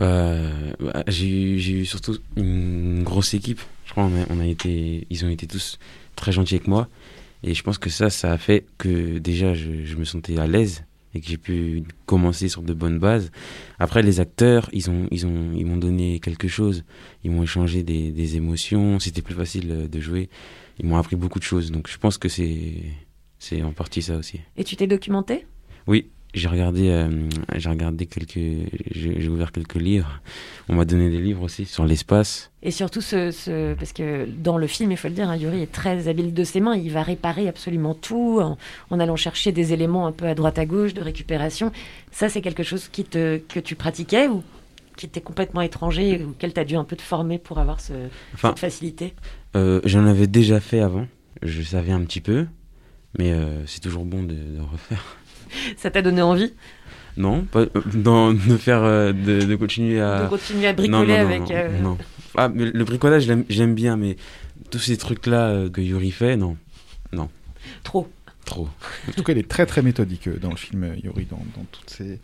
Bah, 0.00 0.34
bah, 0.80 1.04
j'ai 1.06 1.28
eu, 1.28 1.84
surtout 1.84 2.18
une 2.36 3.04
grosse 3.04 3.32
équipe. 3.32 3.60
Je 3.86 3.92
crois 3.92 4.10
on 4.28 4.40
a, 4.40 4.46
été, 4.46 5.06
ils 5.08 5.24
ont 5.24 5.30
été 5.30 5.46
tous 5.46 5.78
très 6.16 6.32
gentils 6.32 6.56
avec 6.56 6.66
moi. 6.66 6.88
Et 7.44 7.54
je 7.54 7.62
pense 7.62 7.78
que 7.78 7.90
ça, 7.90 8.10
ça 8.10 8.32
a 8.32 8.38
fait 8.38 8.66
que 8.76 9.18
déjà 9.18 9.54
je 9.54 9.94
me 9.96 10.04
sentais 10.04 10.36
à 10.38 10.48
l'aise 10.48 10.82
et 11.14 11.20
que 11.20 11.26
j'ai 11.28 11.36
pu 11.36 11.82
commencer 12.06 12.48
sur 12.48 12.62
de 12.62 12.72
bonnes 12.72 12.98
bases. 12.98 13.30
Après, 13.78 14.02
les 14.02 14.20
acteurs, 14.20 14.68
ils 14.72 14.90
ont, 14.90 15.08
ils 15.11 15.26
ont, 15.26 15.52
ils 15.54 15.66
m'ont 15.66 15.76
donné 15.76 16.20
quelque 16.20 16.48
chose. 16.48 16.84
Ils 17.24 17.30
m'ont 17.30 17.42
échangé 17.42 17.82
des, 17.82 18.12
des 18.12 18.36
émotions. 18.36 18.98
C'était 18.98 19.22
plus 19.22 19.34
facile 19.34 19.70
euh, 19.70 19.88
de 19.88 20.00
jouer. 20.00 20.28
Ils 20.78 20.86
m'ont 20.86 20.96
appris 20.96 21.16
beaucoup 21.16 21.38
de 21.38 21.44
choses. 21.44 21.70
Donc, 21.70 21.88
je 21.88 21.98
pense 21.98 22.16
que 22.16 22.28
c'est, 22.28 22.84
c'est 23.38 23.62
en 23.62 23.72
partie 23.72 24.02
ça 24.02 24.16
aussi. 24.16 24.40
Et 24.56 24.64
tu 24.64 24.76
t'es 24.76 24.86
documenté? 24.86 25.46
Oui, 25.86 26.11
j'ai 26.35 26.49
regardé, 26.49 26.89
euh, 26.91 27.09
j'ai 27.57 27.68
regardé 27.68 28.07
quelques, 28.07 28.39
j'ai 28.93 29.28
ouvert 29.28 29.51
quelques 29.53 29.74
livres. 29.74 30.20
On 30.68 30.74
m'a 30.76 30.85
donné 30.85 31.11
des 31.11 31.20
livres 31.20 31.43
aussi 31.43 31.64
sur 31.66 31.85
l'espace. 31.85 32.51
Et 32.62 32.70
surtout, 32.70 33.01
ce, 33.01 33.31
ce- 33.31 33.74
parce 33.74 33.93
que 33.93 34.26
dans 34.26 34.57
le 34.59 34.66
film, 34.66 34.93
il 34.93 34.97
faut 34.97 35.09
le 35.09 35.14
dire, 35.14 35.28
hein, 35.28 35.37
Yuri 35.37 35.62
est 35.62 35.72
très 35.72 36.07
habile 36.09 36.33
de 36.33 36.45
ses 36.45 36.61
mains. 36.61 36.76
Il 36.76 36.91
va 36.93 37.03
réparer 37.03 37.49
absolument 37.49 37.95
tout 37.95 38.39
en, 38.41 38.59
en 38.91 39.01
allant 39.01 39.16
chercher 39.16 39.51
des 39.53 39.72
éléments 39.72 40.07
un 40.07 40.12
peu 40.12 40.26
à 40.26 40.35
droite 40.35 40.59
à 40.59 40.66
gauche 40.66 40.95
de 40.95 41.01
récupération. 41.01 41.72
Ça, 42.12 42.28
c'est 42.28 42.43
quelque 42.43 42.62
chose 42.62 42.89
qui 42.89 43.05
te, 43.05 43.39
que 43.39 43.59
tu 43.61 43.74
pratiquais 43.74 44.28
ou 44.28 44.43
qui 44.97 45.07
était 45.07 45.22
complètement 45.22 45.62
étranger, 45.62 46.22
ou 46.22 46.31
auquel 46.31 46.53
tu 46.53 46.61
as 46.61 46.64
dû 46.64 46.76
un 46.76 46.85
peu 46.85 46.95
te 46.95 47.01
former 47.03 47.39
pour 47.39 47.59
avoir 47.59 47.81
ce, 47.81 47.95
Enfin, 48.35 48.51
cette 48.51 48.59
facilité? 48.59 49.14
Euh, 49.57 49.81
J'en 49.85 50.05
avais 50.07 50.26
déjà 50.26 50.61
fait 50.61 50.81
avant. 50.81 51.07
Je 51.43 51.62
savais 51.62 51.93
un 51.93 52.03
petit 52.03 52.20
peu, 52.20 52.47
mais 53.18 53.33
euh, 53.33 53.64
c'est 53.66 53.81
toujours 53.81 54.05
bon 54.05 54.22
de, 54.22 54.35
de 54.35 54.61
refaire. 54.61 55.16
Ça 55.76 55.90
t'a 55.90 56.03
donné 56.03 56.22
envie 56.22 56.53
Non, 57.16 57.42
pas, 57.42 57.61
euh, 57.61 57.68
dans- 57.94 58.32
de 58.32 58.57
faire, 58.57 58.82
euh, 58.82 59.12
de, 59.12 59.40
de 59.44 59.57
continuer 59.57 60.01
à. 60.01 60.24
De 60.24 60.28
continuer 60.28 60.66
à 60.68 60.72
bricoler 60.72 60.98
Non, 60.98 61.05
non, 61.07 61.14
non, 61.14 61.20
avec, 61.20 61.40
non, 61.40 61.46
euh, 61.53 61.80
non. 61.82 61.98
Ah, 62.36 62.48
mais 62.48 62.70
le 62.70 62.84
bricolage, 62.84 63.28
j'aime- 63.48 63.74
bien, 63.74 63.96
mais 63.96 64.16
tous 64.70 64.78
ces 64.78 64.96
trucs-là 64.96 65.48
euh, 65.48 65.68
que 65.70 65.80
Yuri 65.80 66.11
fait, 66.12 66.36
non, 66.36 66.57
non. 67.12 67.28
Trop. 67.82 68.09
Trop. 68.44 68.68
En 69.09 69.12
tout 69.12 69.22
cas, 69.22 69.32
il 69.32 69.38
est 69.38 69.48
très 69.48 69.66
très 69.66 69.82
méthodique 69.82 70.28
dans 70.40 70.51
le 70.51 70.57
film 70.57 70.94
Yuri, 71.03 71.26
dans, 71.30 71.36
dans 71.57 71.64
toutes 71.70 71.90
ces, 71.90 72.20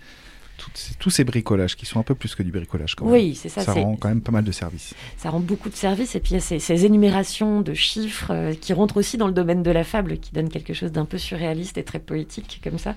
ces- 0.74 0.94
tous 0.94 1.10
ces 1.10 1.24
bricolages 1.24 1.76
qui 1.76 1.86
sont 1.86 1.98
un 2.00 2.02
peu 2.02 2.14
plus 2.14 2.34
que 2.34 2.42
du 2.42 2.50
bricolage. 2.50 2.94
Quand 2.94 3.04
même. 3.04 3.14
Oui, 3.14 3.34
c'est 3.34 3.48
ça, 3.48 3.62
Ça 3.62 3.74
c'est- 3.74 3.82
rend 3.82 3.96
quand 3.96 4.08
même 4.08 4.20
pas 4.20 4.32
mal 4.32 4.44
de 4.44 4.52
services. 4.52 4.94
Ça 5.16 5.30
rend 5.30 5.40
beaucoup 5.40 5.68
de 5.68 5.74
services. 5.76 6.14
Et 6.14 6.20
puis, 6.20 6.30
il 6.32 6.34
y 6.34 6.36
a 6.38 6.40
ces, 6.40 6.58
ces 6.58 6.84
énumérations 6.84 7.60
de 7.60 7.74
chiffres 7.74 8.30
euh, 8.32 8.54
qui 8.54 8.72
rentrent 8.72 8.96
aussi 8.96 9.16
dans 9.16 9.26
le 9.26 9.32
domaine 9.32 9.62
de 9.62 9.70
la 9.70 9.84
fable, 9.84 10.18
qui 10.18 10.32
donnent 10.32 10.48
quelque 10.48 10.74
chose 10.74 10.92
d'un 10.92 11.04
peu 11.04 11.18
surréaliste 11.18 11.78
et 11.78 11.84
très 11.84 11.98
poétique, 11.98 12.60
comme 12.64 12.78
ça. 12.78 12.94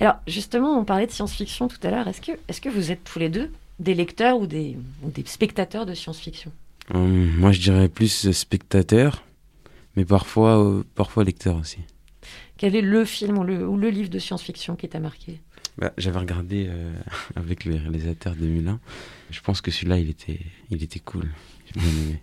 Alors, 0.00 0.14
justement, 0.26 0.78
on 0.78 0.84
parlait 0.84 1.06
de 1.06 1.12
science-fiction 1.12 1.68
tout 1.68 1.78
à 1.82 1.90
l'heure. 1.90 2.08
Est-ce 2.08 2.20
que, 2.20 2.32
est 2.48 2.60
que 2.60 2.68
vous 2.68 2.90
êtes 2.90 3.04
tous 3.04 3.18
les 3.18 3.28
deux 3.28 3.50
des 3.78 3.94
lecteurs 3.94 4.38
ou 4.38 4.46
des, 4.46 4.76
ou 5.02 5.10
des 5.10 5.24
spectateurs 5.26 5.86
de 5.86 5.94
science-fiction? 5.94 6.52
Hum, 6.92 7.30
moi, 7.38 7.52
je 7.52 7.60
dirais 7.60 7.88
plus 7.88 8.30
spectateur, 8.32 9.22
mais 9.96 10.04
parfois, 10.04 10.58
euh, 10.62 10.82
parfois 10.94 11.24
lecteur 11.24 11.56
aussi. 11.56 11.78
Quel 12.58 12.76
est 12.76 12.82
le 12.82 13.04
film 13.06 13.38
ou 13.38 13.44
le, 13.44 13.66
ou 13.66 13.78
le 13.78 13.88
livre 13.88 14.10
de 14.10 14.18
science-fiction 14.18 14.76
qui 14.76 14.88
t'a 14.88 15.00
marqué? 15.00 15.40
Bah, 15.80 15.92
J'avais 15.96 16.18
regardé 16.18 16.66
euh, 16.68 16.92
avec 17.36 17.64
le 17.64 17.76
réalisateur 17.76 18.34
2001. 18.34 18.78
Je 19.30 19.40
pense 19.40 19.60
que 19.60 19.70
celui-là, 19.70 19.98
il 19.98 20.10
était, 20.10 20.40
il 20.70 20.82
était 20.82 21.00
cool. 21.00 21.28
J'ai 21.66 21.80
bien 21.80 21.88
aimé. 21.88 22.20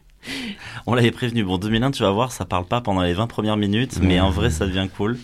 On 0.86 0.94
l'avait 0.94 1.12
prévenu. 1.12 1.44
Bon, 1.44 1.58
2001, 1.58 1.92
tu 1.92 2.04
vas 2.04 2.12
voir, 2.12 2.32
ça 2.32 2.46
parle 2.46 2.66
pas 2.66 2.82
pendant 2.82 3.02
les 3.02 3.14
20 3.14 3.28
premières 3.28 3.58
minutes, 3.58 4.00
mais 4.02 4.20
en 4.20 4.30
vrai, 4.30 4.50
ça 4.50 4.66
devient 4.66 4.88
cool. 4.96 5.18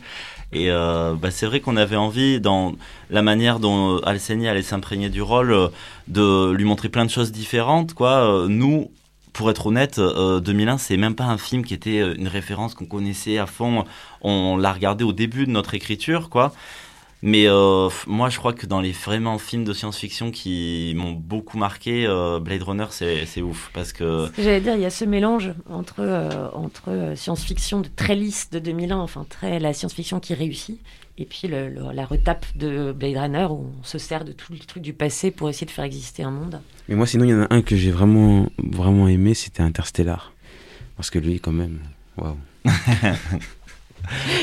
Et 0.53 0.69
euh, 0.69 1.15
bah, 1.15 1.31
c'est 1.31 1.45
vrai 1.45 1.59
qu'on 1.59 1.77
avait 1.77 1.95
envie, 1.95 2.39
dans 2.39 2.75
la 3.09 3.21
manière 3.21 3.59
dont 3.59 3.97
Alseni 3.99 4.47
allait 4.47 4.61
s'imprégner 4.61 5.09
du 5.09 5.21
rôle, 5.21 5.51
euh, 5.51 5.67
de 6.07 6.51
lui 6.51 6.63
montrer 6.63 6.89
plein 6.89 7.05
de 7.05 7.09
choses 7.09 7.31
différentes. 7.31 7.93
Quoi. 7.93 8.45
Nous, 8.47 8.91
pour 9.33 9.49
être 9.49 9.67
honnête, 9.67 9.97
euh, 9.97 10.39
2001, 10.39 10.77
c'est 10.77 10.97
même 10.97 11.15
pas 11.15 11.25
un 11.25 11.39
film 11.39 11.65
qui 11.65 11.73
était 11.73 12.13
une 12.15 12.27
référence 12.27 12.75
qu'on 12.75 12.85
connaissait 12.85 13.39
à 13.39 13.47
fond. 13.47 13.83
On 14.21 14.57
l'a 14.57 14.71
regardé 14.71 15.03
au 15.03 15.11
début 15.11 15.45
de 15.47 15.51
notre 15.51 15.73
écriture, 15.73 16.29
quoi. 16.29 16.53
Mais 17.25 17.47
euh, 17.47 17.87
moi, 18.05 18.27
je 18.29 18.37
crois 18.37 18.51
que 18.51 18.65
dans 18.65 18.81
les 18.81 18.91
vraiment 18.91 19.37
films 19.37 19.63
de 19.63 19.71
science-fiction 19.71 20.29
qui 20.29 20.93
m'ont 20.97 21.13
beaucoup 21.13 21.57
marqué, 21.57 22.05
euh, 22.05 22.39
Blade 22.41 22.63
Runner, 22.63 22.87
c'est 22.89 23.25
c'est 23.25 23.41
ouf. 23.41 23.71
Parce 23.73 23.93
que 23.93 24.29
j'allais 24.37 24.59
dire, 24.59 24.75
il 24.75 24.81
y 24.81 24.85
a 24.85 24.89
ce 24.89 25.05
mélange 25.05 25.53
entre, 25.69 26.01
euh, 26.01 26.49
entre 26.53 27.13
science-fiction 27.15 27.79
de 27.79 27.87
très 27.95 28.15
lisse 28.15 28.49
de 28.51 28.59
2001, 28.59 28.97
enfin 28.97 29.25
très 29.29 29.57
la 29.59 29.71
science-fiction 29.71 30.19
qui 30.19 30.33
réussit, 30.33 30.81
et 31.17 31.23
puis 31.23 31.47
le- 31.47 31.69
le- 31.69 31.93
la 31.93 32.05
retape 32.05 32.45
de 32.57 32.91
Blade 32.91 33.15
Runner 33.15 33.47
où 33.49 33.67
on 33.79 33.83
se 33.83 33.97
sert 33.97 34.25
de 34.25 34.33
tous 34.33 34.51
les 34.51 34.59
trucs 34.59 34.83
du 34.83 34.91
passé 34.91 35.31
pour 35.31 35.47
essayer 35.49 35.65
de 35.65 35.71
faire 35.71 35.85
exister 35.85 36.23
un 36.23 36.31
monde. 36.31 36.59
Mais 36.89 36.95
moi, 36.95 37.07
sinon, 37.07 37.23
il 37.23 37.29
y 37.29 37.33
en 37.33 37.43
a 37.43 37.47
un 37.51 37.61
que 37.61 37.77
j'ai 37.77 37.91
vraiment, 37.91 38.47
vraiment 38.57 39.07
aimé, 39.07 39.33
c'était 39.33 39.63
Interstellar. 39.63 40.33
Parce 40.97 41.09
que 41.09 41.19
lui, 41.19 41.39
quand 41.39 41.53
même, 41.53 41.79
waouh. 42.17 42.35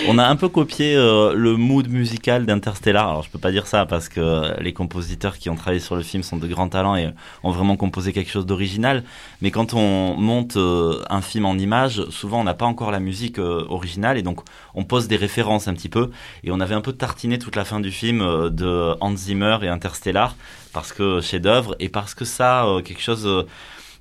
On 0.09 0.19
a 0.19 0.27
un 0.27 0.37
peu 0.37 0.49
copié 0.49 0.97
euh, 0.97 1.35
le 1.35 1.57
mood 1.57 1.89
musical 1.89 2.47
d'Interstellar. 2.47 3.09
Alors, 3.09 3.23
je 3.23 3.31
peux 3.31 3.39
pas 3.39 3.53
dire 3.53 3.67
ça 3.67 3.87
parce 3.87 4.09
que 4.09 4.61
les 4.61 4.73
compositeurs 4.73 5.39
qui 5.39 5.51
ont 5.51 5.55
travaillé 5.55 5.81
sur 5.81 5.97
le 5.97 6.03
film 6.03 6.23
sont 6.23 6.37
de 6.37 6.47
grands 6.47 6.69
talents 6.69 6.97
et 6.97 7.11
ont 7.43 7.51
vraiment 7.51 7.77
composé 7.77 8.13
quelque 8.13 8.31
chose 8.31 8.47
d'original. 8.47 9.05
Mais 9.43 9.51
quand 9.51 9.75
on 9.75 10.17
monte 10.17 10.57
euh, 10.57 11.03
un 11.11 11.21
film 11.21 11.45
en 11.45 11.55
images, 11.55 12.05
souvent 12.11 12.41
on 12.41 12.45
n'a 12.45 12.55
pas 12.55 12.67
encore 12.67 12.91
la 12.91 13.01
musique 13.01 13.39
euh, 13.39 13.65
originale 13.69 14.19
et 14.19 14.23
donc 14.23 14.41
on 14.75 14.85
pose 14.85 15.09
des 15.09 15.17
références 15.17 15.69
un 15.69 15.75
petit 15.75 15.91
peu. 15.91 16.11
Et 16.45 16.51
on 16.51 16.61
avait 16.61 16.75
un 16.75 16.81
peu 16.81 16.93
tartiné 16.93 17.39
toute 17.39 17.57
la 17.57 17.65
fin 17.65 17.81
du 17.81 17.91
film 17.91 18.21
de 18.51 18.95
Hans 19.01 19.17
Zimmer 19.17 19.59
et 19.63 19.69
Interstellar 19.69 20.37
parce 20.73 20.93
que 20.93 21.21
chef-d'œuvre 21.21 21.77
et 21.81 21.89
parce 21.89 22.15
que 22.15 22.25
ça, 22.25 22.67
quelque 22.85 23.03
chose. 23.03 23.47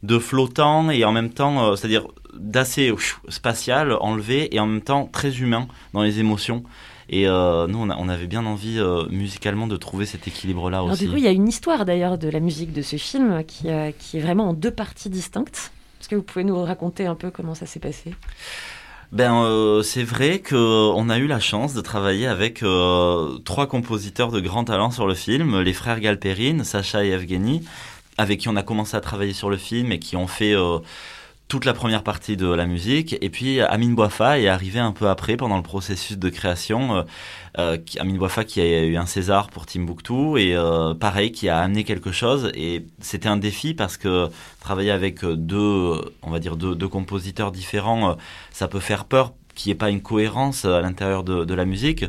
De 0.03 0.17
flottant 0.19 0.89
et 0.89 1.03
en 1.03 1.11
même 1.11 1.29
temps, 1.31 1.63
euh, 1.71 1.75
c'est-à-dire 1.75 2.07
d'assez 2.33 2.93
spatial, 3.27 3.93
enlevé 3.99 4.53
et 4.55 4.59
en 4.59 4.65
même 4.65 4.81
temps 4.81 5.09
très 5.11 5.39
humain 5.39 5.67
dans 5.93 6.03
les 6.03 6.19
émotions. 6.19 6.63
Et 7.11 7.27
euh, 7.27 7.65
nous, 7.67 7.79
on, 7.79 7.89
a- 7.89 7.97
on 7.97 8.07
avait 8.07 8.27
bien 8.27 8.45
envie 8.45 8.77
euh, 8.79 9.05
musicalement 9.09 9.65
de 9.67 9.75
trouver 9.77 10.05
cet 10.05 10.27
équilibre-là 10.27 10.83
aussi. 10.83 11.05
du 11.05 11.09
coup, 11.11 11.17
il 11.17 11.23
y 11.23 11.27
a 11.27 11.31
une 11.31 11.47
histoire 11.47 11.83
d'ailleurs 11.83 12.17
de 12.19 12.29
la 12.29 12.39
musique 12.39 12.71
de 12.71 12.81
ce 12.83 12.97
film 12.97 13.43
qui, 13.45 13.69
euh, 13.69 13.91
qui 13.97 14.17
est 14.17 14.21
vraiment 14.21 14.49
en 14.49 14.53
deux 14.53 14.71
parties 14.71 15.09
distinctes. 15.09 15.71
Est-ce 15.99 16.07
que 16.07 16.15
vous 16.15 16.21
pouvez 16.21 16.43
nous 16.45 16.61
raconter 16.63 17.07
un 17.07 17.15
peu 17.15 17.31
comment 17.31 17.55
ça 17.55 17.65
s'est 17.65 17.79
passé? 17.79 18.13
Ben, 19.11 19.81
c'est 19.83 20.03
vrai 20.03 20.37
que 20.37 20.55
on 20.55 21.09
a 21.09 21.17
eu 21.17 21.25
la 21.25 21.39
chance 21.39 21.73
de 21.73 21.81
travailler 21.81 22.27
avec 22.27 22.63
trois 23.43 23.65
compositeurs 23.67 24.31
de 24.31 24.39
grand 24.39 24.65
talent 24.65 24.91
sur 24.91 25.07
le 25.07 25.15
film, 25.15 25.59
les 25.61 25.73
frères 25.73 25.99
Galperine, 25.99 26.63
Sacha 26.63 27.03
et 27.03 27.09
Evgeny, 27.09 27.63
avec 28.19 28.41
qui 28.41 28.49
on 28.49 28.55
a 28.57 28.63
commencé 28.63 28.97
à 28.97 29.01
travailler 29.01 29.33
sur 29.33 29.49
le 29.49 29.55
film 29.55 29.93
et 29.93 29.99
qui 29.99 30.17
ont 30.17 30.27
fait 30.27 30.53
euh, 30.53 30.79
toute 31.47 31.63
la 31.63 31.73
première 31.73 32.03
partie 32.03 32.35
de 32.35 32.47
la 32.47 32.65
musique. 32.65 33.15
Et 33.21 33.29
puis 33.29 33.61
Amine 33.61 33.95
Boifa 33.95 34.39
est 34.39 34.49
arrivé 34.49 34.79
un 34.79 34.91
peu 34.91 35.07
après, 35.07 35.37
pendant 35.37 35.55
le 35.55 35.63
processus 35.63 36.17
de 36.17 36.29
création. 36.29 36.97
Euh, 36.97 37.03
euh, 37.57 37.77
Amine 37.97 38.17
Boifa 38.17 38.43
qui 38.43 38.59
a 38.59 38.83
eu 38.83 38.97
un 38.97 39.05
César 39.05 39.49
pour 39.49 39.65
Timbuktu 39.65 40.37
et 40.37 40.55
euh, 40.55 40.93
pareil 40.93 41.31
qui 41.31 41.47
a 41.47 41.59
amené 41.59 41.85
quelque 41.85 42.11
chose. 42.11 42.51
Et 42.55 42.85
c'était 42.99 43.29
un 43.29 43.37
défi 43.37 43.73
parce 43.73 43.95
que 43.95 44.27
travailler 44.59 44.91
avec 44.91 45.23
deux, 45.23 46.13
on 46.21 46.29
va 46.29 46.39
dire 46.39 46.57
deux, 46.57 46.87
compositeurs 46.87 47.53
différents, 47.53 48.17
ça 48.51 48.67
peut 48.67 48.81
faire 48.81 49.05
peur 49.05 49.33
qu'il 49.55 49.69
n'y 49.69 49.73
ait 49.73 49.77
pas 49.77 49.89
une 49.89 50.01
cohérence 50.01 50.65
à 50.65 50.81
l'intérieur 50.81 51.23
de 51.23 51.53
la 51.53 51.65
musique. 51.65 52.05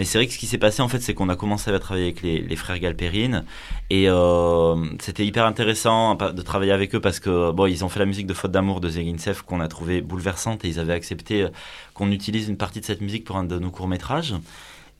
Mais 0.00 0.06
c'est 0.06 0.16
vrai 0.16 0.26
que 0.26 0.32
ce 0.32 0.38
qui 0.38 0.46
s'est 0.46 0.56
passé 0.56 0.80
en 0.80 0.88
fait, 0.88 1.00
c'est 1.00 1.12
qu'on 1.12 1.28
a 1.28 1.36
commencé 1.36 1.70
à 1.70 1.78
travailler 1.78 2.06
avec 2.06 2.22
les, 2.22 2.56
frères 2.56 2.78
Galperine 2.78 3.44
et 3.90 4.08
euh, 4.08 4.74
c'était 4.98 5.26
hyper 5.26 5.44
intéressant 5.44 6.14
de 6.14 6.40
travailler 6.40 6.72
avec 6.72 6.94
eux 6.94 7.00
parce 7.00 7.20
que 7.20 7.50
bon, 7.52 7.66
ils 7.66 7.84
ont 7.84 7.90
fait 7.90 7.98
la 7.98 8.06
musique 8.06 8.26
de 8.26 8.32
Faute 8.32 8.50
d'amour 8.50 8.80
de 8.80 8.88
Zegintsev 8.88 9.42
qu'on 9.42 9.60
a 9.60 9.68
trouvé 9.68 10.00
bouleversante 10.00 10.64
et 10.64 10.68
ils 10.68 10.80
avaient 10.80 10.94
accepté 10.94 11.46
qu'on 11.92 12.10
utilise 12.12 12.48
une 12.48 12.56
partie 12.56 12.80
de 12.80 12.86
cette 12.86 13.02
musique 13.02 13.24
pour 13.24 13.36
un 13.36 13.44
de 13.44 13.58
nos 13.58 13.70
courts 13.70 13.88
métrages. 13.88 14.32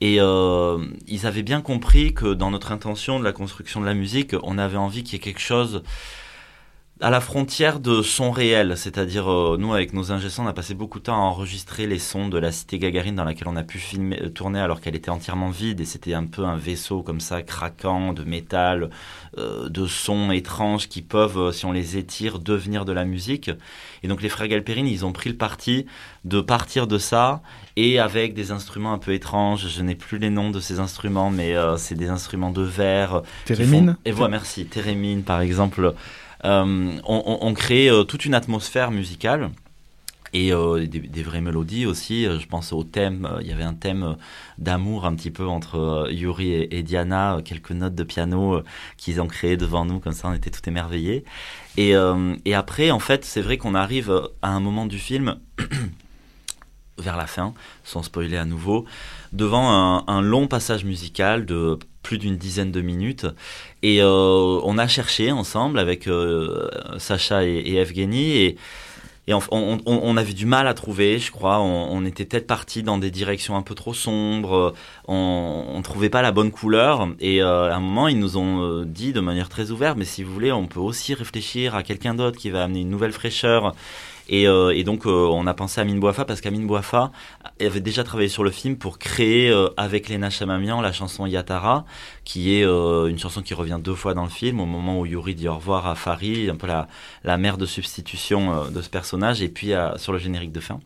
Et 0.01 0.17
euh, 0.19 0.77
ils 1.07 1.25
avaient 1.25 1.41
bien 1.41 1.61
compris 1.61 2.13
que 2.13 2.35
dans 2.35 2.51
notre 2.51 2.71
intention 2.71 3.19
de 3.19 3.23
la 3.23 3.31
construction 3.31 3.81
de 3.81 3.87
la 3.87 3.95
musique, 3.95 4.35
on 4.43 4.59
avait 4.59 4.77
envie 4.77 5.03
qu'il 5.03 5.13
y 5.13 5.15
ait 5.15 5.19
quelque 5.19 5.41
chose 5.41 5.81
à 7.01 7.09
la 7.09 7.19
frontière 7.19 7.79
de 7.79 8.03
son 8.03 8.29
réel, 8.29 8.77
c'est-à-dire 8.77 9.27
euh, 9.31 9.57
nous 9.59 9.73
avec 9.73 9.91
nos 9.93 10.11
ingénieurs, 10.11 10.39
on 10.39 10.47
a 10.47 10.53
passé 10.53 10.75
beaucoup 10.75 10.99
de 10.99 11.05
temps 11.05 11.15
à 11.15 11.25
enregistrer 11.25 11.87
les 11.87 11.97
sons 11.97 12.27
de 12.27 12.37
la 12.37 12.51
cité 12.51 12.77
Gagarine 12.77 13.15
dans 13.15 13.23
laquelle 13.23 13.47
on 13.47 13.55
a 13.55 13.63
pu 13.63 13.79
filmer, 13.79 14.21
euh, 14.21 14.29
tourner 14.29 14.59
alors 14.59 14.81
qu'elle 14.81 14.95
était 14.95 15.09
entièrement 15.09 15.49
vide 15.49 15.81
et 15.81 15.85
c'était 15.85 16.13
un 16.13 16.25
peu 16.25 16.45
un 16.45 16.57
vaisseau 16.57 17.01
comme 17.01 17.19
ça 17.19 17.41
craquant 17.41 18.13
de 18.13 18.23
métal, 18.23 18.91
euh, 19.39 19.67
de 19.67 19.87
sons 19.87 20.29
étranges 20.29 20.89
qui 20.89 21.01
peuvent, 21.01 21.51
si 21.51 21.65
on 21.65 21.71
les 21.71 21.97
étire, 21.97 22.37
devenir 22.37 22.85
de 22.85 22.91
la 22.91 23.03
musique. 23.03 23.49
Et 24.03 24.07
donc 24.07 24.21
les 24.21 24.29
frères 24.29 24.47
Galperine, 24.47 24.85
ils 24.87 25.03
ont 25.03 25.11
pris 25.11 25.29
le 25.31 25.37
parti 25.37 25.87
de 26.23 26.39
partir 26.39 26.85
de 26.85 26.99
ça 26.99 27.41
et 27.77 27.97
avec 27.97 28.35
des 28.35 28.51
instruments 28.51 28.93
un 28.93 28.99
peu 28.99 29.13
étranges. 29.13 29.67
Je 29.69 29.81
n'ai 29.81 29.95
plus 29.95 30.19
les 30.19 30.29
noms 30.29 30.51
de 30.51 30.59
ces 30.59 30.79
instruments, 30.79 31.31
mais 31.31 31.55
euh, 31.55 31.77
c'est 31.77 31.95
des 31.95 32.09
instruments 32.09 32.51
de 32.51 32.61
verre. 32.61 33.23
font- 33.93 33.95
Et 34.05 34.11
voilà, 34.11 34.31
merci. 34.33 34.65
Thérémine, 34.65 35.23
par 35.23 35.41
exemple. 35.41 35.95
Euh, 36.45 36.99
on, 37.05 37.37
on- 37.41 37.53
crée 37.53 37.89
euh, 37.89 38.03
toute 38.03 38.25
une 38.25 38.33
atmosphère 38.33 38.91
musicale 38.91 39.51
et 40.33 40.53
euh, 40.53 40.87
des, 40.87 41.23
vraies 41.23 41.41
mélodies 41.41 41.85
aussi. 41.85 42.23
Je 42.23 42.47
pense 42.47 42.73
au 42.73 42.83
thème. 42.83 43.29
Il 43.41 43.47
y 43.47 43.51
avait 43.51 43.63
un 43.63 43.73
thème 43.73 44.15
d'amour 44.57 45.05
un 45.05 45.13
petit 45.15 45.31
peu 45.31 45.45
entre 45.45 46.07
Yuri 46.11 46.53
et, 46.53 46.83
Diana. 46.83 47.39
Quelques 47.43 47.71
notes 47.71 47.95
de 47.95 48.03
piano 48.03 48.61
qu'ils 48.97 49.21
ont 49.21 49.27
créées 49.27 49.57
devant 49.57 49.85
nous, 49.85 49.99
comme 49.99 50.13
ça 50.13 50.29
on 50.29 50.33
était 50.33 50.49
tout 50.49 50.67
émerveillés. 50.67 51.25
Et, 51.77 51.95
après, 52.53 52.91
en 52.91 52.99
fait, 52.99 53.25
c'est 53.25 53.41
vrai 53.41 53.57
qu'on 53.57 53.75
arrive 53.75 54.29
à 54.41 54.49
un 54.49 54.59
moment 54.59 54.85
du 54.85 54.99
film. 54.99 55.37
vers 56.97 57.17
la 57.17 57.25
fin, 57.25 57.55
sans 57.83 58.03
spoiler 58.03 58.37
à 58.37 58.45
nouveau, 58.45 58.85
devant 59.33 60.07
un 60.07 60.21
long 60.21 60.45
passage 60.47 60.85
musical 60.85 61.47
de 61.47 61.79
plus 62.03 62.17
d'une 62.17 62.37
dizaine 62.37 62.71
de 62.71 62.81
minutes. 62.81 63.25
Et 63.83 64.01
euh, 64.01 64.59
on 64.63 64.77
a 64.77 64.87
cherché 64.87 65.31
ensemble 65.31 65.79
avec 65.79 66.07
euh, 66.07 66.67
Sacha 66.97 67.43
et, 67.45 67.75
Evgeny 67.75 68.37
et, 68.37 68.57
on, 69.33 69.39
on, 69.51 69.79
on- 69.85 70.17
avait 70.17 70.33
du 70.33 70.45
mal 70.45 70.67
à 70.67 70.73
trouver, 70.73 71.17
je 71.19 71.31
crois. 71.31 71.59
On, 71.61 72.03
était 72.05 72.25
peut-être 72.25 72.47
parti 72.47 72.83
dans 72.83 72.97
des 72.97 73.11
directions 73.11 73.55
un 73.55 73.61
peu 73.61 73.75
trop 73.75 73.93
sombres. 73.93 74.73
On, 75.07 75.63
on 75.73 75.81
trouvait 75.81 76.09
pas 76.09 76.21
la 76.21 76.31
bonne 76.33 76.51
couleur. 76.51 77.07
Et 77.21 77.41
euh, 77.41 77.71
à 77.71 77.75
un 77.75 77.79
moment, 77.79 78.07
ils 78.09 78.19
nous 78.19 78.35
ont 78.37 78.83
dit 78.83 79.13
de 79.13 79.21
manière 79.21 79.47
très 79.47 79.71
ouverte, 79.71 79.97
mais 79.97 80.05
si 80.05 80.23
vous 80.23 80.33
voulez, 80.33 80.51
on 80.51 80.67
peut 80.67 80.81
aussi 80.81 81.13
réfléchir 81.13 81.75
à 81.75 81.83
quelqu'un 81.83 82.13
d'autre 82.13 82.37
qui 82.37 82.49
va 82.49 82.63
amener 82.63 82.81
une 82.81 82.89
nouvelle 82.89 83.13
fraîcheur. 83.13 83.73
Et, 84.31 84.47
euh, 84.47 84.73
et 84.73 84.85
donc, 84.85 85.05
euh, 85.05 85.09
on 85.09 85.45
a 85.45 85.53
pensé 85.53 85.79
à 85.79 85.83
Amine 85.83 85.99
Boafa 85.99 86.23
parce 86.23 86.39
qu'Amine 86.39 86.65
Boafa 86.65 87.11
avait 87.59 87.81
déjà 87.81 88.05
travaillé 88.05 88.29
sur 88.29 88.45
le 88.45 88.49
film 88.49 88.77
pour 88.77 88.97
créer 88.97 89.51
euh, 89.51 89.67
avec 89.75 90.07
Lena 90.07 90.29
Chamamian 90.29 90.79
la 90.79 90.93
chanson 90.93 91.25
Yatara, 91.25 91.85
qui 92.23 92.55
est 92.55 92.63
une 92.63 93.19
chanson 93.19 93.41
qui 93.41 93.53
revient 93.53 93.79
deux 93.83 93.93
fois 93.93 94.13
dans 94.13 94.23
le 94.23 94.29
film, 94.29 94.61
au 94.61 94.65
moment 94.65 94.99
où 94.99 95.05
Yuri 95.05 95.35
dit 95.35 95.49
au 95.49 95.55
revoir 95.55 95.85
à 95.85 95.95
Farid, 95.95 96.49
un 96.49 96.55
peu 96.55 96.67
la, 96.67 97.37
mère 97.37 97.57
de 97.57 97.65
substitution 97.65 98.69
de 98.69 98.81
ce 98.81 98.89
personnage, 98.89 99.41
et 99.41 99.49
puis 99.49 99.73
sur 99.97 100.13
le 100.13 100.19
générique 100.19 100.53
de 100.53 100.61
fin. 100.61 100.79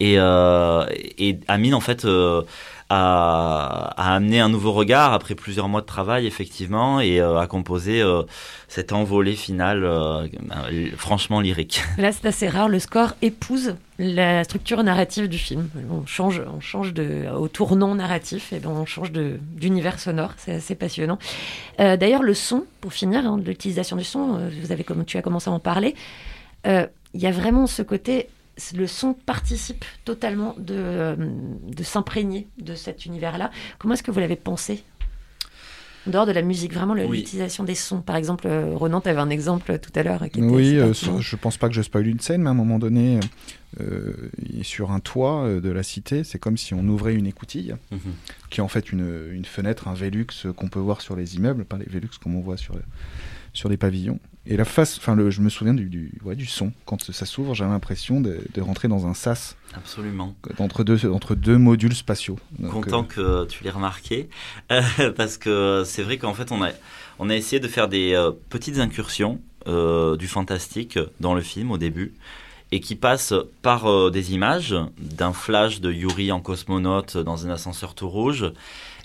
Et, 0.00 0.16
euh, 0.18 0.84
Amine, 1.48 1.74
en 1.74 1.80
fait, 1.80 2.06
a, 2.94 3.92
a 3.96 4.14
amené 4.14 4.40
un 4.40 4.48
nouveau 4.48 4.72
regard 4.72 5.12
après 5.12 5.34
plusieurs 5.34 5.68
mois 5.68 5.80
de 5.80 5.86
travail, 5.86 6.26
effectivement, 6.26 7.00
et 7.00 7.20
a 7.20 7.46
composé 7.46 8.02
euh, 8.02 8.22
finale 9.36 9.84
euh, 9.84 10.26
euh, 10.72 10.88
franchement 10.96 11.40
lyrique. 11.40 11.82
Là, 11.98 12.12
c'est 12.12 12.26
assez 12.26 12.48
rare. 12.48 12.68
Le 12.68 12.78
score 12.78 13.14
épouse 13.22 13.76
la 13.98 14.42
structure 14.44 14.82
narrative 14.82 15.28
du 15.28 15.38
film. 15.38 15.68
On 15.90 16.04
change, 16.06 16.42
on 16.52 16.60
change 16.60 16.92
de, 16.92 17.26
au 17.32 17.48
tournant 17.48 17.94
narratif, 17.94 18.52
et 18.52 18.58
ben 18.58 18.70
on 18.70 18.86
change 18.86 19.12
d'univers 19.12 20.00
sonore. 20.00 20.32
C'est 20.36 20.54
assez 20.54 20.74
passionnant. 20.74 21.18
Euh, 21.80 21.96
D'ailleurs, 21.96 22.22
le 22.22 22.34
son, 22.34 22.64
pour 22.80 22.92
finir, 22.92 23.26
hein, 23.26 23.40
l'utilisation 23.44 23.96
du 23.96 24.04
son, 24.04 24.36
euh, 24.36 24.50
vous 24.60 24.72
avez, 24.72 24.84
tu 25.06 25.16
as 25.16 25.22
commencé 25.22 25.48
à 25.48 25.52
en 25.52 25.60
parler, 25.60 25.94
euh, 26.66 26.86
il 27.14 27.20
y 27.20 27.26
a 27.26 27.30
vraiment 27.30 27.66
ce 27.66 27.82
côté. 27.82 28.28
Le 28.76 28.86
son 28.86 29.14
participe 29.14 29.84
totalement 30.04 30.54
de, 30.58 30.74
euh, 30.76 31.16
de 31.18 31.82
s'imprégner 31.82 32.46
de 32.58 32.74
cet 32.74 33.04
univers-là. 33.06 33.50
Comment 33.78 33.94
est-ce 33.94 34.02
que 34.02 34.10
vous 34.12 34.20
l'avez 34.20 34.36
pensé? 34.36 34.84
En 36.06 36.10
dehors 36.10 36.26
de 36.26 36.32
la 36.32 36.42
musique, 36.42 36.74
vraiment 36.74 36.92
Oui. 36.92 37.18
l'utilisation 37.18 37.64
des 37.64 37.74
sons. 37.74 38.02
Par 38.02 38.16
exemple, 38.16 38.46
euh, 38.46 38.76
Ronan, 38.76 39.00
tu 39.00 39.08
avais 39.08 39.20
un 39.20 39.30
exemple 39.30 39.78
tout 39.78 39.90
à 39.94 40.02
l'heure. 40.02 40.20
qui 40.30 40.38
était 40.38 40.42
Oui, 40.42 40.76
euh, 40.76 40.92
je 40.92 41.36
pense 41.36 41.56
pas 41.56 41.68
que 41.68 41.74
je 41.74 41.80
spoil 41.80 42.06
une 42.06 42.20
scène, 42.20 42.42
mais 42.42 42.48
à 42.48 42.50
un 42.50 42.54
moment 42.54 42.78
donné, 42.78 43.20
euh, 43.80 44.12
sur 44.62 44.90
un 44.92 45.00
toit 45.00 45.48
de 45.48 45.70
la 45.70 45.82
cité, 45.82 46.22
c'est 46.22 46.38
comme 46.38 46.58
si 46.58 46.74
on 46.74 46.86
ouvrait 46.88 47.14
une 47.14 47.26
écoutille, 47.26 47.74
Mhm. 47.90 47.98
qui 48.50 48.60
est 48.60 48.62
en 48.62 48.68
fait 48.68 48.92
une, 48.92 49.30
une 49.32 49.46
fenêtre, 49.46 49.88
un 49.88 49.94
Velux 49.94 50.26
qu'on 50.56 50.68
peut 50.68 50.78
voir 50.78 51.00
sur 51.00 51.16
les 51.16 51.36
immeubles, 51.36 51.64
pas 51.64 51.78
les 51.78 51.86
Velux 51.86 52.10
comme 52.22 52.36
on 52.36 52.40
voit 52.42 52.58
sur, 52.58 52.74
le- 52.74 52.82
sur 53.54 53.70
les 53.70 53.78
pavillons. 53.78 54.20
Et 54.46 54.56
la 54.58 54.64
face, 54.66 54.98
enfin, 54.98 55.14
le- 55.14 55.30
je 55.30 55.40
me 55.40 55.48
souviens 55.48 55.72
du, 55.72 55.86
du, 55.88 56.12
ouais, 56.22 56.36
du 56.36 56.44
son. 56.46 56.72
Quand 56.84 57.02
ça 57.12 57.24
s'ouvre, 57.24 57.54
j'ai 57.54 57.64
l'impression 57.64 58.20
de, 58.20 58.40
de 58.52 58.60
rentrer 58.60 58.88
dans 58.88 59.06
un 59.06 59.14
sas 59.14 59.56
Absolument. 59.74 60.34
entre 60.58 60.84
deux, 60.84 61.08
entre 61.10 61.34
deux 61.34 61.56
modules 61.56 61.94
spatiaux. 61.94 62.38
Donc, 62.58 62.70
Content 62.72 63.06
euh, 63.18 63.46
que 63.46 63.50
tu 63.50 63.64
l'aies 63.64 63.70
remarqué, 63.70 64.28
euh, 64.70 64.82
parce 65.16 65.38
que 65.38 65.82
c'est 65.86 66.02
vrai 66.02 66.18
qu'en 66.18 66.34
fait 66.34 66.52
on 66.52 66.62
a, 66.62 66.70
on 67.18 67.30
a 67.30 67.34
essayé 67.34 67.58
de 67.58 67.68
faire 67.68 67.88
des 67.88 68.12
euh, 68.12 68.32
petites 68.50 68.78
incursions 68.78 69.40
euh, 69.66 70.16
du 70.18 70.28
fantastique 70.28 70.98
dans 71.20 71.34
le 71.34 71.40
film 71.40 71.70
au 71.70 71.78
début, 71.78 72.12
et 72.70 72.80
qui 72.80 72.96
passent 72.96 73.32
par 73.62 74.10
des 74.10 74.34
images 74.34 74.74
d'un 74.98 75.32
flash 75.32 75.80
de 75.80 75.90
Yuri 75.92 76.32
en 76.32 76.40
cosmonaute 76.40 77.16
dans 77.16 77.46
un 77.46 77.50
ascenseur 77.50 77.94
tout 77.94 78.08
rouge, 78.08 78.46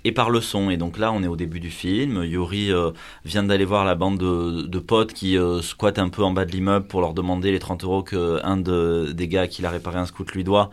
et 0.03 0.11
par 0.11 0.29
le 0.29 0.41
son. 0.41 0.69
Et 0.69 0.77
donc 0.77 0.97
là, 0.97 1.11
on 1.11 1.23
est 1.23 1.27
au 1.27 1.35
début 1.35 1.59
du 1.59 1.69
film. 1.69 2.23
Yuri 2.23 2.71
euh, 2.71 2.91
vient 3.25 3.43
d'aller 3.43 3.65
voir 3.65 3.85
la 3.85 3.95
bande 3.95 4.17
de, 4.17 4.79
potes 4.79 5.13
qui 5.13 5.37
euh, 5.37 5.61
squattent 5.61 5.99
un 5.99 6.09
peu 6.09 6.23
en 6.23 6.31
bas 6.31 6.45
de 6.45 6.51
l'immeuble 6.51 6.87
pour 6.87 7.01
leur 7.01 7.13
demander 7.13 7.51
les 7.51 7.59
30 7.59 7.83
euros 7.83 8.03
que 8.03 8.39
un 8.43 8.57
de, 8.57 9.11
des 9.13 9.27
gars 9.27 9.47
qui 9.47 9.61
l'a 9.61 9.69
réparé 9.69 9.99
un 9.99 10.05
scout 10.05 10.31
lui 10.31 10.43
doit. 10.43 10.69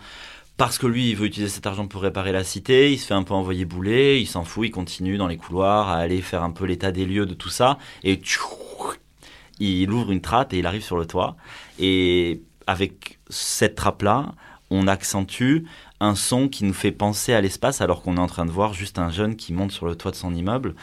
Parce 0.56 0.78
que 0.78 0.86
lui, 0.86 1.10
il 1.10 1.16
veut 1.16 1.26
utiliser 1.26 1.52
cet 1.52 1.66
argent 1.66 1.86
pour 1.86 2.00
réparer 2.00 2.32
la 2.32 2.42
cité, 2.42 2.90
il 2.90 2.98
se 2.98 3.06
fait 3.06 3.14
un 3.14 3.24
peu 3.24 3.34
envoyer 3.34 3.66
bouler, 3.66 4.18
il 4.18 4.26
s'en 4.26 4.42
fout, 4.42 4.66
il 4.66 4.70
continue 4.70 5.18
dans 5.18 5.26
les 5.26 5.36
couloirs 5.36 5.90
à 5.90 5.96
aller 5.96 6.22
faire 6.22 6.42
un 6.42 6.50
peu 6.50 6.64
l'état 6.64 6.92
des 6.92 7.04
lieux 7.04 7.26
de 7.26 7.34
tout 7.34 7.50
ça, 7.50 7.78
et 8.04 8.18
il 9.58 9.90
ouvre 9.90 10.12
une 10.12 10.22
trappe 10.22 10.54
et 10.54 10.58
il 10.58 10.66
arrive 10.66 10.82
sur 10.82 10.96
le 10.96 11.04
toit. 11.04 11.36
Et 11.78 12.40
avec 12.66 13.18
cette 13.28 13.74
trappe-là, 13.74 14.32
on 14.70 14.88
accentue 14.88 15.64
un 16.00 16.14
son 16.14 16.48
qui 16.48 16.64
nous 16.64 16.74
fait 16.74 16.92
penser 16.92 17.32
à 17.32 17.40
l'espace 17.40 17.80
alors 17.80 18.02
qu'on 18.02 18.16
est 18.16 18.20
en 18.20 18.26
train 18.26 18.44
de 18.44 18.50
voir 18.50 18.74
juste 18.74 18.98
un 18.98 19.10
jeune 19.10 19.36
qui 19.36 19.52
monte 19.52 19.72
sur 19.72 19.86
le 19.86 19.96
toit 19.96 20.10
de 20.10 20.16
son 20.16 20.34
immeuble. 20.34 20.74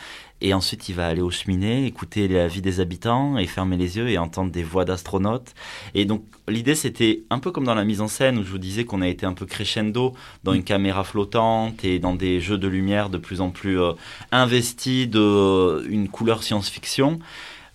Et 0.41 0.53
ensuite, 0.53 0.89
il 0.89 0.95
va 0.95 1.07
aller 1.07 1.21
aux 1.21 1.31
cheminées, 1.31 1.85
écouter 1.85 2.27
la 2.27 2.49
vie 2.49 2.61
des 2.61 2.81
habitants 2.81 3.37
et 3.37 3.47
fermer 3.47 3.77
les 3.77 3.95
yeux 3.95 4.09
et 4.09 4.17
entendre 4.17 4.51
des 4.51 4.63
voix 4.63 4.83
d'astronautes. 4.83 5.53
Et 5.95 6.03
donc, 6.03 6.25
l'idée, 6.49 6.75
c'était 6.75 7.23
un 7.29 7.39
peu 7.39 7.51
comme 7.51 7.63
dans 7.63 7.75
la 7.75 7.85
mise 7.85 8.01
en 8.01 8.09
scène 8.09 8.37
où 8.37 8.43
je 8.43 8.49
vous 8.49 8.57
disais 8.57 8.83
qu'on 8.83 9.01
a 9.01 9.07
été 9.07 9.25
un 9.25 9.33
peu 9.33 9.45
crescendo 9.45 10.13
dans 10.43 10.51
une 10.51 10.65
caméra 10.65 11.05
flottante 11.05 11.85
et 11.85 11.99
dans 11.99 12.13
des 12.13 12.41
jeux 12.41 12.57
de 12.57 12.67
lumière 12.67 13.09
de 13.09 13.17
plus 13.17 13.39
en 13.39 13.51
plus 13.51 13.79
euh, 13.79 13.93
investis 14.33 15.07
de 15.07 15.19
euh, 15.19 16.07
couleur 16.11 16.43
science-fiction. 16.43 17.19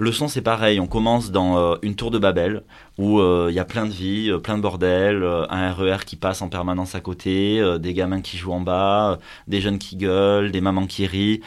Le 0.00 0.12
son, 0.12 0.28
c'est 0.28 0.42
pareil. 0.42 0.78
On 0.78 0.86
commence 0.86 1.32
dans 1.32 1.58
euh, 1.58 1.76
une 1.82 1.96
tour 1.96 2.12
de 2.12 2.20
Babel 2.20 2.62
où 2.98 3.18
euh, 3.18 3.48
il 3.50 3.54
y 3.54 3.58
a 3.58 3.64
plein 3.64 3.84
de 3.84 3.90
vie, 3.90 4.30
euh, 4.30 4.38
plein 4.38 4.56
de 4.56 4.62
bordel, 4.62 5.24
un 5.24 5.72
RER 5.72 6.04
qui 6.06 6.14
passe 6.14 6.40
en 6.40 6.48
permanence 6.48 6.94
à 6.94 7.00
côté, 7.00 7.60
des 7.80 7.94
gamins 7.94 8.20
qui 8.20 8.36
jouent 8.36 8.52
en 8.52 8.60
bas, 8.60 9.18
des 9.48 9.60
jeunes 9.60 9.78
qui 9.78 9.96
gueulent, 9.96 10.52
des 10.52 10.60
mamans 10.60 10.86
qui 10.86 11.04
rient. 11.06 11.40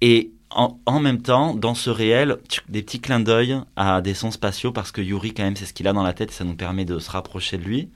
Et 0.00 0.32
en, 0.50 0.80
en 0.84 0.98
même 0.98 1.22
temps, 1.22 1.54
dans 1.54 1.74
ce 1.74 1.88
réel, 1.88 2.38
des 2.68 2.82
petits 2.82 3.00
clins 3.00 3.20
d'œil 3.20 3.56
à 3.76 4.00
des 4.00 4.14
sons 4.14 4.32
spatiaux 4.32 4.72
parce 4.72 4.90
que 4.90 5.00
Yuri, 5.00 5.32
quand 5.32 5.44
même, 5.44 5.56
c'est 5.56 5.66
ce 5.66 5.72
qu'il 5.72 5.86
a 5.86 5.92
dans 5.92 6.02
la 6.02 6.12
tête 6.12 6.30
et 6.32 6.34
ça 6.34 6.44
nous 6.44 6.56
permet 6.56 6.84
de 6.84 6.98
se 6.98 7.10
rapprocher 7.10 7.56
de 7.56 7.62
lui. 7.62 7.90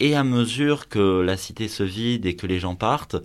Et 0.00 0.16
à 0.16 0.24
mesure 0.24 0.88
que 0.88 1.20
la 1.20 1.36
cité 1.36 1.68
se 1.68 1.82
vide 1.82 2.24
et 2.24 2.34
que 2.34 2.46
les 2.46 2.58
gens 2.58 2.76
partent, 2.76 3.16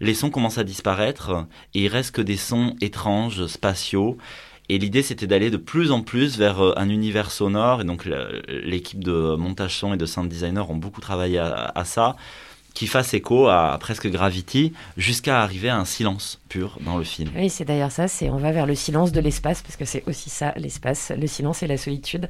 les 0.00 0.14
sons 0.14 0.30
commencent 0.30 0.58
à 0.58 0.64
disparaître 0.64 1.46
et 1.74 1.84
il 1.84 1.88
reste 1.88 2.14
que 2.14 2.22
des 2.22 2.36
sons 2.36 2.76
étranges, 2.80 3.46
spatiaux. 3.46 4.18
Et 4.68 4.78
l'idée, 4.78 5.02
c'était 5.02 5.26
d'aller 5.26 5.50
de 5.50 5.56
plus 5.56 5.90
en 5.90 6.02
plus 6.02 6.38
vers 6.38 6.60
euh, 6.60 6.72
un 6.76 6.88
univers 6.88 7.30
sonore. 7.30 7.80
Et 7.80 7.84
donc, 7.84 8.08
l'équipe 8.48 9.02
de 9.02 9.34
montage 9.36 9.76
son 9.76 9.94
et 9.94 9.96
de 9.96 10.06
sound 10.06 10.28
designer 10.28 10.70
ont 10.70 10.76
beaucoup 10.76 11.00
travaillé 11.00 11.38
à 11.38 11.84
ça, 11.84 12.16
qui 12.74 12.86
fasse 12.86 13.14
écho 13.14 13.48
à 13.48 13.76
presque 13.80 14.08
Gravity, 14.08 14.72
jusqu'à 14.96 15.42
arriver 15.42 15.68
à 15.68 15.76
un 15.76 15.84
silence. 15.84 16.40
Pur 16.52 16.78
dans 16.84 16.98
le 16.98 17.04
film. 17.04 17.30
Oui, 17.34 17.48
c'est 17.48 17.64
d'ailleurs 17.64 17.90
ça, 17.90 18.08
c'est 18.08 18.28
on 18.28 18.36
va 18.36 18.52
vers 18.52 18.66
le 18.66 18.74
silence 18.74 19.10
de 19.10 19.20
l'espace, 19.20 19.62
parce 19.62 19.76
que 19.76 19.86
c'est 19.86 20.02
aussi 20.06 20.28
ça, 20.28 20.52
l'espace, 20.56 21.10
le 21.18 21.26
silence 21.26 21.62
et 21.62 21.66
la 21.66 21.78
solitude. 21.78 22.28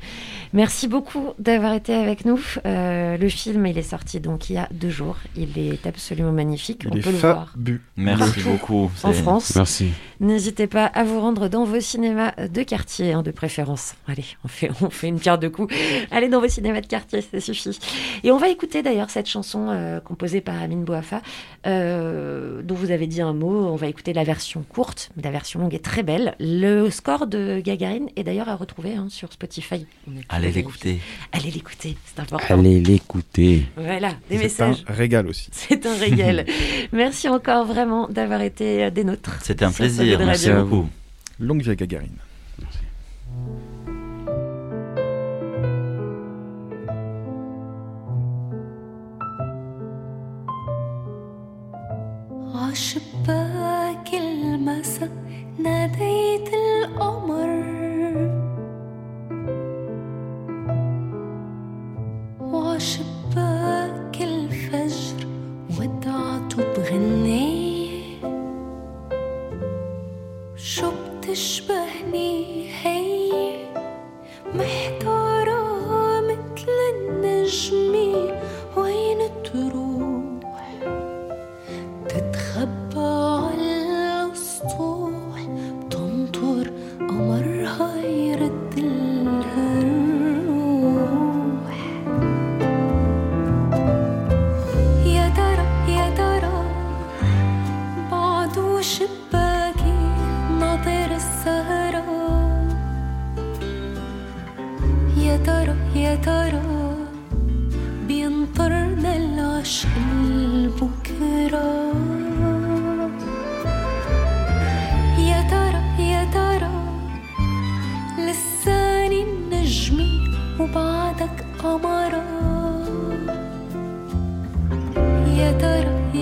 Merci 0.53 0.87
beaucoup 0.87 1.31
d'avoir 1.41 1.73
été 1.75 1.93
avec 1.93 2.25
nous. 2.25 2.41
Euh, 2.65 3.17
le 3.17 3.29
film, 3.29 3.67
il 3.67 3.77
est 3.77 3.83
sorti 3.83 4.21
donc 4.21 4.49
il 4.49 4.55
y 4.55 4.59
a 4.59 4.69
deux 4.71 4.91
jours. 4.91 5.17
Il 5.37 5.59
est 5.59 5.85
absolument 5.87 6.31
magnifique. 6.31 6.83
Il 6.85 6.91
on 6.93 6.97
est 6.97 7.01
peut 7.01 7.11
le 7.11 7.17
voir. 7.17 7.53
Merci 7.97 8.41
beaucoup. 8.43 8.91
en 9.03 9.13
France. 9.13 9.57
Merci. 9.57 9.91
N'hésitez 10.21 10.69
pas 10.69 10.87
à 10.87 11.03
vous 11.03 11.21
rendre 11.21 11.49
dans 11.49 11.65
vos 11.65 11.81
cinémas 11.81 12.33
de 12.37 12.63
quartier, 12.63 13.13
hein, 13.13 13.23
de 13.23 13.33
préférence. 13.33 13.97
Allez, 14.07 14.25
on 14.45 14.49
fait, 14.49 14.71
on 14.81 14.91
fait 14.91 15.09
une 15.09 15.19
pierre 15.19 15.39
de 15.39 15.49
coups. 15.49 15.75
Allez 16.13 16.29
dans 16.29 16.41
vos 16.41 16.47
cinémas 16.47 16.81
de 16.81 16.87
quartier, 16.87 17.23
ça 17.23 17.41
suffit. 17.41 17.77
Et 18.23 18.31
on 18.31 18.37
va 18.37 18.49
écouter 18.49 18.85
d'ailleurs 18.85 19.11
cette 19.11 19.27
chanson 19.27 19.67
euh, 19.71 19.99
composée 19.99 20.41
par 20.41 20.63
Amine 20.63 20.85
Bouafa, 20.85 21.23
euh, 21.67 22.63
dont 22.63 22.77
vous 22.77 22.93
avez 22.93 23.09
dit 23.09 23.21
un 23.21 23.33
mot. 23.33 23.67
On 23.67 23.75
va 23.75 23.89
écouter 23.89 24.12
la 24.13 24.25
version 24.25 24.65
courte, 24.69 25.11
mais 25.17 25.23
la 25.23 25.31
version 25.31 25.61
longue 25.61 25.75
est 25.75 25.85
très 25.85 26.03
belle. 26.03 26.35
Le 26.41 26.91
score 26.91 27.27
de 27.27 27.61
Gagarine 27.61 28.09
est 28.17 28.25
d'ailleurs 28.25 28.49
à 28.49 28.57
retrouver 28.57 28.95
hein, 28.95 29.07
sur 29.09 29.33
Spotify. 29.33 29.87
Allez 30.29 30.53
l'écouter. 30.53 31.01
Allez 31.33 31.51
l'écouter, 31.51 31.97
c'est 32.05 32.21
important. 32.21 32.45
Allez 32.49 32.81
l'écouter. 32.81 33.67
Voilà, 33.77 34.15
des 34.29 34.39
messages. 34.39 34.77
C'est 34.87 34.91
un 34.91 34.95
régal 34.95 35.27
aussi. 35.27 35.49
C'est 35.53 35.87
un 35.87 35.97
régal. 35.97 36.47
Merci 36.93 37.29
encore 37.29 37.67
vraiment 37.67 38.09
d'avoir 38.09 38.43
été 38.43 38.85
euh, 38.85 38.91
des 38.91 39.05
nôtres. 39.05 39.39
C'était 39.43 39.65
un 39.65 39.73
plaisir. 39.73 40.19
Merci 40.19 40.51
à 40.51 40.63
vous. 40.63 40.89
Longue 41.39 41.63
vie 41.63 41.71
à 41.71 41.75
Gagarine. 41.75 42.17
المسا 54.63 55.09
ناديت 55.59 56.49
القمر. 56.55 57.53
وعشباك 62.41 64.17
الفجر 64.21 65.27
ودعته 65.81 66.63
بغنية 66.77 68.23
شو 70.57 70.91
بتشبهني 70.91 71.82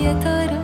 I 0.03 0.13
to 0.13 0.29
rok. 0.55 0.60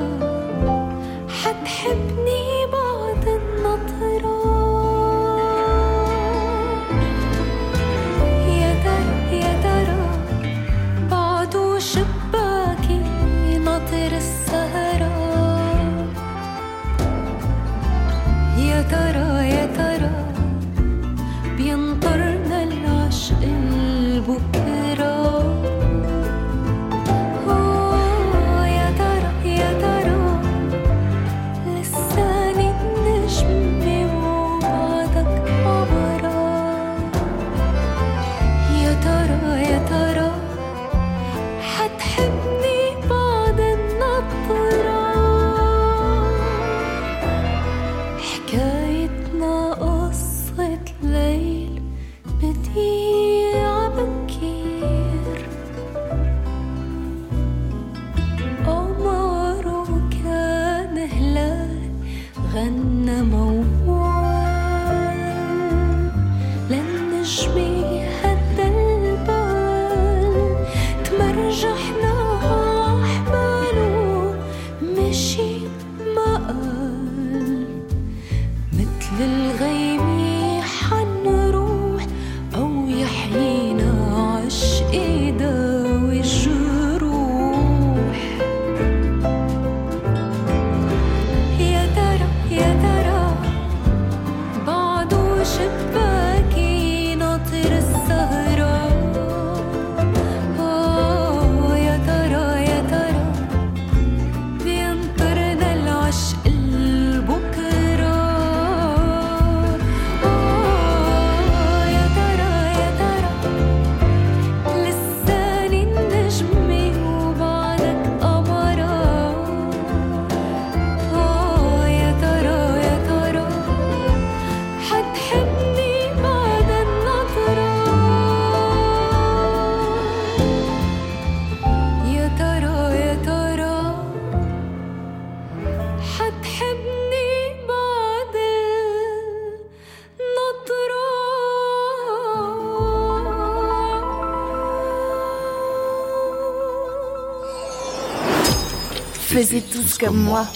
comme, 149.98 150.18
moi. 150.18 150.48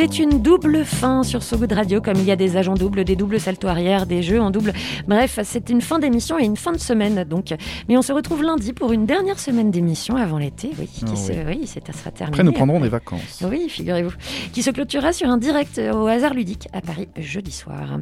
C'est 0.00 0.18
une 0.18 0.40
double 0.40 0.86
fin 0.86 1.22
sur 1.22 1.42
So 1.42 1.58
Good 1.58 1.72
Radio, 1.72 2.00
comme 2.00 2.16
il 2.16 2.24
y 2.24 2.30
a 2.30 2.36
des 2.36 2.56
agents 2.56 2.72
doubles, 2.72 3.04
des 3.04 3.16
doubles 3.16 3.38
salto 3.38 3.68
arrière, 3.68 4.06
des 4.06 4.22
jeux 4.22 4.40
en 4.40 4.50
double. 4.50 4.72
Bref, 5.06 5.38
c'est 5.44 5.68
une 5.68 5.82
fin 5.82 5.98
d'émission 5.98 6.38
et 6.38 6.44
une 6.46 6.56
fin 6.56 6.72
de 6.72 6.78
semaine, 6.78 7.22
donc. 7.24 7.54
Mais 7.86 7.98
on 7.98 8.02
se 8.02 8.10
retrouve 8.10 8.42
lundi 8.42 8.72
pour 8.72 8.92
une 8.92 9.04
dernière 9.04 9.38
semaine 9.38 9.70
d'émission 9.70 10.16
avant 10.16 10.38
l'été, 10.38 10.70
oui, 10.78 10.86
qui 10.86 11.04
Ah 11.06 11.16
se- 11.16 11.32
oui. 11.32 11.58
oui, 11.60 11.66
ça 11.66 11.80
sera 11.92 12.10
terminé. 12.12 12.34
Après, 12.34 12.44
nous 12.44 12.52
prendrons 12.52 12.80
des 12.80 12.88
vacances. 12.88 13.44
Oui, 13.46 13.68
figurez-vous. 13.68 14.12
Qui 14.54 14.62
se 14.62 14.70
clôturera 14.70 15.12
sur 15.12 15.28
un 15.28 15.36
direct 15.36 15.76
euh, 15.78 15.92
au 15.92 16.06
hasard 16.06 16.32
ludique 16.32 16.66
à 16.72 16.80
Paris 16.80 17.08
jeudi 17.18 17.52
soir. 17.52 17.98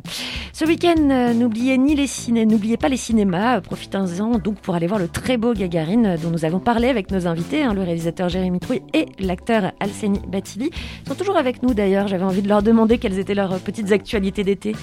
Ce 0.53 0.65
week-end, 0.65 1.11
euh, 1.11 1.35
n'oubliez 1.35 1.79
ni 1.79 1.97
les 1.97 2.07
ciné, 2.07 2.47
n'oubliez 2.47 2.77
pas 2.77 2.89
les 2.89 2.97
cinémas. 2.97 3.57
euh, 3.57 3.61
Profitez-en 3.61 4.39
donc 4.39 4.61
pour 4.61 4.77
aller 4.77 4.87
voir 4.87 5.01
le 5.01 5.09
très 5.09 5.37
beau 5.37 5.53
Gagarine 5.53 6.17
dont 6.23 6.31
nous 6.31 6.45
avons 6.45 6.61
parlé 6.61 6.87
avec 6.91 7.11
nos 7.11 7.27
invités, 7.27 7.65
hein, 7.65 7.75
le 7.75 7.83
réalisateur 7.83 8.29
Jérémy 8.29 8.61
Trouille 8.61 8.83
et 8.95 9.07
l'acteur 9.19 9.73
Alseni 9.81 10.21
Batili. 10.29 10.71
Ils 11.05 11.09
sont 11.09 11.17
toujours 11.17 11.37
avec 11.37 11.61
nous 11.65 11.75
d'ailleurs. 11.75 11.88
J'avais 12.07 12.25
envie 12.25 12.43
de 12.43 12.49
leur 12.49 12.63
demander 12.63 12.99
quelles 12.99 13.19
étaient 13.19 13.35
leurs 13.35 13.59
petites 13.61 13.93
actualités 13.93 14.45
d'été. 14.45 14.77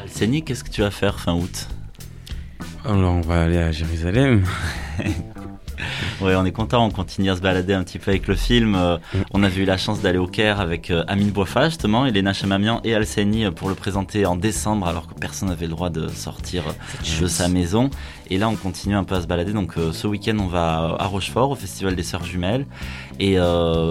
Alceni, 0.00 0.42
qu'est-ce 0.42 0.64
que 0.64 0.70
tu 0.70 0.80
vas 0.80 0.90
faire 0.90 1.20
fin 1.20 1.34
août? 1.34 1.68
Alors, 2.84 3.14
on 3.14 3.20
va 3.20 3.42
aller 3.42 3.58
à 3.58 3.72
Jérusalem. 3.72 4.44
Ouais, 6.20 6.34
on 6.34 6.44
est 6.44 6.52
content, 6.52 6.84
on 6.84 6.90
continue 6.90 7.30
à 7.30 7.36
se 7.36 7.40
balader 7.40 7.74
un 7.74 7.84
petit 7.84 7.98
peu 7.98 8.10
avec 8.10 8.26
le 8.26 8.34
film. 8.34 8.74
Euh, 8.74 8.98
on 9.32 9.42
avait 9.42 9.62
eu 9.62 9.64
la 9.64 9.76
chance 9.76 10.00
d'aller 10.00 10.18
au 10.18 10.26
Caire 10.26 10.60
avec 10.60 10.90
euh, 10.90 11.04
Amine 11.06 11.30
Boifa, 11.30 11.68
justement, 11.68 12.06
Elena 12.06 12.32
Chamamian 12.32 12.80
et 12.82 12.94
Alseni 12.94 13.44
euh, 13.44 13.50
pour 13.50 13.68
le 13.68 13.74
présenter 13.74 14.26
en 14.26 14.36
décembre, 14.36 14.88
alors 14.88 15.06
que 15.06 15.14
personne 15.14 15.48
n'avait 15.48 15.66
le 15.66 15.72
droit 15.72 15.90
de 15.90 16.08
sortir 16.08 16.64
de 17.20 17.26
sa 17.26 17.48
maison. 17.48 17.90
Et 18.30 18.38
là, 18.38 18.48
on 18.48 18.56
continue 18.56 18.94
un 18.94 19.04
peu 19.04 19.14
à 19.14 19.20
se 19.22 19.26
balader. 19.26 19.52
Donc, 19.52 19.78
euh, 19.78 19.92
ce 19.92 20.06
week-end, 20.06 20.36
on 20.40 20.46
va 20.46 20.96
à 20.98 21.06
Rochefort, 21.06 21.50
au 21.50 21.54
Festival 21.54 21.94
des 21.94 22.02
Sœurs 22.02 22.24
Jumelles. 22.24 22.66
Et 23.20 23.36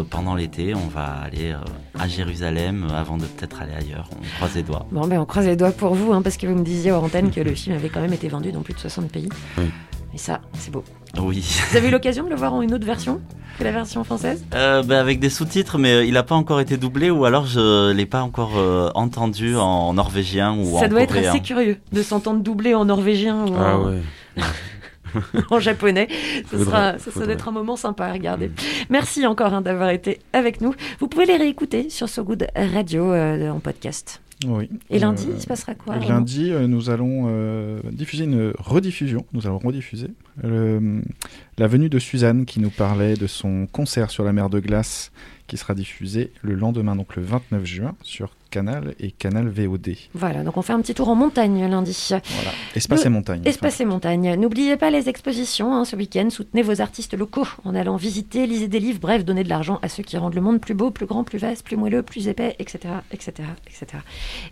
pendant 0.10 0.36
l'été, 0.36 0.74
on 0.74 0.88
va 0.88 1.04
aller 1.04 1.54
à 2.00 2.08
Jérusalem 2.08 2.88
avant 2.96 3.18
de 3.18 3.26
peut-être 3.26 3.62
aller 3.62 3.74
ailleurs. 3.74 4.10
On 4.14 4.38
croise 4.38 4.56
les 4.56 4.64
doigts. 4.64 4.86
Bon, 4.92 5.06
ben 5.06 5.20
on 5.20 5.26
croise 5.26 5.46
les 5.46 5.58
doigts 5.58 5.72
pour 5.72 5.96
vous, 5.96 6.14
hein, 6.14 6.22
parce 6.22 6.38
que 6.38 6.48
vous 6.48 6.56
me 6.56 6.64
disiez 6.64 6.92
hors 6.92 7.04
antenne 7.04 7.30
que 7.30 7.42
le 7.42 7.54
film 7.56 7.76
avait 7.76 7.90
quand 7.90 8.00
même 8.00 8.14
été 8.14 8.30
vendu 8.30 8.54
dans 8.54 8.62
plus 8.62 8.74
de 8.74 8.80
60 8.80 9.12
pays. 9.12 9.30
Oui. 9.58 9.66
Et 10.14 10.18
ça, 10.18 10.40
c'est 10.54 10.72
beau. 10.72 10.84
Oui. 11.20 11.43
Vous 11.72 11.78
avez 11.78 11.88
eu 11.88 11.91
l'occasion 11.91 12.24
de 12.26 12.30
le 12.30 12.36
voir 12.36 12.53
en 12.53 12.62
une 12.62 12.74
autre 12.74 12.86
version 12.86 13.22
que 13.58 13.64
la 13.64 13.72
version 13.72 14.03
française? 14.03 14.45
Euh, 14.53 14.84
bah, 14.84 14.99
avec 14.99 15.20
des 15.20 15.30
sous-titres, 15.30 15.78
mais 15.80 15.93
euh, 15.93 16.05
il 16.05 16.14
n'a 16.14 16.24
pas 16.24 16.36
encore 16.36 16.60
été 16.60 16.78
doublé 16.78 17.10
ou 17.10 17.26
alors 17.26 17.45
je 17.47 17.91
l'ai 17.91 18.05
pas 18.05 18.22
encore 18.22 18.53
euh, 18.58 18.89
entendu 18.93 19.55
en 19.55 19.93
norvégien 19.93 20.53
ou 20.53 20.76
en 20.78 20.80
Ça 20.80 20.88
doit 20.88 21.01
être 21.01 21.14
coréen. 21.14 21.30
assez 21.32 21.39
curieux 21.41 21.78
de 21.91 22.03
s'entendre 22.03 22.41
doubler 22.41 22.76
en 22.76 22.86
norvégien 22.86 23.45
ou 23.47 23.55
Ah 23.58 23.78
en, 23.78 23.86
ouais. 23.88 24.01
en 25.49 25.60
japonais. 25.60 26.08
Ce 26.51 26.58
Faudrait, 26.58 26.66
sera, 26.66 26.99
ça, 26.99 27.12
ça 27.12 27.24
doit 27.26 27.34
être 27.34 27.47
un 27.47 27.51
moment 27.51 27.76
sympa 27.78 28.05
à 28.05 28.14
regarder. 28.14 28.51
Merci 28.89 29.26
encore 29.26 29.53
hein, 29.53 29.62
d'avoir 29.62 29.89
été 29.89 30.20
avec 30.34 30.62
nous. 30.62 30.76
Vous 30.99 31.08
pouvez 31.08 31.26
les 31.26 31.38
réécouter 31.38 31.89
sur 31.89 32.10
So 32.10 32.24
Good 32.24 32.47
Radio 32.55 33.12
euh, 33.12 33.49
en 33.49 33.60
podcast. 33.60 34.22
Oui. 34.46 34.70
Et 34.90 35.00
lundi, 35.00 35.26
Euh, 35.28 35.34
il 35.36 35.42
se 35.42 35.48
passera 35.48 35.74
quoi 35.74 35.98
Lundi, 35.98 36.52
euh, 36.52 36.68
nous 36.68 36.90
allons 36.90 37.26
euh, 37.28 37.80
diffuser 37.92 38.26
une 38.26 38.54
rediffusion. 38.60 39.26
Nous 39.34 39.48
allons 39.48 39.58
rediffuser 39.58 40.10
la 40.44 41.68
venue 41.68 41.90
de 41.90 41.98
Suzanne 41.98 42.46
qui 42.46 42.60
nous 42.60 42.70
parlait 42.70 43.16
de 43.16 43.26
son 43.26 43.66
concert 43.66 44.12
sur 44.12 44.24
la 44.24 44.34
mer 44.34 44.50
de 44.50 44.60
glace 44.60 45.12
qui 45.48 45.58
sera 45.58 45.74
diffusé 45.74 46.32
le 46.44 46.54
lendemain, 46.54 46.96
donc 46.96 47.16
le 47.16 47.24
29 47.24 47.66
juin, 47.66 47.96
sur 48.04 48.36
Canal 48.58 48.95
et 48.99 49.12
Canal 49.12 49.49
VOD. 49.49 49.95
Voilà, 50.16 50.41
donc 50.43 50.58
on 50.58 50.64
fait 50.64 50.74
un 50.74 50.82
petit 50.82 50.95
tour 50.95 51.10
en 51.10 51.16
montagne 51.16 51.68
lundi. 51.70 51.95
Voilà. 52.10 52.51
Espace 52.76 53.01
Le- 53.01 53.05
et 53.05 53.10
montagne. 53.10 53.41
Espace 53.45 53.80
et 53.82 53.86
montagne. 53.86 54.34
N'oubliez 54.36 54.78
pas 54.78 54.89
les 54.89 55.10
expositions 55.10 55.76
hein, 55.76 55.86
ce 55.86 55.95
week-end. 55.95 56.30
Soutenez 56.32 56.64
vos 56.64 56.82
artistes 56.82 57.14
locaux 57.16 57.47
en 57.66 57.76
allant 57.76 57.97
visiter, 57.97 58.47
lisez 58.47 58.68
des 58.68 58.80
livres, 58.80 58.99
bref, 58.99 59.24
donnez 59.24 59.43
de 59.43 59.49
l'argent 59.49 59.78
à 59.84 59.89
ceux 59.89 60.01
qui 60.01 60.18
rendent 60.18 60.34
le 60.34 60.41
monde 60.41 60.60
plus 60.60 60.74
beau, 60.74 60.89
plus 60.89 61.05
grand, 61.05 61.24
plus 61.24 61.38
vaste, 61.38 61.64
plus 61.64 61.78
moelleux, 61.78 62.01
plus 62.01 62.28
épais, 62.28 62.55
etc., 62.58 62.80
etc., 63.12 63.34
etc. 63.68 63.86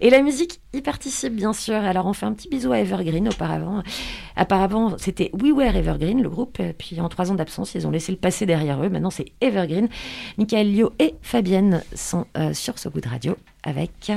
Et 0.02 0.12
la 0.12 0.22
musique 0.22 0.60
y 0.74 0.82
participe, 0.82 1.34
bien 1.36 1.54
sûr. 1.54 1.74
Alors 1.78 2.06
on 2.06 2.14
fait 2.14 2.28
un 2.28 2.34
petit 2.34 2.48
bisou 2.48 2.72
à 2.74 2.78
Evergreen 2.80 3.28
auparavant. 3.28 3.82
Apparemment, 4.36 4.94
c'était 5.00 5.32
We 5.34 5.52
Were 5.52 5.76
Evergreen, 5.76 6.22
le 6.22 6.30
groupe. 6.30 6.62
Puis 6.78 7.02
en 7.02 7.10
trois 7.10 7.32
ans 7.32 7.36
d'absence, 7.36 7.74
ils 7.74 7.88
ont 7.88 7.92
laissé 7.92 8.12
le 8.12 8.18
passé 8.20 8.46
derrière 8.46 8.84
eux. 8.84 8.90
Maintenant, 8.90 9.10
c'est 9.10 9.26
Evergreen. 9.42 9.88
Michael 10.38 10.72
Lio 10.72 10.94
et 11.00 11.16
Fabienne 11.24 11.82
sont 11.96 12.26
euh, 12.38 12.54
sur 12.54 12.78
ce 12.78 12.90
goût 12.90 13.02
de 13.02 13.10
radio 13.10 13.36
avec 13.66 14.12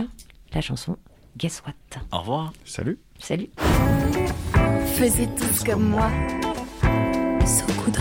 la 0.53 0.61
chanson 0.61 0.97
Guess 1.37 1.63
What. 1.67 2.01
Au 2.13 2.21
revoir. 2.21 2.53
Salut. 2.65 2.99
Salut. 3.19 3.49
Faisez 4.95 5.29
tous 5.37 5.65
comme 5.65 5.89
moi. 5.89 6.11
Good 7.85 7.97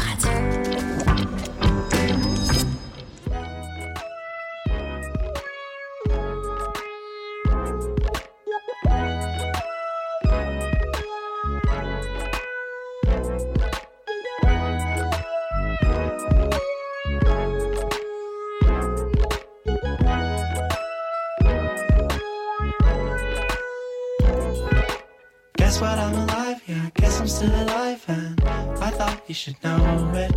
you 29.28 29.36
should 29.36 29.61
know 29.63 30.11
it. 30.15 30.32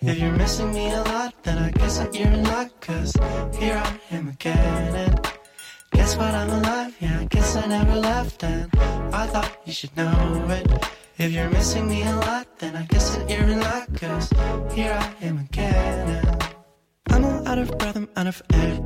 If 0.00 0.18
you're 0.18 0.32
missing 0.32 0.72
me 0.72 0.92
a 0.92 1.02
lot, 1.02 1.34
then 1.42 1.58
I 1.58 1.70
guess 1.70 1.98
that 1.98 2.14
you're 2.14 2.28
in 2.28 2.44
luck. 2.44 2.70
Cause 2.80 3.12
here 3.58 3.76
I 3.76 4.00
am 4.14 4.28
again. 4.28 4.94
And 4.94 5.32
guess 5.90 6.16
what? 6.16 6.32
I'm 6.32 6.50
alive. 6.50 6.96
Yeah, 7.00 7.20
I 7.20 7.24
guess 7.24 7.56
I 7.56 7.66
never 7.66 7.96
left. 7.96 8.44
And 8.44 8.70
I 9.12 9.26
thought 9.26 9.50
you 9.64 9.72
should 9.72 9.96
know 9.96 10.46
it. 10.50 10.66
If 11.18 11.32
you're 11.32 11.50
missing 11.50 11.88
me 11.88 12.02
a 12.02 12.16
lot, 12.16 12.46
then 12.58 12.76
I 12.76 12.84
guess 12.84 13.16
that 13.16 13.28
you're 13.28 13.48
in 13.48 13.60
luck. 13.60 13.88
Cause 13.98 14.30
here 14.72 14.92
I 14.92 15.24
am 15.24 15.38
again. 15.38 16.08
And 16.08 16.54
I'm 17.08 17.24
all 17.24 17.48
out 17.48 17.58
of 17.58 17.76
breath, 17.78 17.96
I'm 17.96 18.08
out 18.16 18.26
of 18.28 18.42
air. 18.52 18.78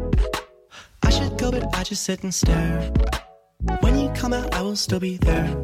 I 1.03 1.11
should 1.11 1.37
go, 1.37 1.51
but 1.51 1.65
I 1.77 1.83
just 1.83 2.05
sit 2.05 2.23
and 2.23 2.33
stare. 2.33 2.93
When 3.81 3.99
you 3.99 4.11
come 4.15 4.33
out, 4.33 4.55
I 4.55 4.63
will 4.63 4.77
still 4.77 5.01
be 5.01 5.19
there. 5.19 5.55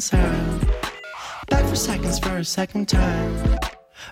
Will 0.00 0.18
reconcile? 0.18 0.60
Back 1.48 1.68
for 1.68 1.76
seconds 1.76 2.18
for 2.18 2.36
a 2.36 2.44
second 2.44 2.88
time. 2.88 3.58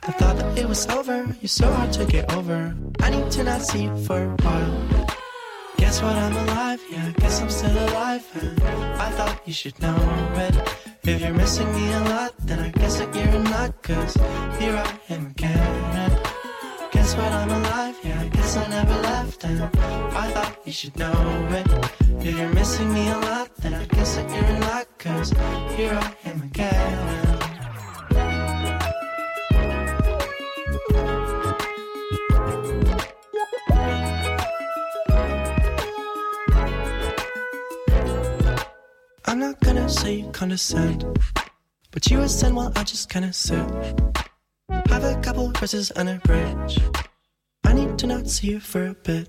I 0.03 0.13
thought 0.13 0.37
that 0.37 0.59
it 0.59 0.69
was 0.69 0.87
over. 0.89 1.25
You're 1.41 1.49
so 1.49 1.71
hard 1.73 1.93
to 1.93 2.05
get 2.05 2.33
over. 2.33 2.75
I 3.01 3.11
need 3.11 3.31
to 3.33 3.45
not 3.45 3.63
see 3.63 3.85
you 3.85 3.97
for 4.05 4.23
a 4.23 4.37
while. 4.43 5.07
Guess 5.77 6.03
what? 6.03 6.17
I'm 6.17 6.37
alive. 6.49 6.81
Yeah, 6.91 7.13
guess 7.19 7.41
I'm 7.41 7.51
still 7.51 7.89
alive. 7.89 8.25
And 8.41 8.63
I 9.01 9.11
thought 9.11 9.41
you 9.47 9.53
should 9.53 9.81
know 9.81 9.97
it. 10.37 10.57
If 11.05 11.21
you're 11.21 11.35
missing 11.35 11.71
me 11.73 11.93
a 11.93 12.01
lot, 12.01 12.35
then 12.39 12.59
I 12.59 12.71
guess 12.71 12.99
that 12.99 13.15
you're 13.15 13.43
luck. 13.45 13.83
Cause 13.83 14.15
here 14.59 14.77
I 14.77 14.99
am 15.09 15.27
again. 15.27 16.28
Guess 17.09 17.17
what? 17.17 17.33
I'm 17.33 17.49
alive. 17.49 17.99
Yeah, 18.05 18.21
I 18.21 18.29
guess 18.29 18.57
I 18.59 18.69
never 18.69 19.01
left. 19.01 19.45
And 19.45 19.63
I 19.63 20.31
thought 20.31 20.59
you 20.67 20.73
should 20.73 20.95
know 20.99 21.11
it. 21.53 21.67
If 22.21 22.37
you're 22.37 22.53
missing 22.53 22.93
me 22.93 23.09
a 23.09 23.17
lot, 23.17 23.49
then 23.57 23.73
I 23.73 23.87
guess 23.87 24.17
that 24.17 24.29
you're 24.31 24.45
in 24.45 24.61
luck. 24.61 24.89
Cause 24.99 25.31
here 25.75 25.95
I 25.95 26.15
am 26.29 26.43
again. 26.43 27.39
I'm 39.25 39.39
not 39.39 39.59
gonna 39.61 39.89
say 39.89 40.17
you 40.17 40.31
condescend, 40.33 41.07
but 41.91 42.11
you 42.11 42.21
ascend 42.21 42.55
while 42.55 42.71
I 42.77 42.85
just 42.85 43.09
kinda 43.09 43.33
sit. 43.33 43.67
Have 44.71 45.05
a 45.05 45.21
couple 45.23 45.51
verses 45.53 45.91
and 45.93 46.09
a 46.09 46.17
bridge. 46.25 46.79
I 47.65 47.73
need 47.73 47.99
to 47.99 48.07
not 48.07 48.29
see 48.29 48.53
you 48.53 48.61
for 48.61 48.87
a 48.87 48.95
bit. 48.95 49.29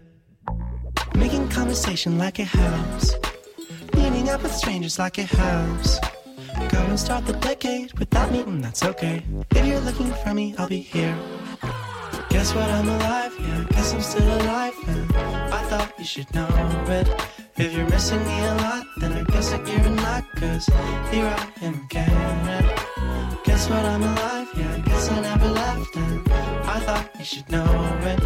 Making 1.16 1.48
conversation 1.50 2.18
like 2.18 2.40
it 2.40 2.48
helps. 2.48 3.16
Meeting 3.96 4.30
up 4.30 4.44
with 4.44 4.54
strangers 4.54 5.00
like 5.00 5.18
it 5.18 5.30
helps. 5.30 6.00
Go 6.70 6.80
and 6.80 7.00
start 7.00 7.26
the 7.26 7.34
decade 7.34 7.98
without 7.98 8.32
me, 8.32 8.42
and 8.42 8.64
that's 8.64 8.84
okay. 8.84 9.24
If 9.52 9.66
you're 9.66 9.80
looking 9.80 10.12
for 10.24 10.34
me, 10.34 10.56
I'll 10.58 10.68
be 10.68 10.82
here. 10.82 11.18
Guess 12.30 12.54
what? 12.54 12.70
I'm 12.70 12.88
alive, 12.88 13.36
yeah, 13.40 13.66
guess 13.72 13.94
I'm 13.94 14.02
still 14.02 14.42
alive. 14.42 14.74
And 14.88 15.12
I 15.54 15.64
thought 15.70 15.94
you 15.98 16.06
should 16.06 16.34
know 16.34 16.48
it. 16.88 17.08
If 17.58 17.74
you're 17.74 17.90
missing 17.90 18.24
me 18.24 18.40
a 18.46 18.56
lot, 18.56 18.86
then 18.98 19.14
I 19.14 19.24
guess 19.24 19.52
that 19.52 19.68
you're 19.68 19.96
luck. 19.96 20.26
Cause 20.36 20.66
here 21.12 21.26
I 21.26 21.66
am 21.66 21.84
again. 21.86 22.89
Guess 23.44 23.70
what? 23.70 23.86
I'm 23.86 24.04
alive, 24.04 24.48
yeah, 24.58 24.76
I 24.76 24.80
guess 24.80 25.10
I 25.10 25.22
never 25.22 25.50
left. 25.50 25.96
And 25.96 26.28
I 26.76 26.80
thought 26.80 27.10
you 27.18 27.26
should 27.26 27.50
know 27.52 27.66
it. 28.04 28.20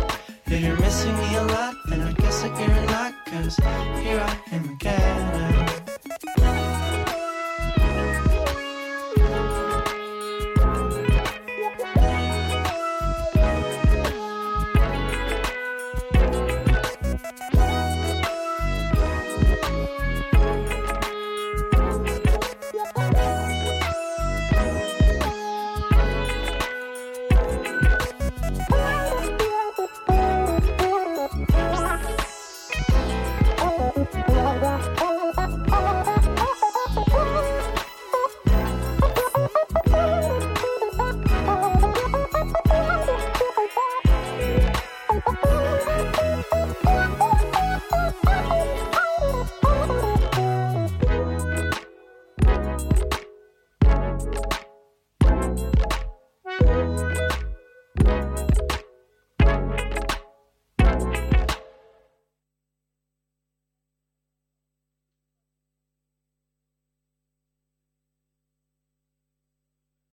If 0.45 0.61
you're 0.61 0.79
missing 0.79 1.15
me 1.17 1.35
a 1.35 1.43
lot, 1.43 1.75
then 1.89 2.01
I 2.01 2.11
guess 2.13 2.41
that 2.41 2.59
you're 2.59 2.77
in 2.77 2.85
luck. 2.87 3.13
Cause 3.25 3.55
here 4.03 4.19
I 4.19 4.37
am 4.51 4.69
again. 4.69 5.82